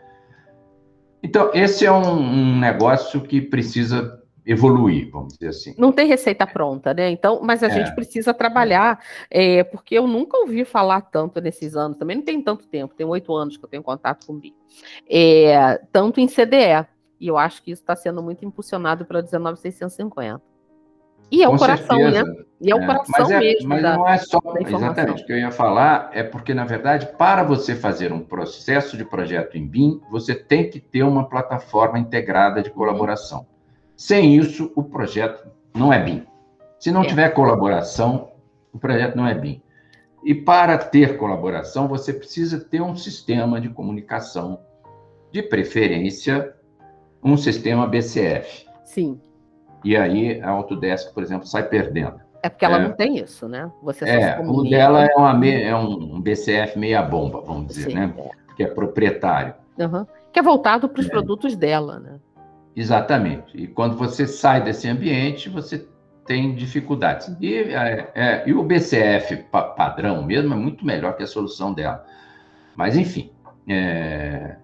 Então, 1.23 1.49
esse 1.53 1.85
é 1.85 1.91
um, 1.91 2.19
um 2.19 2.59
negócio 2.59 3.21
que 3.21 3.41
precisa 3.41 4.21
evoluir, 4.45 5.09
vamos 5.09 5.33
dizer 5.33 5.47
assim. 5.47 5.75
Não 5.77 5.91
tem 5.91 6.05
receita 6.05 6.45
pronta, 6.45 6.93
né? 6.93 7.09
Então, 7.09 7.39
mas 7.41 7.63
a 7.63 7.67
é. 7.67 7.69
gente 7.69 7.95
precisa 7.95 8.33
trabalhar, 8.33 8.99
é, 9.31 9.63
porque 9.63 9.97
eu 9.97 10.05
nunca 10.05 10.37
ouvi 10.37 10.65
falar 10.65 11.01
tanto 11.01 11.39
nesses 11.39 11.75
anos, 11.75 11.97
também 11.97 12.17
não 12.17 12.23
tem 12.23 12.41
tanto 12.41 12.67
tempo, 12.67 12.93
tem 12.93 13.05
oito 13.05 13.33
anos 13.33 13.55
que 13.55 13.63
eu 13.63 13.69
tenho 13.69 13.83
contato 13.83 14.27
com 14.27 14.33
o 14.33 14.37
BI, 14.37 14.53
é, 15.09 15.79
tanto 15.91 16.19
em 16.19 16.27
CDE, 16.27 16.85
e 17.19 17.27
eu 17.27 17.37
acho 17.37 17.63
que 17.63 17.71
isso 17.71 17.81
está 17.81 17.95
sendo 17.95 18.21
muito 18.21 18.43
impulsionado 18.43 19.05
pela 19.05 19.21
19650. 19.21 20.52
E 21.31 21.43
é 21.43 21.47
Com 21.47 21.55
o 21.55 21.57
coração, 21.57 21.97
né? 21.97 22.11
certeza. 22.11 22.33
né? 22.33 22.43
E 22.63 22.71
é, 22.71 22.75
o 22.75 22.81
é, 22.81 22.85
coração 22.85 23.15
mas 23.19 23.31
é, 23.31 23.39
mesmo. 23.39 23.69
Mas 23.69 23.81
da, 23.81 23.97
não 23.97 24.07
é 24.07 24.17
só. 24.17 24.39
Exatamente. 24.65 25.23
O 25.23 25.25
que 25.25 25.33
eu 25.33 25.37
ia 25.37 25.51
falar 25.51 26.09
é 26.13 26.23
porque, 26.23 26.53
na 26.53 26.63
verdade, 26.63 27.09
para 27.17 27.43
você 27.43 27.75
fazer 27.75 28.13
um 28.13 28.21
processo 28.21 28.95
de 28.95 29.03
projeto 29.03 29.57
em 29.57 29.67
BIM, 29.67 29.99
você 30.09 30.33
tem 30.33 30.69
que 30.69 30.79
ter 30.79 31.03
uma 31.03 31.27
plataforma 31.27 31.99
integrada 31.99 32.61
de 32.61 32.69
colaboração. 32.69 33.45
Sem 33.97 34.37
isso, 34.37 34.71
o 34.75 34.83
projeto 34.83 35.45
não 35.75 35.91
é 35.91 36.01
BIM. 36.01 36.25
Se 36.79 36.89
não 36.89 37.03
é. 37.03 37.07
tiver 37.07 37.29
colaboração, 37.29 38.31
o 38.71 38.79
projeto 38.79 39.15
não 39.15 39.27
é 39.27 39.33
BIM. 39.33 39.61
E 40.23 40.33
para 40.33 40.77
ter 40.77 41.17
colaboração, 41.17 41.87
você 41.87 42.13
precisa 42.13 42.59
ter 42.59 42.81
um 42.81 42.95
sistema 42.95 43.59
de 43.59 43.67
comunicação, 43.67 44.59
de 45.31 45.43
preferência, 45.43 46.55
um 47.21 47.35
sistema 47.35 47.85
BCF. 47.87 48.65
Sim. 48.85 49.19
E 49.83 49.95
aí 49.97 50.41
a 50.41 50.49
Autodesk, 50.49 51.13
por 51.13 51.23
exemplo, 51.23 51.45
sai 51.45 51.63
perdendo. 51.63 52.21
É 52.41 52.49
porque 52.49 52.65
ela 52.65 52.77
é, 52.77 52.83
não 52.83 52.91
tem 52.91 53.17
isso, 53.17 53.47
né? 53.47 53.71
Você 53.81 54.03
é, 54.05 54.37
o 54.39 54.63
dela 54.63 55.05
é, 55.05 55.15
uma, 55.15 55.47
é 55.47 55.75
um 55.75 56.19
BCF 56.19 56.77
meia 56.77 57.01
bomba, 57.01 57.41
vamos 57.41 57.67
dizer, 57.67 57.89
Sim, 57.89 57.95
né? 57.95 58.13
É. 58.17 58.29
Que 58.55 58.63
é 58.63 58.67
proprietário. 58.67 59.53
Uhum. 59.79 60.05
Que 60.31 60.39
é 60.39 60.43
voltado 60.43 60.89
para 60.89 60.99
os 60.99 61.07
é. 61.07 61.09
produtos 61.09 61.55
dela, 61.55 61.99
né? 61.99 62.19
Exatamente. 62.75 63.55
E 63.55 63.67
quando 63.67 63.95
você 63.95 64.27
sai 64.27 64.61
desse 64.61 64.89
ambiente, 64.89 65.49
você 65.49 65.87
tem 66.25 66.53
dificuldades. 66.53 67.33
E, 67.39 67.55
é, 67.55 68.11
é 68.13 68.43
e 68.45 68.53
o 68.53 68.63
BCF 68.63 69.37
pa 69.51 69.61
padrão 69.63 70.23
mesmo 70.23 70.53
é 70.53 70.57
muito 70.57 70.85
melhor 70.85 71.15
que 71.15 71.23
a 71.23 71.27
solução 71.27 71.73
dela. 71.73 72.03
Mas, 72.75 72.97
enfim. 72.97 73.31
É... 73.67 74.55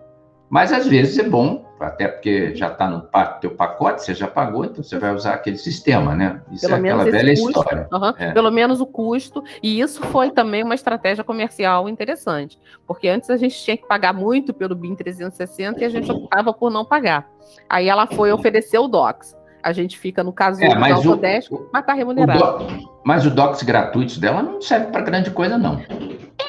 Mas, 0.50 0.74
às 0.74 0.88
vezes, 0.88 1.18
é 1.20 1.30
bom 1.30 1.69
até 1.80 2.08
porque 2.08 2.56
já 2.56 2.68
está 2.68 2.90
no 2.90 3.08
teu 3.40 3.52
pacote, 3.52 4.04
você 4.04 4.14
já 4.14 4.28
pagou, 4.28 4.66
então 4.66 4.84
você 4.84 4.98
vai 4.98 5.14
usar 5.14 5.34
aquele 5.34 5.58
sistema, 5.58 6.16
né? 6.16 6.42
Isso 6.52 6.68
Pelo 6.68 6.76
é 6.76 6.80
aquela 6.80 7.04
velha 7.06 7.34
custo, 7.34 7.50
história. 7.50 7.88
é. 8.18 8.32
Pelo 8.32 8.52
menos 8.52 8.82
o 8.82 8.86
custo, 8.86 9.44
e 9.64 9.80
isso 9.80 10.02
foi 10.08 10.32
também 10.32 10.64
uma 10.64 10.76
estratégia 10.76 11.24
comercial 11.24 11.88
interessante, 11.88 12.60
porque 12.86 13.08
antes 13.08 13.30
a 13.30 13.38
gente 13.38 13.58
tinha 13.64 13.78
que 13.78 13.88
pagar 13.88 14.14
muito 14.14 14.54
pelo 14.54 14.76
BIM 14.76 14.96
360 14.96 15.82
e 15.82 15.86
a 15.86 15.90
gente 15.90 16.12
optava 16.12 16.54
por 16.54 16.70
não 16.70 16.86
pagar. 16.86 17.30
Aí 17.70 17.88
ela 17.88 18.06
foi 18.08 18.32
oferecer 18.32 18.78
o 18.80 18.88
DOCS. 18.88 19.39
A 19.62 19.74
gente 19.74 19.98
fica 19.98 20.24
no 20.24 20.32
caso 20.32 20.64
é, 20.64 20.70
do 20.70 20.84
Autodesk, 20.84 21.52
mas 21.72 21.82
está 21.82 21.94
remunerado. 21.94 22.64
O 22.64 23.00
mas 23.04 23.26
o 23.26 23.32
Docs 23.32 23.64
gratuito 23.64 24.20
dela 24.20 24.44
não 24.44 24.62
serve 24.62 24.88
para 24.92 25.02
grande 25.02 25.32
coisa, 25.32 25.58
não. 25.58 25.82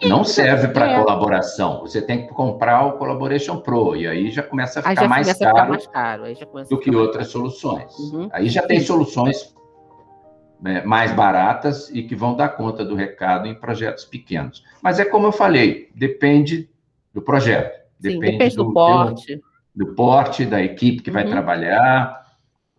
Não 0.06 0.24
serve 0.24 0.68
para 0.68 0.90
é. 0.90 0.98
colaboração. 0.98 1.80
Você 1.80 2.00
tem 2.00 2.26
que 2.26 2.32
comprar 2.32 2.86
o 2.86 2.92
Collaboration 2.92 3.58
Pro 3.58 3.96
e 3.96 4.06
aí 4.06 4.30
já 4.30 4.42
começa 4.42 4.80
a 4.80 4.82
ficar, 4.82 5.08
mais, 5.08 5.32
caro 5.38 5.74
a 5.74 5.78
ficar 5.78 6.18
mais, 6.18 6.38
caro 6.38 6.66
do 6.68 6.78
que 6.78 6.94
outras 6.94 7.28
soluções. 7.28 7.96
Uhum. 7.98 8.28
Aí 8.32 8.48
já 8.48 8.62
tem 8.62 8.80
soluções 8.80 9.54
né, 10.61 10.82
mais 10.84 11.12
baratas 11.12 11.90
e 11.90 12.02
que 12.02 12.14
vão 12.14 12.36
dar 12.36 12.50
conta 12.50 12.84
do 12.84 12.94
recado 12.94 13.46
em 13.46 13.54
projetos 13.54 14.04
pequenos. 14.04 14.64
Mas 14.82 15.00
é 15.00 15.04
como 15.04 15.26
eu 15.26 15.32
falei, 15.32 15.90
depende 15.94 16.68
do 17.12 17.22
projeto, 17.22 17.80
depende, 17.98 18.26
Sim, 18.26 18.32
depende 18.32 18.56
do, 18.56 18.64
do, 18.64 18.72
porte, 18.72 19.36
do, 19.74 19.86
do 19.86 19.94
porte 19.94 20.44
da 20.46 20.62
equipe 20.62 21.02
que 21.02 21.11
uhum. 21.11 21.14
vai 21.14 21.24
trabalhar 21.24 22.19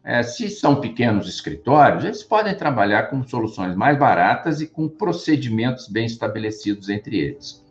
é, 0.03 0.23
se 0.23 0.49
são 0.49 0.81
pequenos 0.81 1.27
escritórios, 1.27 2.03
eles 2.03 2.23
podem 2.23 2.55
trabalhar 2.55 3.03
com 3.03 3.23
soluções 3.23 3.75
mais 3.75 3.97
baratas 3.97 4.59
e 4.59 4.67
com 4.67 4.89
procedimentos 4.89 5.87
bem 5.87 6.05
estabelecidos 6.05 6.89
entre 6.89 7.19
eles. 7.19 7.63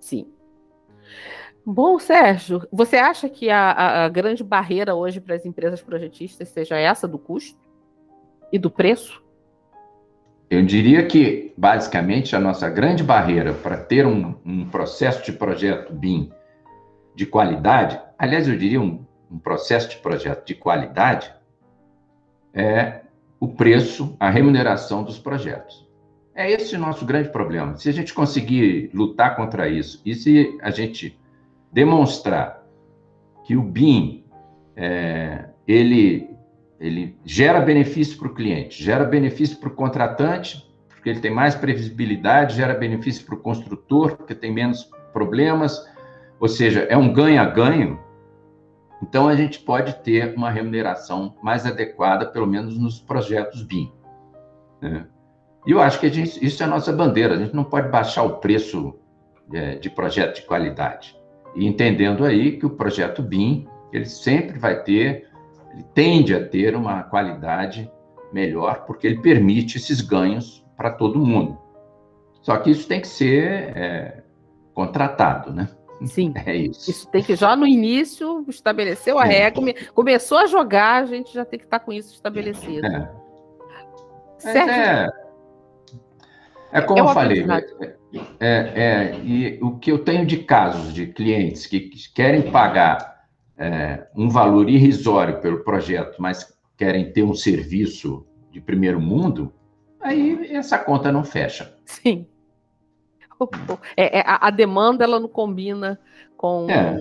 Sim. 0.00 0.26
Bom, 1.64 1.98
Sérgio, 1.98 2.66
você 2.72 2.96
acha 2.96 3.28
que 3.28 3.50
a, 3.50 4.04
a 4.04 4.08
grande 4.08 4.42
barreira 4.42 4.94
hoje 4.94 5.20
para 5.20 5.34
as 5.34 5.44
empresas 5.44 5.82
projetistas 5.82 6.48
seja 6.48 6.76
essa 6.76 7.06
do 7.06 7.18
custo 7.18 7.58
e 8.52 8.58
do 8.58 8.70
preço? 8.70 9.22
Eu 10.48 10.64
diria 10.64 11.04
que, 11.06 11.52
basicamente, 11.56 12.36
a 12.36 12.40
nossa 12.40 12.68
grande 12.68 13.02
barreira 13.02 13.52
para 13.52 13.76
ter 13.76 14.06
um, 14.06 14.36
um 14.44 14.64
processo 14.68 15.24
de 15.24 15.32
projeto 15.32 15.92
BIM 15.92 16.30
de 17.16 17.26
qualidade, 17.26 18.00
aliás, 18.16 18.46
eu 18.46 18.56
diria 18.56 18.80
um 18.80 19.04
um 19.30 19.38
processo 19.38 19.90
de 19.90 19.96
projeto 19.96 20.46
de 20.46 20.54
qualidade 20.54 21.32
é 22.54 23.02
o 23.38 23.48
preço, 23.48 24.16
a 24.18 24.30
remuneração 24.30 25.02
dos 25.02 25.18
projetos. 25.18 25.86
É 26.34 26.50
esse 26.50 26.76
o 26.76 26.78
nosso 26.78 27.04
grande 27.04 27.30
problema. 27.30 27.76
Se 27.76 27.88
a 27.88 27.92
gente 27.92 28.12
conseguir 28.12 28.90
lutar 28.92 29.36
contra 29.36 29.68
isso 29.68 30.00
e 30.04 30.14
se 30.14 30.58
a 30.62 30.70
gente 30.70 31.18
demonstrar 31.72 32.62
que 33.44 33.56
o 33.56 33.62
BIM 33.62 34.24
é, 34.74 35.46
ele, 35.66 36.30
ele 36.78 37.16
gera 37.24 37.60
benefício 37.60 38.18
para 38.18 38.28
o 38.28 38.34
cliente, 38.34 38.82
gera 38.82 39.04
benefício 39.04 39.58
para 39.58 39.68
o 39.68 39.72
contratante, 39.72 40.66
porque 40.88 41.08
ele 41.08 41.20
tem 41.20 41.30
mais 41.30 41.54
previsibilidade, 41.54 42.56
gera 42.56 42.74
benefício 42.74 43.24
para 43.24 43.34
o 43.34 43.38
construtor, 43.38 44.16
porque 44.16 44.34
tem 44.34 44.52
menos 44.52 44.90
problemas, 45.12 45.82
ou 46.38 46.48
seja, 46.48 46.80
é 46.90 46.96
um 46.96 47.12
ganha-ganho, 47.12 47.98
então, 49.08 49.28
a 49.28 49.36
gente 49.36 49.60
pode 49.60 49.94
ter 50.02 50.34
uma 50.36 50.50
remuneração 50.50 51.36
mais 51.40 51.64
adequada, 51.64 52.26
pelo 52.26 52.46
menos 52.46 52.76
nos 52.76 52.98
projetos 52.98 53.62
BIM. 53.62 53.92
Né? 54.82 55.06
E 55.64 55.70
eu 55.70 55.80
acho 55.80 56.00
que 56.00 56.12
gente, 56.12 56.44
isso 56.44 56.60
é 56.60 56.66
a 56.66 56.68
nossa 56.68 56.92
bandeira, 56.92 57.34
a 57.34 57.38
gente 57.38 57.54
não 57.54 57.62
pode 57.62 57.88
baixar 57.88 58.24
o 58.24 58.38
preço 58.38 58.98
é, 59.52 59.76
de 59.76 59.88
projeto 59.88 60.36
de 60.36 60.42
qualidade. 60.42 61.16
E 61.54 61.64
entendendo 61.64 62.24
aí 62.24 62.58
que 62.58 62.66
o 62.66 62.70
projeto 62.70 63.22
BIM, 63.22 63.68
ele 63.92 64.06
sempre 64.06 64.58
vai 64.58 64.82
ter, 64.82 65.28
ele 65.72 65.84
tende 65.94 66.34
a 66.34 66.44
ter 66.44 66.74
uma 66.74 67.04
qualidade 67.04 67.88
melhor, 68.32 68.86
porque 68.86 69.06
ele 69.06 69.20
permite 69.20 69.76
esses 69.76 70.00
ganhos 70.00 70.66
para 70.76 70.90
todo 70.90 71.24
mundo. 71.24 71.56
Só 72.42 72.56
que 72.56 72.70
isso 72.70 72.88
tem 72.88 73.00
que 73.00 73.08
ser 73.08 73.72
é, 73.76 74.22
contratado, 74.74 75.52
né? 75.52 75.68
Sim. 76.04 76.34
É 76.44 76.54
isso. 76.54 76.90
Isso 76.90 77.08
tem 77.08 77.22
que 77.22 77.34
já 77.34 77.56
no 77.56 77.66
início 77.66 78.44
estabeleceu 78.48 79.18
a 79.18 79.24
regra, 79.24 79.52
come, 79.52 79.74
começou 79.94 80.38
a 80.38 80.46
jogar, 80.46 81.02
a 81.02 81.06
gente 81.06 81.32
já 81.32 81.44
tem 81.44 81.58
que 81.58 81.64
estar 81.64 81.78
tá 81.78 81.84
com 81.84 81.92
isso 81.92 82.14
estabelecido. 82.14 82.86
É. 82.86 83.10
Certo? 84.38 84.70
É, 84.70 85.08
é 86.72 86.80
como 86.82 86.98
é 86.98 87.02
eu 87.02 87.08
falei, 87.08 87.46
é, 88.38 88.72
é, 88.74 89.20
e 89.24 89.58
o 89.62 89.78
que 89.78 89.90
eu 89.90 89.98
tenho 89.98 90.26
de 90.26 90.38
casos 90.38 90.92
de 90.92 91.06
clientes 91.06 91.66
que 91.66 91.90
querem 92.14 92.50
pagar 92.50 93.24
é, 93.58 94.06
um 94.14 94.28
valor 94.28 94.68
irrisório 94.68 95.40
pelo 95.40 95.64
projeto, 95.64 96.16
mas 96.20 96.54
querem 96.76 97.12
ter 97.12 97.22
um 97.22 97.34
serviço 97.34 98.26
de 98.50 98.60
primeiro 98.60 99.00
mundo, 99.00 99.52
aí 100.00 100.54
essa 100.54 100.78
conta 100.78 101.10
não 101.10 101.24
fecha. 101.24 101.74
Sim. 101.84 102.26
É, 103.96 104.18
é, 104.18 104.22
a, 104.26 104.48
a, 104.48 104.50
demanda 104.50 105.04
ela 105.04 105.20
não 105.20 105.28
combina 105.28 105.98
com, 106.36 106.66
é. 106.70 106.98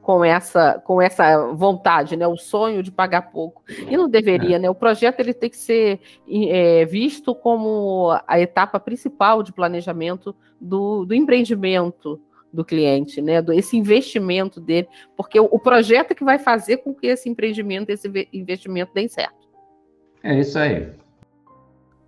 com, 0.00 0.24
essa, 0.24 0.74
com 0.84 1.00
essa 1.00 1.52
vontade, 1.52 2.16
né? 2.16 2.26
O 2.26 2.36
sonho 2.36 2.82
de 2.82 2.90
pagar 2.90 3.30
pouco. 3.30 3.62
E 3.68 3.96
não 3.96 4.08
deveria, 4.08 4.56
é. 4.56 4.58
né? 4.58 4.70
O 4.70 4.74
projeto 4.74 5.20
ele 5.20 5.34
tem 5.34 5.50
que 5.50 5.56
ser 5.56 6.00
é, 6.28 6.84
visto 6.84 7.34
como 7.34 8.18
a 8.26 8.40
etapa 8.40 8.78
principal 8.78 9.42
de 9.42 9.52
planejamento 9.52 10.34
do, 10.60 11.04
do 11.04 11.14
empreendimento. 11.14 12.20
do 12.52 12.64
cliente, 12.64 13.20
né? 13.20 13.42
Do, 13.42 13.52
esse 13.52 13.76
investimento 13.76 14.60
dele, 14.60 14.88
porque 15.16 15.38
o, 15.38 15.48
o 15.50 15.58
projeto 15.58 16.12
é 16.12 16.14
que 16.14 16.24
vai 16.24 16.38
fazer 16.38 16.78
com 16.78 16.94
que 16.94 17.06
esse 17.06 17.28
empreendimento, 17.28 17.90
esse 17.90 18.08
investimento 18.32 18.92
dê 18.94 19.08
certo. 19.08 19.48
É 20.22 20.38
isso 20.38 20.58
aí. 20.58 20.90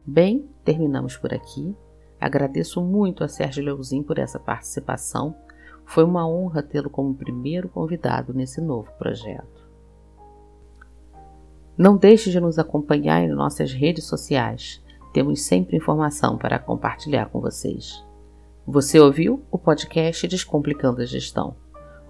Bem, 0.07 0.49
terminamos 0.65 1.17
por 1.17 1.33
aqui. 1.33 1.75
Agradeço 2.21 2.83
muito 2.83 3.25
a 3.25 3.29
Sérgio 3.29 3.65
Leuzin 3.65 4.03
por 4.03 4.19
essa 4.19 4.39
participação. 4.39 5.35
Foi 5.85 6.05
uma 6.05 6.29
honra 6.29 6.63
tê-lo 6.63 6.91
como 6.91 7.15
primeiro 7.15 7.69
convidado 7.69 8.35
nesse 8.35 8.61
novo 8.61 8.91
projeto. 8.99 9.69
Não 11.77 11.97
deixe 11.97 12.31
de 12.31 12.39
nos 12.39 12.59
acompanhar 12.59 13.23
em 13.23 13.31
nossas 13.31 13.73
redes 13.73 14.05
sociais. 14.05 14.83
Temos 15.13 15.43
sempre 15.43 15.77
informação 15.77 16.37
para 16.37 16.59
compartilhar 16.59 17.27
com 17.31 17.41
vocês. 17.41 18.05
Você 18.67 19.01
ouviu 19.01 19.43
o 19.51 19.59
podcast 19.59 20.29
Descomplicando 20.29 21.01
a 21.01 21.07
Gestão 21.07 21.57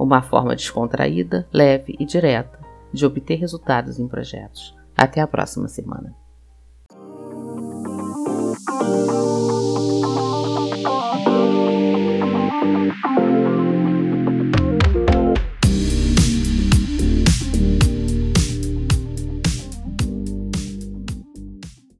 uma 0.02 0.22
forma 0.22 0.56
descontraída, 0.56 1.46
leve 1.52 1.94
e 1.98 2.06
direta 2.06 2.58
de 2.92 3.04
obter 3.04 3.36
resultados 3.36 3.98
em 3.98 4.08
projetos. 4.08 4.74
Até 4.96 5.20
a 5.20 5.26
próxima 5.26 5.68
semana. 5.68 6.14